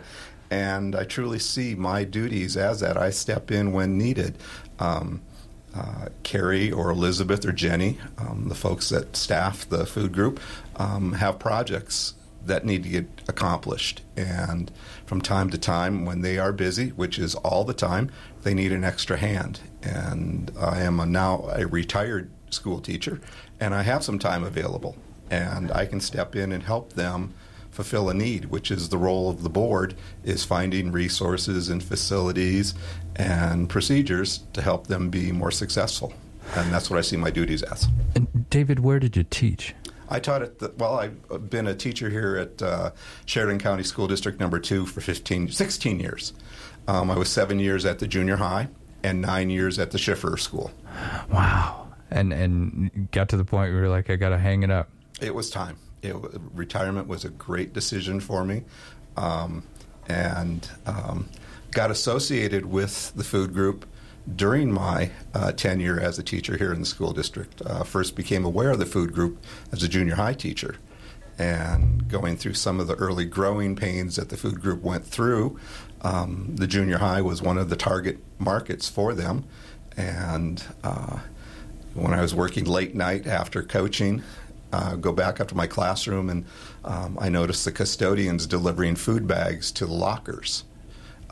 And 0.51 0.95
I 0.95 1.05
truly 1.05 1.39
see 1.39 1.75
my 1.75 2.05
duties 2.05 2.57
as 2.57 2.81
that. 2.81 2.97
I 2.97 3.11
step 3.11 3.51
in 3.51 3.73
when 3.73 3.99
needed. 3.99 4.39
Um, 4.79 5.23
uh, 5.75 6.09
Carrie 6.23 6.73
or 6.73 6.91
Elizabeth 6.91 7.45
or 7.45 7.53
Jenny, 7.53 7.99
um, 8.17 8.47
the 8.49 8.55
folks 8.55 8.89
that 8.89 9.15
staff 9.15 9.69
the 9.69 9.85
food 9.85 10.13
group, 10.13 10.41
um, 10.77 11.13
have 11.13 11.39
projects 11.39 12.15
that 12.47 12.65
need 12.65 12.83
to 12.85 12.89
get 12.89 13.07
accomplished. 13.29 14.03
And 14.17 14.71
from 15.05 15.21
time 15.21 15.51
to 15.51 15.59
time, 15.59 16.07
when 16.07 16.23
they 16.23 16.39
are 16.39 16.53
busy, 16.53 16.91
which 16.91 17.19
is 17.19 17.35
all 17.37 17.65
the 17.65 17.75
time, 17.75 18.11
they 18.43 18.55
need 18.55 18.73
an 18.73 18.85
extra 18.85 19.17
hand. 19.17 19.61
And 19.83 20.51
I 20.59 20.81
am 20.81 21.01
a, 21.01 21.07
now 21.07 21.49
a 21.53 21.67
retired 21.67 22.31
school 22.51 22.81
teacher, 22.81 23.21
and 23.61 23.75
I 23.75 23.83
have 23.83 24.05
some 24.05 24.19
time 24.19 24.45
available. 24.45 24.97
And 25.31 25.73
I 25.73 25.87
can 25.87 26.01
step 26.01 26.37
in 26.37 26.53
and 26.53 26.63
help 26.63 26.93
them 26.93 27.35
fulfill 27.77 28.09
a 28.09 28.15
need, 28.15 28.47
which 28.47 28.71
is 28.71 28.89
the 28.89 28.97
role 28.97 29.29
of 29.29 29.43
the 29.43 29.51
board, 29.51 29.95
is 30.25 30.45
finding 30.45 30.91
resources 30.91 31.69
and 31.69 31.85
facilities 31.85 32.75
and 33.17 33.69
procedures 33.69 34.41
to 34.55 34.63
help 34.63 34.87
them 34.87 35.11
be 35.11 35.31
more 35.31 35.51
successful. 35.51 36.15
And 36.57 36.73
that's 36.73 36.89
what 36.89 36.99
I 36.99 37.03
see 37.03 37.19
my 37.19 37.31
duties 37.31 37.63
as. 37.63 37.87
And 38.15 38.49
David, 38.49 38.81
where 38.81 38.99
did 38.99 39.15
you 39.15 39.25
teach? 39.25 39.75
I 40.09 40.21
taught 40.21 40.41
at 40.41 40.59
the, 40.59 40.73
well, 40.79 40.99
I've 40.99 41.51
been 41.51 41.67
a 41.67 41.75
teacher 41.75 42.09
here 42.09 42.37
at 42.37 42.63
uh, 42.63 42.91
Sheridan 43.27 43.59
County 43.59 43.83
School 43.83 44.07
District 44.07 44.41
number 44.41 44.59
two 44.59 44.87
for 44.87 45.03
15, 45.03 45.51
16 45.51 46.01
years. 46.01 46.33
Um, 46.89 47.11
I 47.11 47.19
was 47.19 47.29
seven 47.29 47.59
years 47.59 47.85
at 47.85 47.99
the 47.99 48.07
junior 48.07 48.37
high 48.37 48.69
and 49.03 49.21
nine 49.21 49.51
years 49.51 49.79
at 49.79 49.91
the 49.91 49.99
Schiffer 49.99 50.37
School. 50.39 50.71
Wow. 51.31 51.89
And 52.11 52.33
and 52.33 53.11
got 53.11 53.29
to 53.31 53.37
the 53.37 53.45
point 53.45 53.73
where 53.73 53.83
you're 53.83 53.91
like, 53.91 54.09
I 54.09 54.17
got 54.17 54.29
to 54.29 54.39
hang 54.39 54.63
it 54.63 54.71
up. 54.71 54.89
It 55.21 55.35
was 55.35 55.51
time. 55.51 55.77
It, 56.09 56.17
retirement 56.55 57.09
was 57.09 57.25
a 57.25 57.31
great 57.31 57.73
decision 57.73 58.21
for 58.21 58.45
me, 58.45 58.65
um, 59.17 59.65
and 60.09 60.69
um, 60.87 61.29
got 61.71 61.91
associated 61.91 62.67
with 62.67 63.13
the 63.15 63.25
food 63.25 63.53
group 63.53 63.87
during 64.35 64.73
my 64.73 65.11
uh, 65.35 65.53
tenure 65.53 66.01
as 66.01 66.19
a 66.19 66.23
teacher 66.23 66.57
here 66.57 66.73
in 66.73 66.81
the 66.81 66.87
school 66.87 67.13
district. 67.13 67.63
Uh, 67.65 67.85
first 67.85 68.17
became 68.17 68.45
aware 68.45 68.71
of 68.71 68.79
the 68.79 68.87
food 68.87 69.13
group 69.13 69.43
as 69.73 69.83
a 69.83 69.89
junior 69.89 70.17
high 70.17 70.35
teacher, 70.35 70.77
and 71.39 72.09
going 72.09 72.37
through 72.37 72.55
some 72.55 72.81
of 72.81 72.87
the 72.87 72.95
early 72.95 73.25
growing 73.25 73.77
pains 73.77 74.17
that 74.17 74.29
the 74.29 74.37
food 74.37 74.61
group 74.61 74.83
went 74.83 75.05
through. 75.05 75.59
Um, 76.03 76.57
the 76.57 76.67
junior 76.67 76.99
high 76.99 77.23
was 77.23 77.43
one 77.43 77.59
of 77.59 77.69
the 77.69 77.77
target 77.77 78.19
markets 78.39 78.89
for 78.89 79.15
them, 79.15 79.45
and 79.97 80.63
uh, 80.83 81.19
when 81.95 82.13
I 82.13 82.21
was 82.21 82.35
working 82.35 82.65
late 82.65 82.95
night 82.95 83.27
after 83.27 83.63
coaching, 83.63 84.23
uh, 84.77 84.95
go 84.97 85.11
back 85.11 85.41
up 85.41 85.49
to 85.49 85.55
my 85.55 85.67
classroom 85.67 86.29
and 86.29 86.45
um, 86.85 87.17
I 87.19 87.31
noticed 87.31 87.65
the 87.65 87.73
custodians 87.73 88.47
delivering 88.47 88.97
food 88.97 89.27
bags 89.27 89.73
to 89.73 89.87
the 89.87 89.93
lockers 89.95 90.65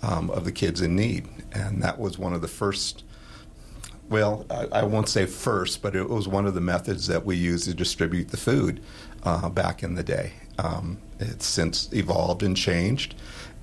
um, 0.02 0.30
of 0.30 0.46
the 0.46 0.52
kids 0.52 0.80
in 0.80 0.96
need. 0.96 1.28
And 1.52 1.82
that 1.82 1.98
was 1.98 2.18
one 2.18 2.32
of 2.32 2.40
the 2.40 2.48
first, 2.48 3.04
well, 4.08 4.46
I, 4.48 4.80
I 4.80 4.82
won't 4.84 5.10
say 5.10 5.26
first, 5.26 5.82
but 5.82 5.94
it 5.94 6.08
was 6.08 6.26
one 6.26 6.46
of 6.46 6.54
the 6.54 6.62
methods 6.62 7.06
that 7.08 7.26
we 7.26 7.36
used 7.36 7.64
to 7.66 7.74
distribute 7.74 8.28
the 8.28 8.38
food 8.38 8.82
uh, 9.24 9.50
back 9.50 9.82
in 9.82 9.94
the 9.94 10.02
day. 10.02 10.32
Um, 10.58 10.98
it's 11.20 11.46
since 11.46 11.92
evolved 11.92 12.42
and 12.42 12.56
changed. 12.56 13.14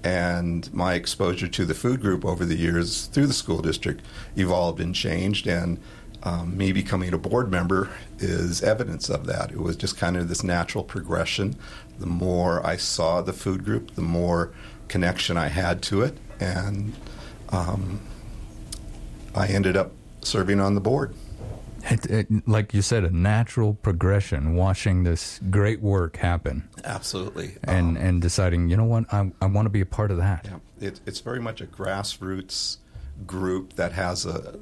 And 0.03 0.71
my 0.73 0.93
exposure 0.93 1.47
to 1.47 1.65
the 1.65 1.75
food 1.75 2.01
group 2.01 2.23
over 2.23 2.45
the 2.45 2.55
years 2.55 3.05
through 3.07 3.27
the 3.27 3.34
school 3.34 3.61
district 3.61 4.03
evolved 4.36 4.79
and 4.79 4.93
changed. 4.93 5.47
And 5.47 5.79
um, 6.24 6.55
me 6.57 6.72
becoming 6.72 7.13
a 7.13 7.17
board 7.17 7.49
member 7.51 7.89
is 8.19 8.61
evidence 8.61 9.09
of 9.09 9.26
that. 9.26 9.51
It 9.51 9.59
was 9.59 9.76
just 9.76 9.97
kind 9.97 10.17
of 10.17 10.30
this 10.30 10.43
natural 10.43 10.84
progression. 10.84 11.55
The 11.99 12.05
more 12.05 12.65
I 12.65 12.78
saw 12.78 13.22
the 13.22 13.34
food 13.34 13.63
group, 13.63 13.95
the 13.95 14.01
more 14.01 14.51
connection 14.88 15.38
I 15.38 15.47
had 15.47 15.82
to 15.84 16.01
it, 16.01 16.17
and 16.39 16.93
um, 17.49 17.99
I 19.34 19.47
ended 19.47 19.76
up 19.78 19.91
serving 20.22 20.59
on 20.59 20.76
the 20.76 20.82
board. 20.82 21.15
It, 21.89 22.05
it, 22.05 22.47
like 22.47 22.76
you 22.76 22.84
said, 22.84 23.03
a 23.03 23.09
natural 23.09 23.74
progression, 23.74 24.53
watching 24.55 25.03
this 25.03 25.39
great 25.49 25.82
work 25.82 26.17
happen, 26.17 26.69
Absolutely. 26.84 27.55
and 27.63 27.97
and 27.97 28.22
deciding, 28.22 28.69
you 28.69 28.78
know 28.78 28.84
what, 28.84 29.11
I 29.11 29.32
I 29.41 29.47
want 29.47 29.65
to 29.65 29.72
be 29.72 29.82
a 29.82 29.86
part 29.88 30.11
of 30.11 30.17
that. 30.17 30.45
Yeah, 30.45 30.88
It, 30.89 30.99
it's 31.07 31.22
very 31.22 31.39
much 31.39 31.59
a 31.59 31.65
grassroots 31.65 32.78
group 33.26 33.74
that 33.78 33.93
has 33.93 34.28
a 34.28 34.59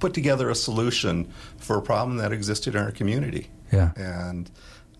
put 0.00 0.14
together 0.14 0.50
a 0.50 0.54
solution 0.54 1.32
for 1.58 1.76
a 1.78 1.82
problem 1.82 2.16
that 2.16 2.32
existed 2.32 2.74
in 2.74 2.82
our 2.82 2.90
community. 2.90 3.48
Yeah. 3.72 3.92
and 3.96 4.50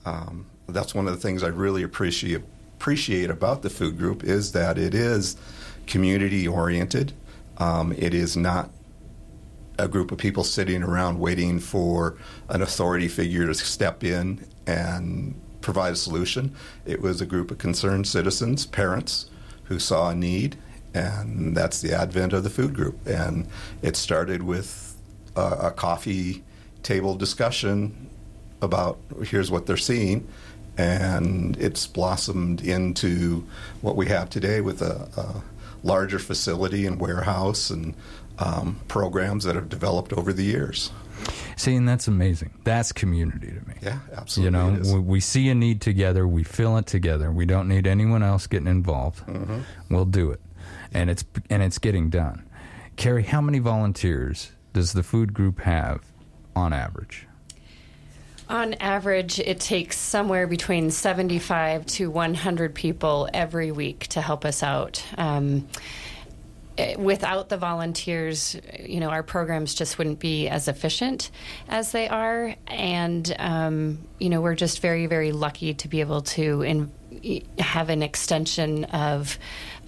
um, 0.06 0.46
that's 0.68 0.94
one 0.94 1.08
of 1.08 1.12
the 1.12 1.20
things 1.20 1.42
I 1.42 1.48
really 1.48 1.82
appreciate 1.82 2.42
appreciate 2.76 3.28
about 3.28 3.60
the 3.60 3.68
food 3.68 3.98
group 3.98 4.24
is 4.24 4.52
that 4.52 4.78
it 4.78 4.94
is 4.94 5.36
community 5.86 6.48
oriented. 6.48 7.12
Um, 7.58 7.92
it 7.92 8.14
is 8.14 8.38
not 8.38 8.70
a 9.78 9.86
group 9.86 10.10
of 10.12 10.16
people 10.16 10.44
sitting 10.44 10.82
around 10.82 11.18
waiting 11.18 11.58
for 11.58 12.16
an 12.48 12.62
authority 12.62 13.06
figure 13.06 13.46
to 13.46 13.54
step 13.54 14.02
in 14.02 14.46
and 14.66 15.38
provide 15.60 15.92
a 15.92 15.96
solution. 15.96 16.54
It 16.86 17.02
was 17.02 17.20
a 17.20 17.26
group 17.26 17.50
of 17.50 17.58
concerned 17.58 18.06
citizens, 18.06 18.64
parents, 18.64 19.28
who 19.64 19.78
saw 19.78 20.10
a 20.10 20.14
need, 20.14 20.56
and 20.94 21.54
that's 21.54 21.82
the 21.82 21.92
advent 21.92 22.32
of 22.32 22.44
the 22.44 22.50
food 22.50 22.74
group. 22.74 22.98
And 23.06 23.46
it 23.82 23.94
started 23.94 24.42
with 24.42 24.89
a, 25.36 25.40
a 25.40 25.70
coffee 25.70 26.42
table 26.82 27.14
discussion 27.14 28.08
about 28.62 28.98
here's 29.24 29.50
what 29.50 29.66
they're 29.66 29.76
seeing, 29.76 30.26
and 30.76 31.56
it's 31.58 31.86
blossomed 31.86 32.62
into 32.62 33.46
what 33.80 33.96
we 33.96 34.06
have 34.06 34.30
today 34.30 34.60
with 34.60 34.82
a, 34.82 35.08
a 35.16 35.42
larger 35.86 36.18
facility 36.18 36.86
and 36.86 37.00
warehouse 37.00 37.70
and 37.70 37.94
um, 38.38 38.80
programs 38.88 39.44
that 39.44 39.54
have 39.54 39.68
developed 39.68 40.12
over 40.12 40.32
the 40.32 40.44
years. 40.44 40.90
See, 41.56 41.74
and 41.74 41.86
that's 41.86 42.08
amazing. 42.08 42.50
That's 42.64 42.92
community 42.92 43.48
to 43.48 43.68
me. 43.68 43.74
Yeah, 43.82 43.98
absolutely. 44.16 44.58
You 44.58 44.72
know, 44.80 44.94
we, 44.94 45.00
we 45.00 45.20
see 45.20 45.50
a 45.50 45.54
need 45.54 45.82
together, 45.82 46.26
we 46.26 46.42
fill 46.44 46.78
it 46.78 46.86
together. 46.86 47.30
We 47.30 47.44
don't 47.44 47.68
need 47.68 47.86
anyone 47.86 48.22
else 48.22 48.46
getting 48.46 48.68
involved. 48.68 49.26
Mhm. 49.26 49.62
We'll 49.90 50.06
do 50.06 50.30
it, 50.30 50.40
and 50.94 51.10
it's 51.10 51.24
and 51.50 51.62
it's 51.62 51.78
getting 51.78 52.08
done. 52.08 52.44
Carrie, 52.96 53.24
how 53.24 53.42
many 53.42 53.58
volunteers 53.58 54.52
does 54.72 54.92
the 54.92 55.02
food 55.02 55.34
group 55.34 55.60
have 55.60 56.04
on 56.54 56.72
average? 56.72 57.26
On 58.48 58.74
average, 58.74 59.38
it 59.38 59.60
takes 59.60 59.96
somewhere 59.96 60.48
between 60.48 60.90
75 60.90 61.86
to 61.86 62.10
100 62.10 62.74
people 62.74 63.28
every 63.32 63.70
week 63.70 64.08
to 64.08 64.20
help 64.20 64.44
us 64.44 64.64
out. 64.64 65.04
Um, 65.16 65.68
eh, 66.76 66.96
without 66.96 67.48
the 67.48 67.56
volunteers, 67.56 68.56
you 68.80 68.98
know, 68.98 69.08
our 69.10 69.22
programs 69.22 69.72
just 69.72 69.98
wouldn't 69.98 70.18
be 70.18 70.48
as 70.48 70.66
efficient 70.66 71.30
as 71.68 71.92
they 71.92 72.08
are. 72.08 72.56
And, 72.66 73.32
um, 73.38 73.98
you 74.18 74.28
know, 74.28 74.40
we're 74.40 74.56
just 74.56 74.80
very, 74.80 75.06
very 75.06 75.30
lucky 75.30 75.74
to 75.74 75.86
be 75.86 76.00
able 76.00 76.22
to 76.22 76.62
in, 76.62 76.90
have 77.60 77.88
an 77.88 78.02
extension 78.02 78.84
of 78.86 79.38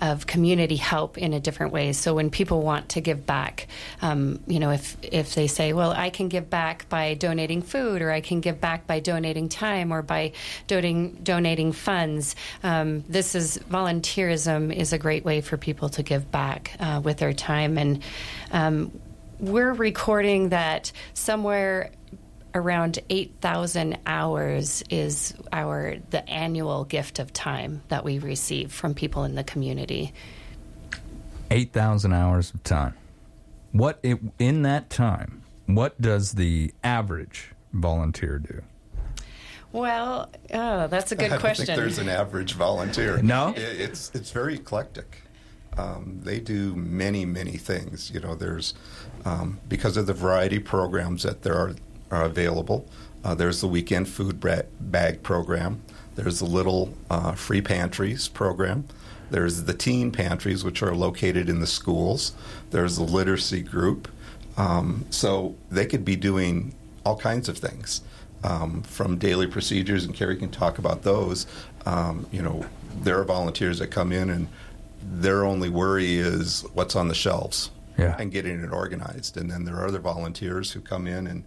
of 0.03 0.26
community 0.26 0.74
help 0.74 1.16
in 1.16 1.32
a 1.32 1.38
different 1.38 1.72
way. 1.72 1.92
So 1.92 2.12
when 2.14 2.28
people 2.28 2.61
want 2.62 2.90
to 2.90 3.00
give 3.00 3.24
back, 3.24 3.68
um, 4.03 4.40
you 4.48 4.59
know, 4.59 4.70
if 4.70 4.96
if 5.03 5.36
they 5.36 5.46
say, 5.46 5.72
"Well, 5.72 5.92
I 5.92 6.11
can 6.11 6.28
give 6.28 6.50
back 6.50 6.88
by 6.88 7.14
donating 7.14 7.62
food, 7.62 8.03
or 8.03 8.11
I 8.11 8.20
can 8.20 8.40
give 8.40 8.61
back 8.61 8.86
by 8.88 8.98
donating 8.98 9.48
time, 9.48 9.92
or 9.92 10.03
by 10.03 10.32
donating 10.66 11.12
donating 11.22 11.70
funds," 11.70 12.34
um, 12.64 13.05
this 13.09 13.36
is 13.36 13.59
volunteerism 13.70 14.74
is 14.74 14.92
a 14.92 14.98
great 14.98 15.24
way 15.24 15.40
for 15.40 15.57
people 15.57 15.88
to 15.90 16.03
give 16.03 16.30
back 16.32 16.72
uh, 16.80 17.00
with 17.03 17.18
their 17.18 17.32
time 17.32 17.78
and. 17.78 18.03
Um, 18.50 18.90
we're 19.38 19.72
recording 19.72 20.50
that 20.50 20.92
somewhere 21.14 21.90
around 22.55 22.98
8,000 23.09 23.98
hours 24.07 24.82
is 24.90 25.34
our 25.53 25.96
the 26.11 26.28
annual 26.28 26.84
gift 26.84 27.18
of 27.18 27.32
time 27.32 27.82
that 27.88 28.05
we 28.05 28.18
receive 28.18 28.72
from 28.72 28.94
people 28.94 29.24
in 29.24 29.34
the 29.34 29.44
community. 29.44 30.12
Eight 31.50 31.72
thousand 31.72 32.14
hours 32.14 32.53
of 32.55 32.62
time. 32.62 32.94
What 33.72 33.98
it, 34.03 34.18
in 34.38 34.62
that 34.62 34.88
time? 34.88 35.42
What 35.66 36.00
does 36.00 36.32
the 36.32 36.72
average 36.82 37.53
volunteer 37.72 38.38
do? 38.38 38.62
Well, 39.72 40.30
oh, 40.53 40.86
that's 40.86 41.12
a 41.12 41.16
good 41.16 41.30
don't 41.30 41.40
question. 41.40 41.66
think 41.66 41.78
there's 41.78 41.98
an 41.98 42.09
average 42.09 42.55
volunteer. 42.55 43.20
No? 43.22 43.53
It's 43.57 44.11
it's 44.14 44.30
very 44.30 44.55
eclectic. 44.55 45.22
Um, 45.76 46.20
they 46.22 46.40
do 46.40 46.74
many 46.74 47.24
many 47.24 47.57
things. 47.59 48.11
You 48.11 48.20
know, 48.20 48.34
there's 48.34 48.74
um, 49.24 49.61
because 49.68 49.96
of 49.96 50.07
the 50.07 50.14
variety 50.14 50.57
of 50.57 50.64
programs 50.64 51.22
that 51.22 51.42
there 51.42 51.55
are, 51.55 51.74
are 52.13 52.23
available. 52.25 52.87
Uh, 53.25 53.35
there's 53.35 53.61
the 53.61 53.67
weekend 53.67 54.09
food 54.09 54.39
bag 54.81 55.23
program. 55.23 55.83
There's 56.15 56.39
the 56.41 56.45
little 56.45 56.95
uh, 57.11 57.33
free 57.33 57.63
pantries 57.63 58.29
program. 58.29 58.85
There's 59.31 59.65
the 59.65 59.73
teen 59.73 60.13
pantries, 60.13 60.63
which 60.63 60.83
are 60.83 60.95
located 60.95 61.49
in 61.49 61.61
the 61.61 61.67
schools. 61.67 62.35
There's 62.71 62.97
the 62.97 63.03
literacy 63.05 63.63
group. 63.63 64.09
Um, 64.59 65.07
so 65.09 65.57
they 65.71 65.87
could 65.87 66.05
be 66.05 66.17
doing 66.17 66.75
all 67.07 67.17
kinds 67.17 67.49
of 67.49 67.57
things 67.57 68.03
um, 68.45 68.83
from 68.83 69.17
daily 69.17 69.47
procedures, 69.47 70.05
and 70.05 70.15
Carrie 70.15 70.37
can 70.37 70.51
talk 70.51 70.77
about 70.79 71.03
those. 71.03 71.47
Um, 71.87 72.27
you 72.31 72.43
know, 72.43 72.67
there 73.01 73.19
are 73.19 73.25
volunteers 73.25 73.79
that 73.79 73.87
come 73.89 74.13
in 74.13 74.29
and 74.29 74.49
their 75.03 75.45
only 75.47 75.71
worry 75.71 76.17
is 76.17 76.65
what's 76.75 76.95
on 76.95 77.09
the 77.09 77.15
shelves 77.15 77.71
Yeah. 77.99 78.15
and 78.19 78.31
getting 78.31 78.63
it 78.63 78.71
organized. 78.73 79.37
And 79.39 79.51
then 79.51 79.65
there 79.65 79.77
are 79.77 79.87
other 79.89 79.99
volunteers 79.99 80.73
who 80.73 80.81
come 80.81 81.07
in 81.07 81.27
and 81.27 81.43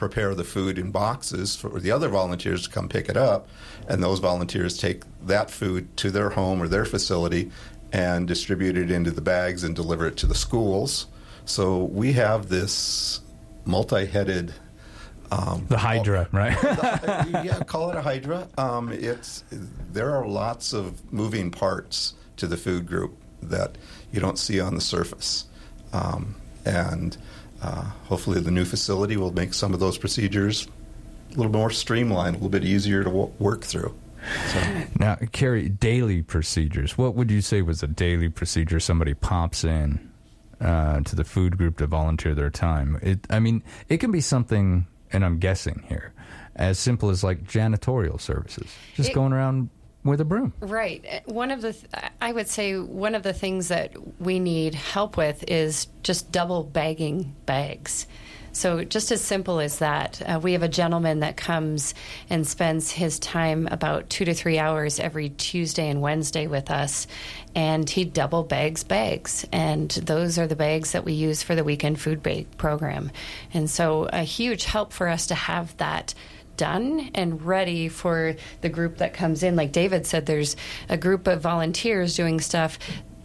prepare 0.00 0.34
the 0.34 0.44
food 0.44 0.78
in 0.78 0.90
boxes 0.90 1.54
for 1.54 1.78
the 1.78 1.90
other 1.90 2.08
volunteers 2.08 2.62
to 2.62 2.70
come 2.70 2.88
pick 2.88 3.10
it 3.10 3.18
up. 3.18 3.46
And 3.86 4.02
those 4.02 4.18
volunteers 4.18 4.78
take 4.78 5.02
that 5.26 5.50
food 5.50 5.94
to 5.98 6.10
their 6.10 6.30
home 6.30 6.62
or 6.62 6.68
their 6.68 6.86
facility 6.86 7.50
and 7.92 8.26
distribute 8.26 8.78
it 8.78 8.90
into 8.90 9.10
the 9.10 9.20
bags 9.20 9.62
and 9.62 9.76
deliver 9.76 10.06
it 10.06 10.16
to 10.16 10.26
the 10.26 10.34
schools. 10.34 11.06
So 11.44 11.84
we 11.84 12.14
have 12.14 12.48
this 12.48 13.20
multi 13.66 14.06
headed. 14.06 14.54
Um, 15.30 15.66
The 15.68 15.76
Hydra, 15.76 16.28
right? 16.32 16.56
yeah, 17.44 17.62
call 17.66 17.90
it 17.90 17.96
a 17.96 18.00
hydra. 18.00 18.48
Um, 18.56 18.90
it's 18.90 19.44
there 19.92 20.16
are 20.16 20.26
lots 20.26 20.72
of 20.72 21.12
moving 21.12 21.50
parts 21.50 22.14
to 22.38 22.46
the 22.46 22.56
food 22.56 22.86
group 22.86 23.16
that 23.42 23.76
you 24.12 24.18
don't 24.18 24.38
see 24.38 24.60
on 24.60 24.74
the 24.74 24.80
surface, 24.80 25.44
um, 25.92 26.36
and 26.64 27.18
uh, 27.62 27.82
hopefully 28.04 28.40
the 28.40 28.50
new 28.50 28.64
facility 28.64 29.16
will 29.16 29.32
make 29.32 29.54
some 29.54 29.74
of 29.74 29.80
those 29.80 29.98
procedures 29.98 30.66
a 31.32 31.36
little 31.36 31.52
more 31.52 31.70
streamlined, 31.70 32.34
a 32.36 32.38
little 32.38 32.48
bit 32.50 32.64
easier 32.64 33.00
to 33.04 33.10
w- 33.10 33.30
work 33.38 33.62
through. 33.62 33.94
Now, 34.98 35.16
Carrie, 35.32 35.68
daily 35.68 36.22
procedures. 36.22 36.98
What 36.98 37.14
would 37.14 37.30
you 37.30 37.40
say 37.40 37.62
was 37.62 37.82
a 37.82 37.86
daily 37.86 38.28
procedure? 38.28 38.80
Somebody 38.80 39.14
pops 39.14 39.64
in 39.64 40.10
uh, 40.60 41.00
to 41.00 41.16
the 41.16 41.24
food 41.24 41.56
group 41.56 41.78
to 41.78 41.86
volunteer 41.86 42.34
their 42.34 42.50
time. 42.50 42.98
It, 43.02 43.20
I 43.30 43.38
mean, 43.40 43.62
it 43.88 43.98
can 43.98 44.10
be 44.12 44.20
something, 44.20 44.86
and 45.12 45.24
I'm 45.24 45.38
guessing 45.38 45.84
here, 45.88 46.12
as 46.56 46.78
simple 46.78 47.08
as 47.10 47.24
like 47.24 47.44
janitorial 47.44 48.20
services, 48.20 48.66
just 48.94 49.10
It- 49.10 49.14
going 49.14 49.32
around 49.32 49.70
with 50.04 50.20
a 50.20 50.24
broom. 50.24 50.52
Right. 50.60 51.22
One 51.26 51.50
of 51.50 51.62
the, 51.62 51.72
th- 51.72 51.86
I 52.20 52.32
would 52.32 52.48
say, 52.48 52.78
one 52.78 53.14
of 53.14 53.22
the 53.22 53.32
things 53.32 53.68
that 53.68 53.92
we 54.20 54.38
need 54.38 54.74
help 54.74 55.16
with 55.16 55.44
is 55.48 55.88
just 56.02 56.32
double 56.32 56.64
bagging 56.64 57.34
bags. 57.46 58.06
So, 58.52 58.82
just 58.82 59.12
as 59.12 59.20
simple 59.20 59.60
as 59.60 59.78
that, 59.78 60.20
uh, 60.22 60.40
we 60.42 60.54
have 60.54 60.64
a 60.64 60.68
gentleman 60.68 61.20
that 61.20 61.36
comes 61.36 61.94
and 62.28 62.46
spends 62.46 62.90
his 62.90 63.20
time 63.20 63.68
about 63.70 64.10
two 64.10 64.24
to 64.24 64.34
three 64.34 64.58
hours 64.58 64.98
every 64.98 65.28
Tuesday 65.30 65.88
and 65.88 66.00
Wednesday 66.00 66.48
with 66.48 66.68
us, 66.70 67.06
and 67.54 67.88
he 67.88 68.04
double 68.04 68.42
bags 68.42 68.82
bags. 68.82 69.46
And 69.52 69.88
those 69.90 70.36
are 70.36 70.48
the 70.48 70.56
bags 70.56 70.92
that 70.92 71.04
we 71.04 71.12
use 71.12 71.44
for 71.44 71.54
the 71.54 71.62
weekend 71.62 72.00
food 72.00 72.24
bag 72.24 72.48
program. 72.56 73.12
And 73.54 73.70
so, 73.70 74.08
a 74.12 74.24
huge 74.24 74.64
help 74.64 74.92
for 74.92 75.06
us 75.06 75.28
to 75.28 75.36
have 75.36 75.76
that 75.76 76.14
done 76.60 77.10
and 77.14 77.42
ready 77.42 77.88
for 77.88 78.36
the 78.60 78.68
group 78.68 78.98
that 78.98 79.14
comes 79.14 79.42
in. 79.42 79.56
Like 79.56 79.72
David 79.72 80.06
said, 80.06 80.26
there's 80.26 80.56
a 80.90 80.98
group 80.98 81.26
of 81.26 81.40
volunteers 81.40 82.14
doing 82.14 82.38
stuff, 82.38 82.78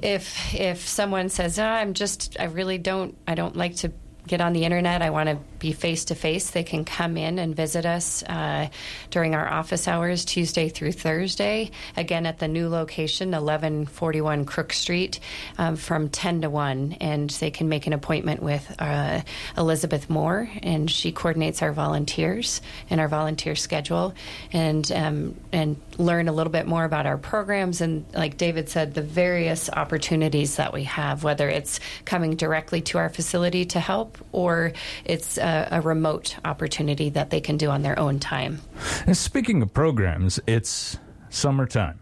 if 0.03 0.55
if 0.55 0.89
someone 0.89 1.29
says, 1.29 1.59
oh, 1.59 1.67
"I'm 1.67 1.93
just, 1.93 2.39
I 2.41 2.45
really 2.45 2.79
don't, 2.79 3.15
I 3.27 3.35
don't 3.35 3.57
like 3.57 3.77
to 3.77 3.93
get 4.29 4.41
on 4.41 4.53
the 4.53 4.65
internet. 4.65 5.03
I 5.03 5.11
want 5.11 5.29
to 5.29 5.39
be 5.59 5.73
face 5.73 6.07
to 6.07 6.15
face. 6.15 6.51
They 6.51 6.63
can 6.63 6.85
come 6.85 7.17
in 7.17 7.39
and 7.39 7.57
visit 7.57 7.85
us 7.85 8.23
uh, 8.23 8.69
during 9.11 9.35
our 9.35 9.49
office 9.49 9.89
hours, 9.89 10.25
Tuesday 10.25 10.69
through 10.69 10.93
Thursday. 10.93 11.71
Again, 11.97 12.27
at 12.27 12.39
the 12.39 12.49
new 12.49 12.69
location, 12.69 13.31
1141 13.31 14.45
Crook 14.45 14.73
Street, 14.73 15.19
um, 15.57 15.77
from 15.77 16.09
10 16.09 16.43
to 16.43 16.51
1. 16.51 16.99
And 17.01 17.31
they 17.31 17.51
can 17.51 17.69
make 17.69 17.87
an 17.87 17.93
appointment 17.93 18.43
with 18.43 18.75
uh, 18.79 19.23
Elizabeth 19.57 20.09
Moore, 20.09 20.49
and 20.63 20.91
she 20.91 21.11
coordinates 21.11 21.63
our 21.63 21.73
volunteers 21.73 22.61
and 22.91 23.01
our 23.01 23.09
volunteer 23.09 23.57
schedule, 23.57 24.15
and 24.53 24.91
um, 24.93 25.37
and 25.53 25.81
learn 25.97 26.29
a 26.29 26.33
little 26.33 26.53
bit 26.53 26.67
more 26.67 26.85
about 26.85 27.07
our 27.07 27.19
programs 27.19 27.81
and, 27.81 28.05
like 28.15 28.37
David 28.37 28.69
said, 28.69 28.95
the 28.95 29.03
various 29.03 29.69
opportunities 29.71 30.57
that 30.57 30.73
we 30.73 30.85
have, 30.85 31.25
whether 31.25 31.49
it's 31.49 31.81
coming 32.05 32.37
directly 32.37 32.81
to 32.83 32.99
our 32.99 33.09
facility 33.09 33.65
to 33.67 33.81
help 33.81 34.18
or 34.33 34.73
it's 35.05 35.39
a, 35.39 35.69
a 35.71 35.81
remote 35.81 36.37
opportunity 36.45 37.11
that 37.11 37.31
they 37.31 37.41
can 37.41 37.57
do 37.57 37.71
on 37.71 37.83
their 37.83 37.99
own 37.99 38.19
time. 38.19 38.61
And 39.07 39.17
speaking 39.17 39.63
of 39.63 39.73
programs, 39.73 40.41
it's 40.47 40.99
summertime. 41.31 42.01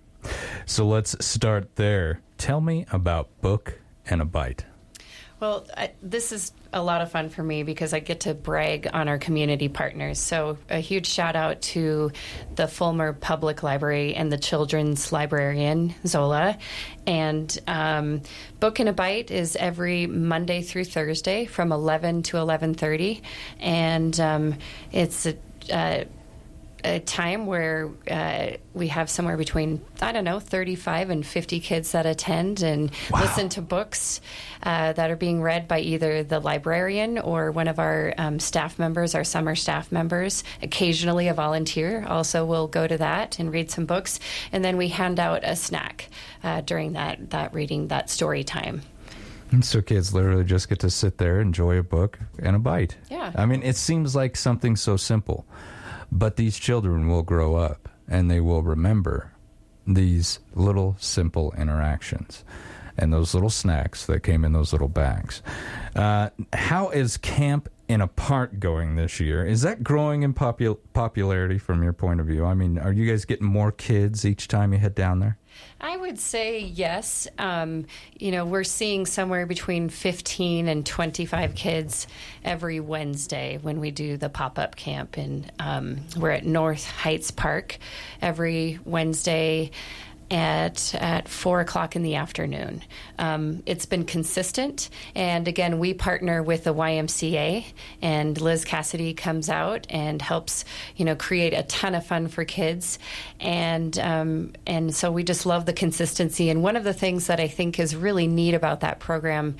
So 0.64 0.86
let's 0.86 1.24
start 1.24 1.76
there. 1.76 2.20
Tell 2.38 2.60
me 2.60 2.86
about 2.90 3.28
Book 3.40 3.80
and 4.06 4.20
a 4.20 4.24
Bite. 4.24 4.64
Well, 5.40 5.66
I, 5.76 5.92
this 6.02 6.32
is 6.32 6.52
a 6.76 6.82
lot 6.82 7.00
of 7.00 7.10
fun 7.10 7.28
for 7.28 7.42
me 7.42 7.62
because 7.62 7.92
I 7.92 8.00
get 8.00 8.20
to 8.20 8.34
brag 8.34 8.88
on 8.92 9.08
our 9.08 9.18
community 9.18 9.68
partners. 9.68 10.20
So, 10.20 10.58
a 10.68 10.78
huge 10.78 11.06
shout 11.06 11.34
out 11.34 11.62
to 11.62 12.12
the 12.54 12.68
Fulmer 12.68 13.12
Public 13.12 13.62
Library 13.62 14.14
and 14.14 14.30
the 14.30 14.38
children's 14.38 15.10
librarian, 15.12 15.94
Zola. 16.06 16.58
And 17.06 17.58
um, 17.66 18.22
Book 18.60 18.78
and 18.78 18.88
a 18.88 18.92
Bite 18.92 19.30
is 19.30 19.56
every 19.56 20.06
Monday 20.06 20.62
through 20.62 20.84
Thursday 20.84 21.46
from 21.46 21.72
11 21.72 22.22
to 22.24 22.36
11.30. 22.36 23.22
And 23.60 24.18
um, 24.20 24.54
it's 24.92 25.26
a 25.26 25.36
uh, 25.72 26.04
a 26.84 27.00
time 27.00 27.46
where 27.46 27.90
uh, 28.10 28.50
we 28.74 28.88
have 28.88 29.10
somewhere 29.10 29.36
between 29.36 29.80
I 30.00 30.12
don't 30.12 30.24
know 30.24 30.40
35 30.40 31.10
and 31.10 31.26
50 31.26 31.60
kids 31.60 31.92
that 31.92 32.06
attend 32.06 32.62
and 32.62 32.90
wow. 33.10 33.22
listen 33.22 33.48
to 33.50 33.62
books 33.62 34.20
uh, 34.62 34.92
that 34.92 35.10
are 35.10 35.16
being 35.16 35.42
read 35.42 35.68
by 35.68 35.80
either 35.80 36.22
the 36.22 36.40
librarian 36.40 37.18
or 37.18 37.50
one 37.50 37.68
of 37.68 37.78
our 37.78 38.14
um, 38.18 38.38
staff 38.38 38.78
members, 38.78 39.14
our 39.14 39.24
summer 39.24 39.54
staff 39.54 39.90
members. 39.90 40.44
Occasionally, 40.62 41.28
a 41.28 41.34
volunteer 41.34 42.04
also 42.06 42.44
will 42.44 42.66
go 42.66 42.86
to 42.86 42.98
that 42.98 43.38
and 43.38 43.52
read 43.52 43.70
some 43.70 43.86
books, 43.86 44.20
and 44.52 44.64
then 44.64 44.76
we 44.76 44.88
hand 44.88 45.18
out 45.18 45.42
a 45.44 45.56
snack 45.56 46.08
uh, 46.42 46.60
during 46.60 46.92
that 46.92 47.30
that 47.30 47.54
reading 47.54 47.88
that 47.88 48.10
story 48.10 48.44
time. 48.44 48.82
And 49.52 49.64
so 49.64 49.80
kids 49.80 50.12
literally 50.12 50.44
just 50.44 50.68
get 50.68 50.80
to 50.80 50.90
sit 50.90 51.18
there, 51.18 51.40
enjoy 51.40 51.78
a 51.78 51.82
book 51.82 52.18
and 52.38 52.56
a 52.56 52.58
bite. 52.58 52.96
Yeah. 53.10 53.32
I 53.36 53.46
mean, 53.46 53.62
it 53.62 53.76
seems 53.76 54.16
like 54.16 54.36
something 54.36 54.76
so 54.76 54.96
simple. 54.96 55.46
But 56.10 56.36
these 56.36 56.58
children 56.58 57.08
will 57.08 57.22
grow 57.22 57.56
up 57.56 57.88
and 58.08 58.30
they 58.30 58.40
will 58.40 58.62
remember 58.62 59.32
these 59.86 60.40
little 60.54 60.96
simple 60.98 61.52
interactions 61.56 62.44
and 62.98 63.12
those 63.12 63.34
little 63.34 63.50
snacks 63.50 64.06
that 64.06 64.20
came 64.20 64.44
in 64.44 64.52
those 64.52 64.72
little 64.72 64.88
bags. 64.88 65.42
Uh, 65.94 66.30
how 66.52 66.88
is 66.90 67.16
Camp 67.16 67.68
in 67.88 68.00
a 68.00 68.08
Park 68.08 68.58
going 68.58 68.96
this 68.96 69.20
year? 69.20 69.44
Is 69.44 69.62
that 69.62 69.84
growing 69.84 70.22
in 70.22 70.34
popul- 70.34 70.78
popularity 70.92 71.58
from 71.58 71.82
your 71.82 71.92
point 71.92 72.20
of 72.20 72.26
view? 72.26 72.44
I 72.44 72.54
mean, 72.54 72.78
are 72.78 72.92
you 72.92 73.08
guys 73.08 73.24
getting 73.24 73.46
more 73.46 73.70
kids 73.70 74.24
each 74.24 74.48
time 74.48 74.72
you 74.72 74.78
head 74.78 74.94
down 74.94 75.20
there? 75.20 75.38
I 75.80 75.96
would 75.96 76.18
say 76.18 76.60
yes. 76.60 77.28
Um, 77.38 77.86
you 78.18 78.30
know, 78.30 78.46
we're 78.46 78.64
seeing 78.64 79.04
somewhere 79.04 79.46
between 79.46 79.88
15 79.88 80.68
and 80.68 80.86
25 80.86 81.54
kids 81.54 82.06
every 82.44 82.80
Wednesday 82.80 83.58
when 83.60 83.78
we 83.80 83.90
do 83.90 84.16
the 84.16 84.28
pop 84.28 84.58
up 84.58 84.76
camp. 84.76 85.16
And 85.16 85.52
um, 85.58 85.98
we're 86.16 86.30
at 86.30 86.46
North 86.46 86.90
Heights 86.90 87.30
Park 87.30 87.78
every 88.22 88.78
Wednesday 88.84 89.70
at 90.30 90.94
at 90.94 91.28
four 91.28 91.60
o'clock 91.60 91.96
in 91.96 92.02
the 92.02 92.16
afternoon. 92.16 92.82
Um, 93.18 93.62
it's 93.66 93.86
been 93.86 94.04
consistent, 94.04 94.90
and 95.14 95.46
again, 95.48 95.78
we 95.78 95.94
partner 95.94 96.42
with 96.42 96.64
the 96.64 96.74
YMCA, 96.74 97.64
and 98.02 98.40
Liz 98.40 98.64
Cassidy 98.64 99.14
comes 99.14 99.48
out 99.48 99.86
and 99.90 100.20
helps, 100.20 100.64
you 100.96 101.04
know, 101.04 101.16
create 101.16 101.54
a 101.54 101.62
ton 101.64 101.94
of 101.94 102.06
fun 102.06 102.28
for 102.28 102.44
kids, 102.44 102.98
and 103.40 103.98
um, 103.98 104.52
and 104.66 104.94
so 104.94 105.10
we 105.10 105.22
just 105.22 105.46
love 105.46 105.66
the 105.66 105.72
consistency. 105.72 106.50
And 106.50 106.62
one 106.62 106.76
of 106.76 106.84
the 106.84 106.94
things 106.94 107.28
that 107.28 107.40
I 107.40 107.48
think 107.48 107.78
is 107.78 107.94
really 107.94 108.26
neat 108.26 108.54
about 108.54 108.80
that 108.80 108.98
program 108.98 109.56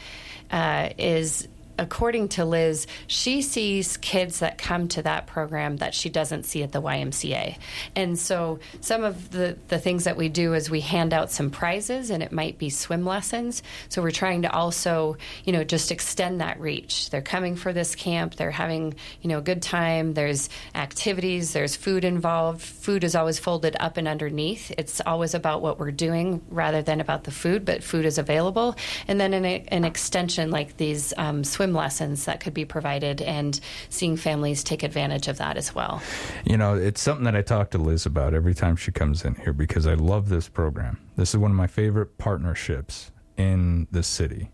uh, 0.50 0.90
is 0.98 1.48
according 1.78 2.28
to 2.28 2.44
Liz, 2.44 2.86
she 3.06 3.42
sees 3.42 3.96
kids 3.96 4.38
that 4.40 4.58
come 4.58 4.88
to 4.88 5.02
that 5.02 5.26
program 5.26 5.76
that 5.78 5.94
she 5.94 6.08
doesn't 6.08 6.44
see 6.44 6.62
at 6.62 6.72
the 6.72 6.80
YMCA. 6.80 7.56
And 7.94 8.18
so 8.18 8.58
some 8.80 9.04
of 9.04 9.30
the, 9.30 9.56
the 9.68 9.78
things 9.78 10.04
that 10.04 10.16
we 10.16 10.28
do 10.28 10.54
is 10.54 10.70
we 10.70 10.80
hand 10.80 11.12
out 11.12 11.30
some 11.30 11.50
prizes 11.50 12.10
and 12.10 12.22
it 12.22 12.32
might 12.32 12.58
be 12.58 12.70
swim 12.70 13.04
lessons. 13.04 13.62
So 13.88 14.02
we're 14.02 14.10
trying 14.10 14.42
to 14.42 14.52
also, 14.52 15.16
you 15.44 15.52
know, 15.52 15.64
just 15.64 15.92
extend 15.92 16.40
that 16.40 16.58
reach. 16.60 17.10
They're 17.10 17.22
coming 17.22 17.56
for 17.56 17.72
this 17.72 17.94
camp, 17.94 18.36
they're 18.36 18.50
having, 18.50 18.94
you 19.22 19.28
know, 19.28 19.38
a 19.38 19.42
good 19.42 19.62
time. 19.62 20.14
There's 20.14 20.48
activities, 20.74 21.52
there's 21.52 21.76
food 21.76 22.04
involved. 22.04 22.62
Food 22.62 23.04
is 23.04 23.14
always 23.14 23.38
folded 23.38 23.76
up 23.80 23.96
and 23.96 24.08
underneath. 24.08 24.72
It's 24.78 25.00
always 25.04 25.34
about 25.34 25.62
what 25.62 25.78
we're 25.78 25.90
doing 25.90 26.42
rather 26.48 26.82
than 26.82 27.00
about 27.00 27.24
the 27.24 27.30
food, 27.30 27.64
but 27.64 27.82
food 27.82 28.04
is 28.04 28.18
available. 28.18 28.76
And 29.08 29.20
then 29.20 29.34
an, 29.34 29.44
an 29.44 29.84
extension 29.84 30.50
like 30.50 30.76
these 30.76 31.12
um, 31.16 31.44
swim 31.44 31.65
swim 31.66 31.74
lessons 31.74 32.26
that 32.26 32.38
could 32.40 32.54
be 32.54 32.64
provided 32.64 33.20
and 33.20 33.58
seeing 33.88 34.16
families 34.16 34.62
take 34.62 34.82
advantage 34.82 35.26
of 35.26 35.38
that 35.38 35.56
as 35.56 35.74
well. 35.74 36.00
You 36.44 36.56
know, 36.56 36.74
it's 36.74 37.00
something 37.00 37.24
that 37.24 37.34
I 37.34 37.42
talk 37.42 37.70
to 37.70 37.78
Liz 37.78 38.06
about 38.06 38.34
every 38.34 38.54
time 38.54 38.76
she 38.76 38.92
comes 38.92 39.24
in 39.24 39.34
here 39.34 39.52
because 39.52 39.86
I 39.86 39.94
love 39.94 40.28
this 40.28 40.48
program. 40.48 40.98
This 41.16 41.30
is 41.30 41.38
one 41.38 41.50
of 41.50 41.56
my 41.56 41.66
favorite 41.66 42.18
partnerships 42.18 43.10
in 43.36 43.88
the 43.90 44.02
city. 44.02 44.50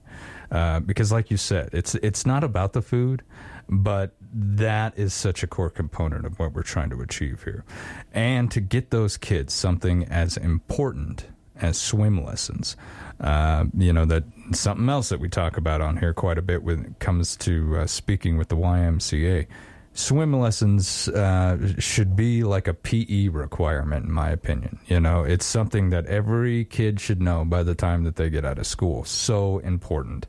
Uh, 0.51 0.81
because, 0.81 1.11
like 1.11 1.31
you 1.31 1.37
said, 1.39 1.71
it's 1.73 1.95
it's 1.97 2.27
not 2.27 2.45
about 2.45 2.75
the 2.75 2.83
food, 2.83 3.23
but 3.71 4.15
that 4.35 4.93
is 4.99 5.15
such 5.15 5.43
a 5.43 5.47
core 5.47 5.71
component 5.71 6.27
of 6.27 6.39
what 6.39 6.53
we're 6.53 6.63
trying 6.63 6.91
to 6.91 7.01
achieve 7.01 7.45
here, 7.45 7.65
and 8.13 8.51
to 8.51 8.61
get 8.61 8.91
those 8.91 9.17
kids 9.17 9.55
something 9.55 10.05
as 10.05 10.37
important 10.37 11.25
as 11.63 11.79
swim 11.79 12.23
lessons. 12.23 12.77
Uh, 13.21 13.65
you 13.79 13.93
know 13.93 14.05
that 14.05 14.25
something 14.53 14.89
else 14.89 15.09
that 15.09 15.21
we 15.21 15.29
talk 15.29 15.57
about 15.57 15.81
on 15.81 15.97
here 15.97 16.13
quite 16.13 16.37
a 16.37 16.43
bit 16.43 16.63
when 16.63 16.85
it 16.85 16.99
comes 16.99 17.37
to 17.37 17.79
uh, 17.79 17.87
speaking 17.87 18.37
with 18.37 18.49
the 18.49 18.57
YMCA. 18.57 19.47
Swim 19.95 20.33
lessons 20.33 21.07
uh, 21.09 21.75
should 21.79 22.17
be 22.17 22.45
like 22.45 22.67
a 22.67 22.73
PE 22.73 23.29
requirement, 23.29 24.07
in 24.07 24.13
my 24.13 24.31
opinion. 24.31 24.79
You 24.87 24.99
know, 25.01 25.23
it's 25.23 25.45
something 25.45 25.91
that 25.91 26.07
every 26.07 26.65
kid 26.65 26.99
should 26.99 27.21
know 27.21 27.45
by 27.45 27.63
the 27.63 27.75
time 27.75 28.05
that 28.05 28.17
they 28.17 28.31
get 28.31 28.43
out 28.43 28.59
of 28.59 28.67
school. 28.67 29.05
So 29.05 29.59
important. 29.59 30.27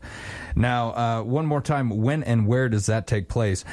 Now, 0.53 0.89
uh, 0.89 1.23
one 1.23 1.45
more 1.45 1.61
time, 1.61 1.89
when 1.89 2.23
and 2.23 2.45
where 2.45 2.67
does 2.67 2.87
that 2.87 3.07
take 3.07 3.29
place? 3.29 3.63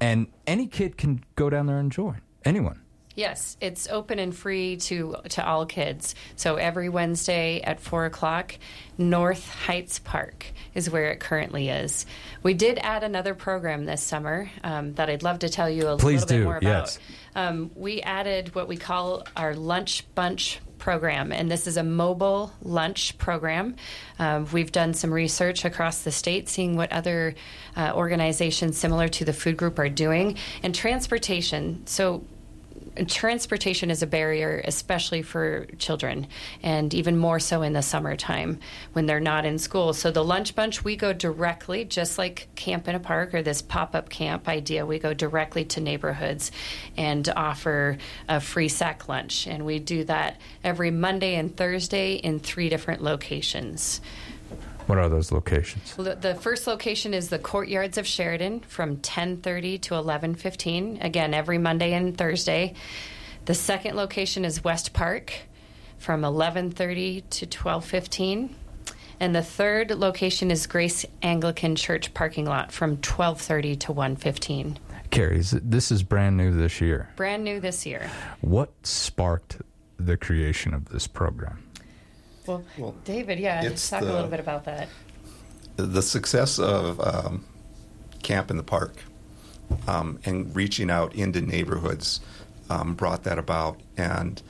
And 0.00 0.28
any 0.46 0.68
kid 0.68 0.96
can 0.96 1.24
go 1.34 1.50
down 1.50 1.66
there 1.66 1.78
and 1.78 1.90
join. 1.90 2.20
Anyone. 2.44 2.80
Yes, 3.16 3.56
it's 3.60 3.88
open 3.88 4.18
and 4.18 4.34
free 4.34 4.76
to 4.76 5.16
to 5.30 5.44
all 5.44 5.66
kids. 5.66 6.14
So 6.36 6.56
every 6.56 6.88
Wednesday 6.88 7.60
at 7.60 7.80
four 7.80 8.06
o'clock, 8.06 8.54
North 8.96 9.48
Heights 9.48 9.98
Park 9.98 10.46
is 10.74 10.88
where 10.88 11.10
it 11.10 11.18
currently 11.18 11.70
is. 11.70 12.06
We 12.42 12.54
did 12.54 12.78
add 12.78 13.02
another 13.02 13.34
program 13.34 13.84
this 13.84 14.02
summer 14.02 14.48
um, 14.62 14.94
that 14.94 15.10
I'd 15.10 15.24
love 15.24 15.40
to 15.40 15.48
tell 15.48 15.68
you 15.68 15.88
a 15.88 15.96
Please 15.96 16.22
little 16.22 16.28
do. 16.28 16.38
bit 16.38 16.44
more 16.44 16.58
yes. 16.62 16.98
about. 17.34 17.48
Um, 17.48 17.70
we 17.74 18.00
added 18.00 18.54
what 18.54 18.68
we 18.68 18.76
call 18.76 19.26
our 19.36 19.54
lunch 19.54 20.04
bunch 20.14 20.60
program, 20.78 21.32
and 21.32 21.50
this 21.50 21.66
is 21.66 21.76
a 21.76 21.84
mobile 21.84 22.52
lunch 22.62 23.18
program. 23.18 23.76
Um, 24.18 24.46
we've 24.52 24.72
done 24.72 24.94
some 24.94 25.12
research 25.12 25.64
across 25.64 26.02
the 26.02 26.12
state, 26.12 26.48
seeing 26.48 26.76
what 26.76 26.92
other 26.92 27.34
uh, 27.76 27.92
organizations 27.94 28.78
similar 28.78 29.08
to 29.08 29.24
the 29.24 29.32
food 29.32 29.56
group 29.56 29.78
are 29.78 29.88
doing, 29.88 30.36
and 30.62 30.74
transportation. 30.74 31.86
So 31.86 32.24
transportation 33.06 33.90
is 33.90 34.02
a 34.02 34.06
barrier, 34.06 34.62
especially 34.64 35.22
for 35.22 35.66
children, 35.78 36.26
and 36.62 36.92
even 36.92 37.16
more 37.16 37.38
so 37.38 37.62
in 37.62 37.72
the 37.72 37.82
summertime 37.82 38.58
when 38.92 39.06
they're 39.06 39.20
not 39.20 39.44
in 39.44 39.58
school. 39.58 39.92
So 39.92 40.10
the 40.10 40.24
lunch 40.24 40.54
bunch, 40.54 40.84
we 40.84 40.96
go 40.96 41.12
directly, 41.12 41.84
just 41.84 42.18
like 42.18 42.48
Camp 42.56 42.88
in 42.88 42.94
a 42.94 43.00
Park 43.00 43.34
or 43.34 43.42
this 43.42 43.62
pop 43.62 43.94
up 43.94 44.08
camp 44.08 44.48
idea, 44.48 44.84
we 44.84 44.98
go 44.98 45.14
directly 45.14 45.64
to 45.66 45.80
neighborhoods 45.80 46.50
and 46.96 47.28
offer 47.36 47.98
a 48.28 48.40
free 48.40 48.68
sack 48.68 49.08
lunch. 49.08 49.46
And 49.46 49.64
we 49.64 49.78
do 49.78 50.04
that 50.04 50.40
every 50.64 50.90
Monday 50.90 51.36
and 51.36 51.56
Thursday 51.56 52.14
in 52.14 52.40
three 52.40 52.68
different 52.68 53.02
locations. 53.02 54.00
What 54.90 54.98
are 54.98 55.08
those 55.08 55.30
locations? 55.30 55.96
Well, 55.96 56.04
the, 56.04 56.16
the 56.16 56.34
first 56.34 56.66
location 56.66 57.14
is 57.14 57.28
the 57.28 57.38
Courtyards 57.38 57.96
of 57.96 58.08
Sheridan 58.08 58.58
from 58.58 58.96
10:30 58.96 59.80
to 59.82 59.94
11:15. 59.94 61.04
Again, 61.04 61.32
every 61.32 61.58
Monday 61.58 61.92
and 61.92 62.18
Thursday. 62.18 62.74
The 63.44 63.54
second 63.54 63.94
location 63.94 64.44
is 64.44 64.64
West 64.64 64.92
Park 64.92 65.32
from 65.98 66.22
11:30 66.22 67.22
to 67.30 67.46
12:15. 67.46 68.50
And 69.20 69.32
the 69.32 69.44
third 69.44 69.92
location 69.92 70.50
is 70.50 70.66
Grace 70.66 71.06
Anglican 71.22 71.76
Church 71.76 72.12
parking 72.12 72.46
lot 72.46 72.72
from 72.72 72.96
12:30 72.96 73.78
to 73.78 73.92
1:15. 73.92 74.76
Carrie, 75.10 75.40
this 75.40 75.92
is 75.92 76.02
brand 76.02 76.36
new 76.36 76.52
this 76.52 76.80
year. 76.80 77.10
Brand 77.14 77.44
new 77.44 77.60
this 77.60 77.86
year. 77.86 78.10
What 78.40 78.72
sparked 78.84 79.58
the 80.00 80.16
creation 80.16 80.74
of 80.74 80.86
this 80.86 81.06
program? 81.06 81.69
Well, 82.46 82.94
David, 83.04 83.38
yeah, 83.38 83.62
it's 83.62 83.88
talk 83.88 84.02
a 84.02 84.04
little 84.04 84.28
bit 84.28 84.40
about 84.40 84.64
that. 84.64 84.88
the 85.76 86.02
success 86.02 86.58
of 86.58 87.00
um, 87.00 87.44
Camp 88.22 88.50
in 88.50 88.56
the 88.56 88.62
Park 88.62 88.96
um, 89.86 90.18
and 90.24 90.54
reaching 90.56 90.90
out 90.90 91.14
into 91.14 91.40
neighborhoods 91.40 92.20
um, 92.68 92.94
brought 92.94 93.24
that 93.24 93.38
about. 93.38 93.78
And 93.96 94.42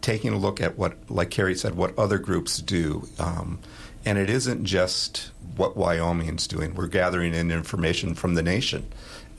taking 0.00 0.32
a 0.32 0.38
look 0.38 0.60
at 0.60 0.78
what, 0.78 0.96
like 1.10 1.30
Carrie 1.30 1.54
said, 1.56 1.74
what 1.74 1.98
other 1.98 2.18
groups 2.18 2.58
do. 2.58 3.08
Um, 3.18 3.58
and 4.04 4.18
it 4.18 4.30
isn't 4.30 4.64
just 4.64 5.30
what 5.56 5.76
Wyoming's 5.76 6.46
doing. 6.46 6.74
We're 6.74 6.86
gathering 6.86 7.34
in 7.34 7.50
information 7.50 8.14
from 8.14 8.34
the 8.34 8.42
nation 8.42 8.86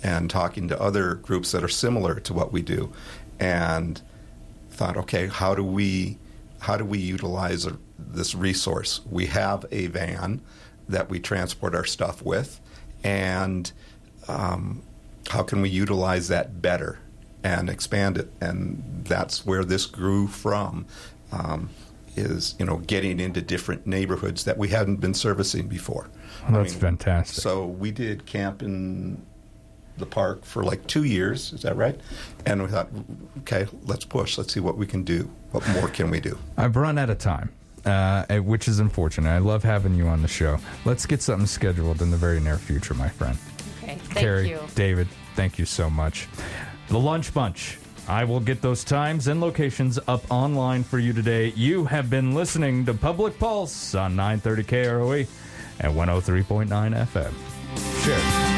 and 0.04 0.30
talking 0.30 0.68
to 0.68 0.82
other 0.82 1.16
groups 1.16 1.52
that 1.54 1.64
are 1.64 1.70
similar 1.70 2.20
to 2.20 2.34
what 2.34 2.52
we 2.52 2.62
do. 2.62 2.92
And 3.40 4.02
thought, 4.72 4.98
okay, 4.98 5.28
how 5.28 5.56
do 5.56 5.64
we 5.64 6.18
how 6.60 6.76
do 6.76 6.84
we 6.84 6.98
utilize 6.98 7.66
a, 7.66 7.78
this 7.98 8.36
resource? 8.36 9.02
We 9.10 9.28
have 9.28 9.66
a 9.72 9.88
van 9.88 10.42
that 10.90 11.10
we 11.10 11.20
transport 11.20 11.76
our 11.76 11.86
stuff 11.86 12.22
with, 12.22 12.60
and 13.04 13.72
um, 14.28 14.84
how 15.30 15.44
can 15.44 15.62
we 15.62 15.70
utilize 15.70 16.28
that 16.30 16.62
better 16.62 17.00
and 17.44 17.70
expand 17.70 18.18
it? 18.18 18.32
And 18.40 19.04
that's 19.06 19.46
where 19.46 19.64
this 19.64 19.86
grew 19.86 20.28
from. 20.28 20.86
Um, 21.32 21.70
is 22.18 22.56
you 22.58 22.66
know 22.66 22.78
getting 22.78 23.20
into 23.20 23.42
different 23.42 23.86
neighborhoods 23.86 24.44
that 24.46 24.58
we 24.58 24.70
hadn't 24.70 24.98
been 24.98 25.14
servicing 25.14 25.68
before. 25.68 26.10
Well, 26.50 26.64
that's 26.64 26.74
fantastic. 26.74 27.42
So 27.42 27.66
we 27.66 27.92
did 27.92 28.26
camp 28.26 28.64
in 28.64 29.22
the 29.98 30.06
park 30.06 30.44
for 30.44 30.64
like 30.64 30.86
two 30.88 31.04
years. 31.04 31.54
Is 31.54 31.62
that 31.62 31.76
right? 31.76 32.00
And 32.46 32.62
we 32.62 32.70
thought, 32.70 32.90
okay, 33.40 33.68
let's 33.84 34.06
push. 34.06 34.38
Let's 34.38 34.54
see 34.54 34.60
what 34.60 34.78
we 34.78 34.86
can 34.86 35.04
do. 35.04 35.30
What 35.52 35.68
more 35.70 35.88
can 35.88 36.10
we 36.10 36.20
do? 36.20 36.38
I've 36.58 36.76
run 36.76 36.98
out 36.98 37.10
of 37.10 37.18
time, 37.18 37.52
uh, 37.88 38.26
eh, 38.30 38.40
which 38.40 38.68
is 38.68 38.80
unfortunate. 38.80 39.30
I 39.30 39.38
love 39.40 39.64
having 39.64 39.96
you 39.96 40.08
on 40.08 40.22
the 40.22 40.28
show. 40.28 40.60
Let's 40.86 41.06
get 41.06 41.22
something 41.22 41.48
scheduled 41.48 42.02
in 42.02 42.12
the 42.12 42.18
very 42.18 42.40
near 42.40 42.58
future, 42.58 42.94
my 42.94 43.10
friend. 43.10 43.38
Okay, 43.84 43.96
thank 43.96 44.16
Carrie, 44.16 44.50
you. 44.50 44.60
David, 44.76 45.08
thank 45.36 45.58
you 45.58 45.66
so 45.66 45.90
much. 45.90 46.28
The 46.90 47.00
Lunch 47.00 47.34
Bunch. 47.34 47.80
I 48.08 48.24
will 48.24 48.40
get 48.40 48.62
those 48.62 48.86
times 48.86 49.28
and 49.28 49.42
locations 49.42 50.00
up 50.08 50.24
online 50.32 50.84
for 50.84 50.98
you 50.98 51.12
today. 51.12 51.52
You 51.58 51.84
have 51.86 52.10
been 52.10 52.34
listening 52.34 52.86
to 52.86 52.94
Public 52.94 53.38
Pulse 53.38 53.96
on 53.96 54.16
930 54.16 54.64
KROE 54.64 55.28
and 55.82 55.94
103.9 55.94 56.68
FM. 57.06 57.34
Share. 58.06 58.57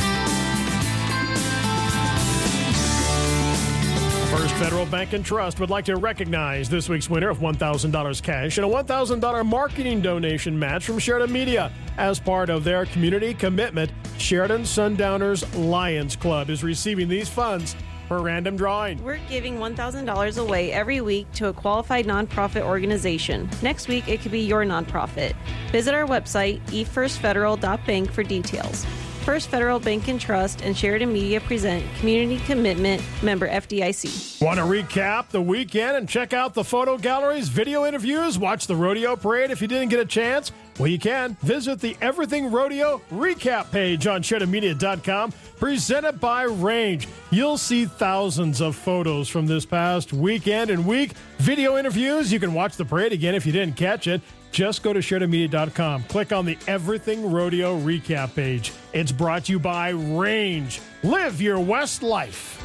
First 4.50 4.64
Federal 4.64 4.86
Bank 4.88 5.14
and 5.14 5.24
Trust 5.24 5.60
would 5.60 5.70
like 5.70 5.86
to 5.86 5.96
recognize 5.98 6.70
this 6.70 6.90
week's 6.90 7.08
winner 7.08 7.30
of 7.30 7.38
$1,000 7.38 8.24
cash 8.24 8.58
and 8.58 8.66
a 8.66 8.70
$1,000 8.70 9.46
marketing 9.46 10.02
donation 10.02 10.58
match 10.58 10.86
from 10.86 10.98
Sheridan 10.98 11.32
Media. 11.32 11.72
As 11.98 12.20
part 12.20 12.50
of 12.50 12.64
their 12.64 12.88
community 12.88 13.36
commitment, 13.36 13.92
Sheridan 14.18 14.66
Sundowners 14.66 15.56
Lions 15.56 16.16
Club 16.16 16.50
is 16.50 16.64
receiving 16.64 17.08
these 17.08 17.30
funds 17.30 17.76
for 18.08 18.24
random 18.24 18.58
drawing. 18.58 19.04
We're 19.04 19.20
giving 19.30 19.60
$1,000 19.60 20.38
away 20.40 20.72
every 20.72 21.00
week 21.00 21.32
to 21.34 21.50
a 21.50 21.54
qualified 21.54 22.08
nonprofit 22.08 22.64
organization. 22.64 23.48
Next 23.62 23.88
week, 23.88 24.08
it 24.08 24.22
could 24.22 24.32
be 24.32 24.42
your 24.42 24.66
nonprofit. 24.66 25.36
Visit 25.72 25.94
our 25.94 26.08
website, 26.08 26.60
efirstfederal.bank, 26.68 28.12
for 28.12 28.24
details. 28.24 28.88
First 29.30 29.50
Federal 29.50 29.80
Bank 29.80 30.08
and 30.08 30.20
Trust 30.20 30.64
and 30.64 30.76
Sheridan 30.76 31.14
Media 31.14 31.40
present 31.40 31.86
Community 32.00 32.40
Commitment 32.48 33.00
Member 33.22 33.48
FDIC. 33.48 34.42
Want 34.42 34.58
to 34.58 34.64
recap 34.64 35.30
the 35.30 35.40
weekend 35.40 35.98
and 35.98 36.10
check 36.10 36.34
out 36.34 36.56
the 36.56 36.64
photo 36.64 36.98
galleries, 36.98 37.48
video 37.48 37.86
interviews, 37.86 38.40
watch 38.40 38.66
the 38.66 38.76
rodeo 38.76 39.16
parade 39.16 39.52
if 39.52 39.62
you 39.62 39.68
didn't 39.68 39.90
get 39.90 40.00
a 40.00 40.06
chance? 40.06 40.52
Well, 40.80 40.88
you 40.88 40.98
can. 40.98 41.38
Visit 41.44 41.80
the 41.80 41.96
Everything 42.02 42.50
Rodeo 42.50 43.04
recap 43.12 43.72
page 43.72 44.08
on 44.08 44.24
SheridanMedia.com, 44.24 45.34
presented 45.60 46.20
by 46.20 46.44
Range. 46.46 47.08
You'll 47.30 47.60
see 47.60 47.86
thousands 47.86 48.62
of 48.62 48.76
photos 48.76 49.30
from 49.30 49.46
this 49.46 49.64
past 49.64 50.12
weekend 50.12 50.72
and 50.72 50.88
week, 50.88 51.12
video 51.38 51.78
interviews. 51.78 52.34
You 52.34 52.40
can 52.40 52.56
watch 52.56 52.78
the 52.78 52.86
parade 52.86 53.14
again 53.14 53.36
if 53.36 53.46
you 53.46 53.52
didn't 53.52 53.76
catch 53.76 54.08
it. 54.08 54.22
Just 54.52 54.84
go 54.84 54.94
to 54.94 55.00
SheridanMedia.com. 55.00 56.04
Click 56.04 56.32
on 56.32 56.46
the 56.46 56.58
Everything 56.68 57.32
Rodeo 57.32 57.80
recap 57.80 58.36
page. 58.36 58.72
It's 58.94 59.12
brought 59.12 59.46
to 59.46 59.52
you 59.52 59.60
by 59.60 59.90
Range. 59.90 60.82
Live 61.04 61.42
your 61.42 61.60
West 61.60 62.04
life. 62.04 62.56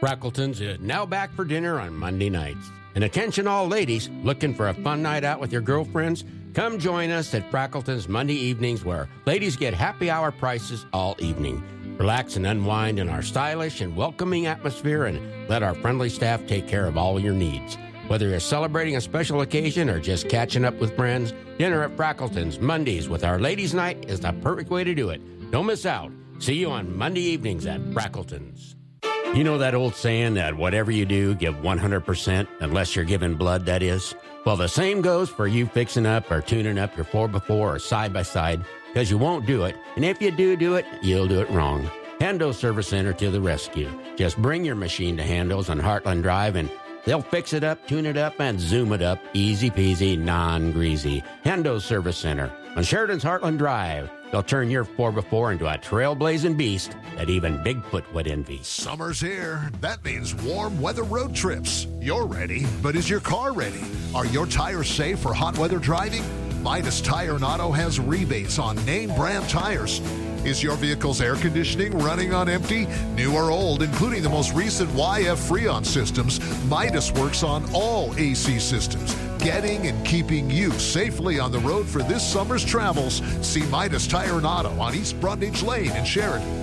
Frackleton's 0.00 0.60
is 0.60 0.80
now 0.80 1.06
back 1.06 1.32
for 1.32 1.44
dinner 1.44 1.78
on 1.78 1.94
Monday 1.94 2.28
nights. 2.28 2.70
And 2.94 3.04
attention 3.04 3.46
all 3.46 3.68
ladies 3.68 4.08
looking 4.22 4.54
for 4.54 4.68
a 4.68 4.74
fun 4.74 5.02
night 5.02 5.24
out 5.24 5.40
with 5.40 5.52
your 5.52 5.62
girlfriends? 5.62 6.24
Come 6.54 6.78
join 6.78 7.10
us 7.10 7.32
at 7.34 7.50
Frackleton's 7.50 8.08
Monday 8.08 8.34
evenings 8.34 8.84
where 8.84 9.08
ladies 9.24 9.56
get 9.56 9.72
happy 9.72 10.10
hour 10.10 10.30
prices 10.30 10.84
all 10.92 11.16
evening. 11.18 11.62
Relax 11.98 12.36
and 12.36 12.46
unwind 12.46 12.98
in 12.98 13.08
our 13.08 13.22
stylish 13.22 13.80
and 13.80 13.96
welcoming 13.96 14.46
atmosphere 14.46 15.04
and 15.04 15.48
let 15.48 15.62
our 15.62 15.74
friendly 15.74 16.08
staff 16.08 16.46
take 16.46 16.68
care 16.68 16.86
of 16.86 16.98
all 16.98 17.18
your 17.18 17.32
needs. 17.32 17.78
Whether 18.12 18.28
you're 18.28 18.40
celebrating 18.40 18.96
a 18.96 19.00
special 19.00 19.40
occasion 19.40 19.88
or 19.88 19.98
just 19.98 20.28
catching 20.28 20.66
up 20.66 20.74
with 20.74 20.94
friends, 20.94 21.32
dinner 21.56 21.82
at 21.82 21.96
Frackleton's 21.96 22.60
Mondays 22.60 23.08
with 23.08 23.24
our 23.24 23.38
ladies' 23.38 23.72
night 23.72 24.04
is 24.06 24.20
the 24.20 24.34
perfect 24.42 24.68
way 24.68 24.84
to 24.84 24.94
do 24.94 25.08
it. 25.08 25.22
Don't 25.50 25.64
miss 25.64 25.86
out. 25.86 26.12
See 26.38 26.56
you 26.56 26.70
on 26.70 26.94
Monday 26.94 27.22
evenings 27.22 27.64
at 27.64 27.80
Frackleton's. 27.80 28.76
You 29.34 29.44
know 29.44 29.56
that 29.56 29.74
old 29.74 29.94
saying 29.94 30.34
that 30.34 30.54
whatever 30.54 30.90
you 30.90 31.06
do, 31.06 31.34
give 31.34 31.54
100%, 31.54 32.46
unless 32.60 32.94
you're 32.94 33.06
giving 33.06 33.34
blood, 33.34 33.64
that 33.64 33.82
is? 33.82 34.14
Well, 34.44 34.58
the 34.58 34.68
same 34.68 35.00
goes 35.00 35.30
for 35.30 35.46
you 35.46 35.64
fixing 35.64 36.04
up 36.04 36.30
or 36.30 36.42
tuning 36.42 36.78
up 36.78 36.94
your 36.94 37.06
4x4 37.06 37.50
or 37.50 37.78
side 37.78 38.12
by 38.12 38.24
side, 38.24 38.62
because 38.88 39.10
you 39.10 39.16
won't 39.16 39.46
do 39.46 39.64
it. 39.64 39.74
And 39.96 40.04
if 40.04 40.20
you 40.20 40.30
do 40.32 40.54
do 40.54 40.74
it, 40.74 40.84
you'll 41.00 41.28
do 41.28 41.40
it 41.40 41.48
wrong. 41.48 41.90
Hando 42.20 42.52
Service 42.54 42.88
Center 42.88 43.14
to 43.14 43.30
the 43.30 43.40
rescue. 43.40 43.90
Just 44.16 44.36
bring 44.36 44.66
your 44.66 44.76
machine 44.76 45.16
to 45.16 45.22
Hando's 45.22 45.70
on 45.70 45.80
Heartland 45.80 46.20
Drive 46.20 46.56
and 46.56 46.70
they'll 47.04 47.22
fix 47.22 47.52
it 47.52 47.64
up, 47.64 47.86
tune 47.86 48.06
it 48.06 48.16
up, 48.16 48.40
and 48.40 48.60
zoom 48.60 48.92
it 48.92 49.02
up. 49.02 49.18
Easy 49.32 49.70
peasy, 49.70 50.18
non 50.18 50.72
greasy. 50.72 51.22
Hando 51.44 51.80
Service 51.80 52.16
Center 52.16 52.52
on 52.76 52.82
Sheridan's 52.82 53.24
Heartland 53.24 53.58
Drive. 53.58 54.10
They'll 54.30 54.42
turn 54.42 54.70
your 54.70 54.86
4x4 54.86 55.52
into 55.52 55.66
a 55.66 55.76
trailblazing 55.76 56.56
beast 56.56 56.96
that 57.16 57.28
even 57.28 57.58
Bigfoot 57.58 58.10
would 58.14 58.26
envy. 58.26 58.60
Summer's 58.62 59.20
here. 59.20 59.70
That 59.82 60.02
means 60.02 60.34
warm 60.34 60.80
weather 60.80 61.02
road 61.02 61.34
trips. 61.34 61.86
You're 62.00 62.26
ready, 62.26 62.64
but 62.82 62.96
is 62.96 63.10
your 63.10 63.20
car 63.20 63.52
ready? 63.52 63.84
Are 64.14 64.24
your 64.24 64.46
tires 64.46 64.88
safe 64.88 65.18
for 65.18 65.34
hot 65.34 65.58
weather 65.58 65.78
driving? 65.78 66.22
Midas 66.62 67.00
Tire 67.00 67.34
and 67.34 67.44
Auto 67.44 67.72
has 67.72 67.98
rebates 67.98 68.58
on 68.58 68.76
name 68.86 69.14
brand 69.16 69.48
tires. 69.50 70.00
Is 70.44 70.60
your 70.60 70.74
vehicle's 70.74 71.20
air 71.20 71.36
conditioning 71.36 71.96
running 71.98 72.34
on 72.34 72.48
empty? 72.48 72.86
New 73.14 73.32
or 73.32 73.52
old, 73.52 73.80
including 73.80 74.24
the 74.24 74.28
most 74.28 74.52
recent 74.54 74.90
YF 74.90 75.36
Freon 75.36 75.86
systems, 75.86 76.40
Midas 76.64 77.12
works 77.12 77.44
on 77.44 77.64
all 77.72 78.12
AC 78.18 78.58
systems, 78.58 79.14
getting 79.38 79.86
and 79.86 80.04
keeping 80.04 80.50
you 80.50 80.72
safely 80.72 81.38
on 81.38 81.52
the 81.52 81.60
road 81.60 81.86
for 81.86 82.02
this 82.02 82.26
summer's 82.26 82.64
travels. 82.64 83.22
See 83.40 83.62
Midas 83.66 84.08
Tire 84.08 84.36
and 84.36 84.46
Auto 84.46 84.70
on 84.80 84.96
East 84.96 85.20
Brundage 85.20 85.62
Lane 85.62 85.94
in 85.94 86.04
Sheridan. 86.04 86.61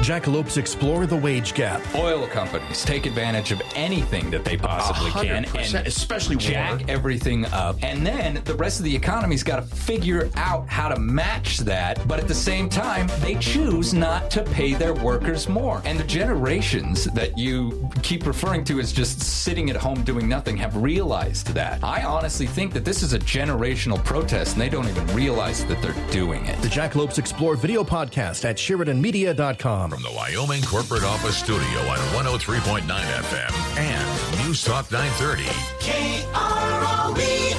Jackalopes 0.00 0.56
explore 0.56 1.04
the 1.04 1.16
wage 1.16 1.52
gap. 1.52 1.82
Oil 1.94 2.26
companies 2.26 2.82
take 2.84 3.04
advantage 3.04 3.52
of 3.52 3.60
anything 3.74 4.30
that 4.30 4.46
they 4.46 4.56
possibly 4.56 5.10
can, 5.10 5.44
100%, 5.44 5.74
and 5.76 5.86
especially 5.86 6.36
jack 6.36 6.80
water. 6.80 6.84
everything 6.88 7.44
up. 7.46 7.76
And 7.82 8.04
then 8.04 8.40
the 8.46 8.54
rest 8.54 8.78
of 8.78 8.86
the 8.86 8.96
economy's 8.96 9.42
got 9.42 9.56
to 9.56 9.62
figure 9.62 10.30
out 10.36 10.66
how 10.68 10.88
to 10.88 10.98
match 10.98 11.58
that. 11.58 12.00
But 12.08 12.18
at 12.18 12.28
the 12.28 12.34
same 12.34 12.70
time, 12.70 13.08
they 13.20 13.34
choose 13.34 13.92
not 13.92 14.30
to 14.30 14.42
pay 14.42 14.72
their 14.72 14.94
workers 14.94 15.50
more. 15.50 15.82
And 15.84 16.00
the 16.00 16.04
generations 16.04 17.04
that 17.04 17.36
you 17.36 17.90
keep 18.02 18.26
referring 18.26 18.64
to 18.64 18.80
as 18.80 18.94
just 18.94 19.20
sitting 19.20 19.68
at 19.68 19.76
home 19.76 20.02
doing 20.02 20.26
nothing 20.26 20.56
have 20.56 20.76
realized 20.76 21.48
that. 21.48 21.84
I 21.84 22.04
honestly 22.04 22.46
think 22.46 22.72
that 22.72 22.86
this 22.86 23.02
is 23.02 23.12
a 23.12 23.18
generational 23.18 24.02
protest, 24.02 24.54
and 24.54 24.62
they 24.62 24.70
don't 24.70 24.88
even 24.88 25.06
realize 25.08 25.66
that 25.66 25.82
they're 25.82 26.10
doing 26.10 26.46
it. 26.46 26.60
The 26.62 26.68
Jackalopes 26.68 27.18
Explore 27.18 27.54
video 27.56 27.84
podcast 27.84 28.46
at 28.48 28.56
SheridanMedia.com. 28.56 29.89
From 29.90 30.02
the 30.02 30.12
Wyoming 30.12 30.62
Corporate 30.62 31.02
Office 31.02 31.36
Studio 31.36 31.58
on 31.58 31.98
103.9 32.14 32.86
FM 32.86 33.76
and 33.76 34.46
News 34.46 34.62
Talk 34.62 34.88
930. 34.92 35.42
KROE, 35.80 37.56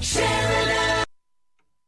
Sheridan. 0.00 0.87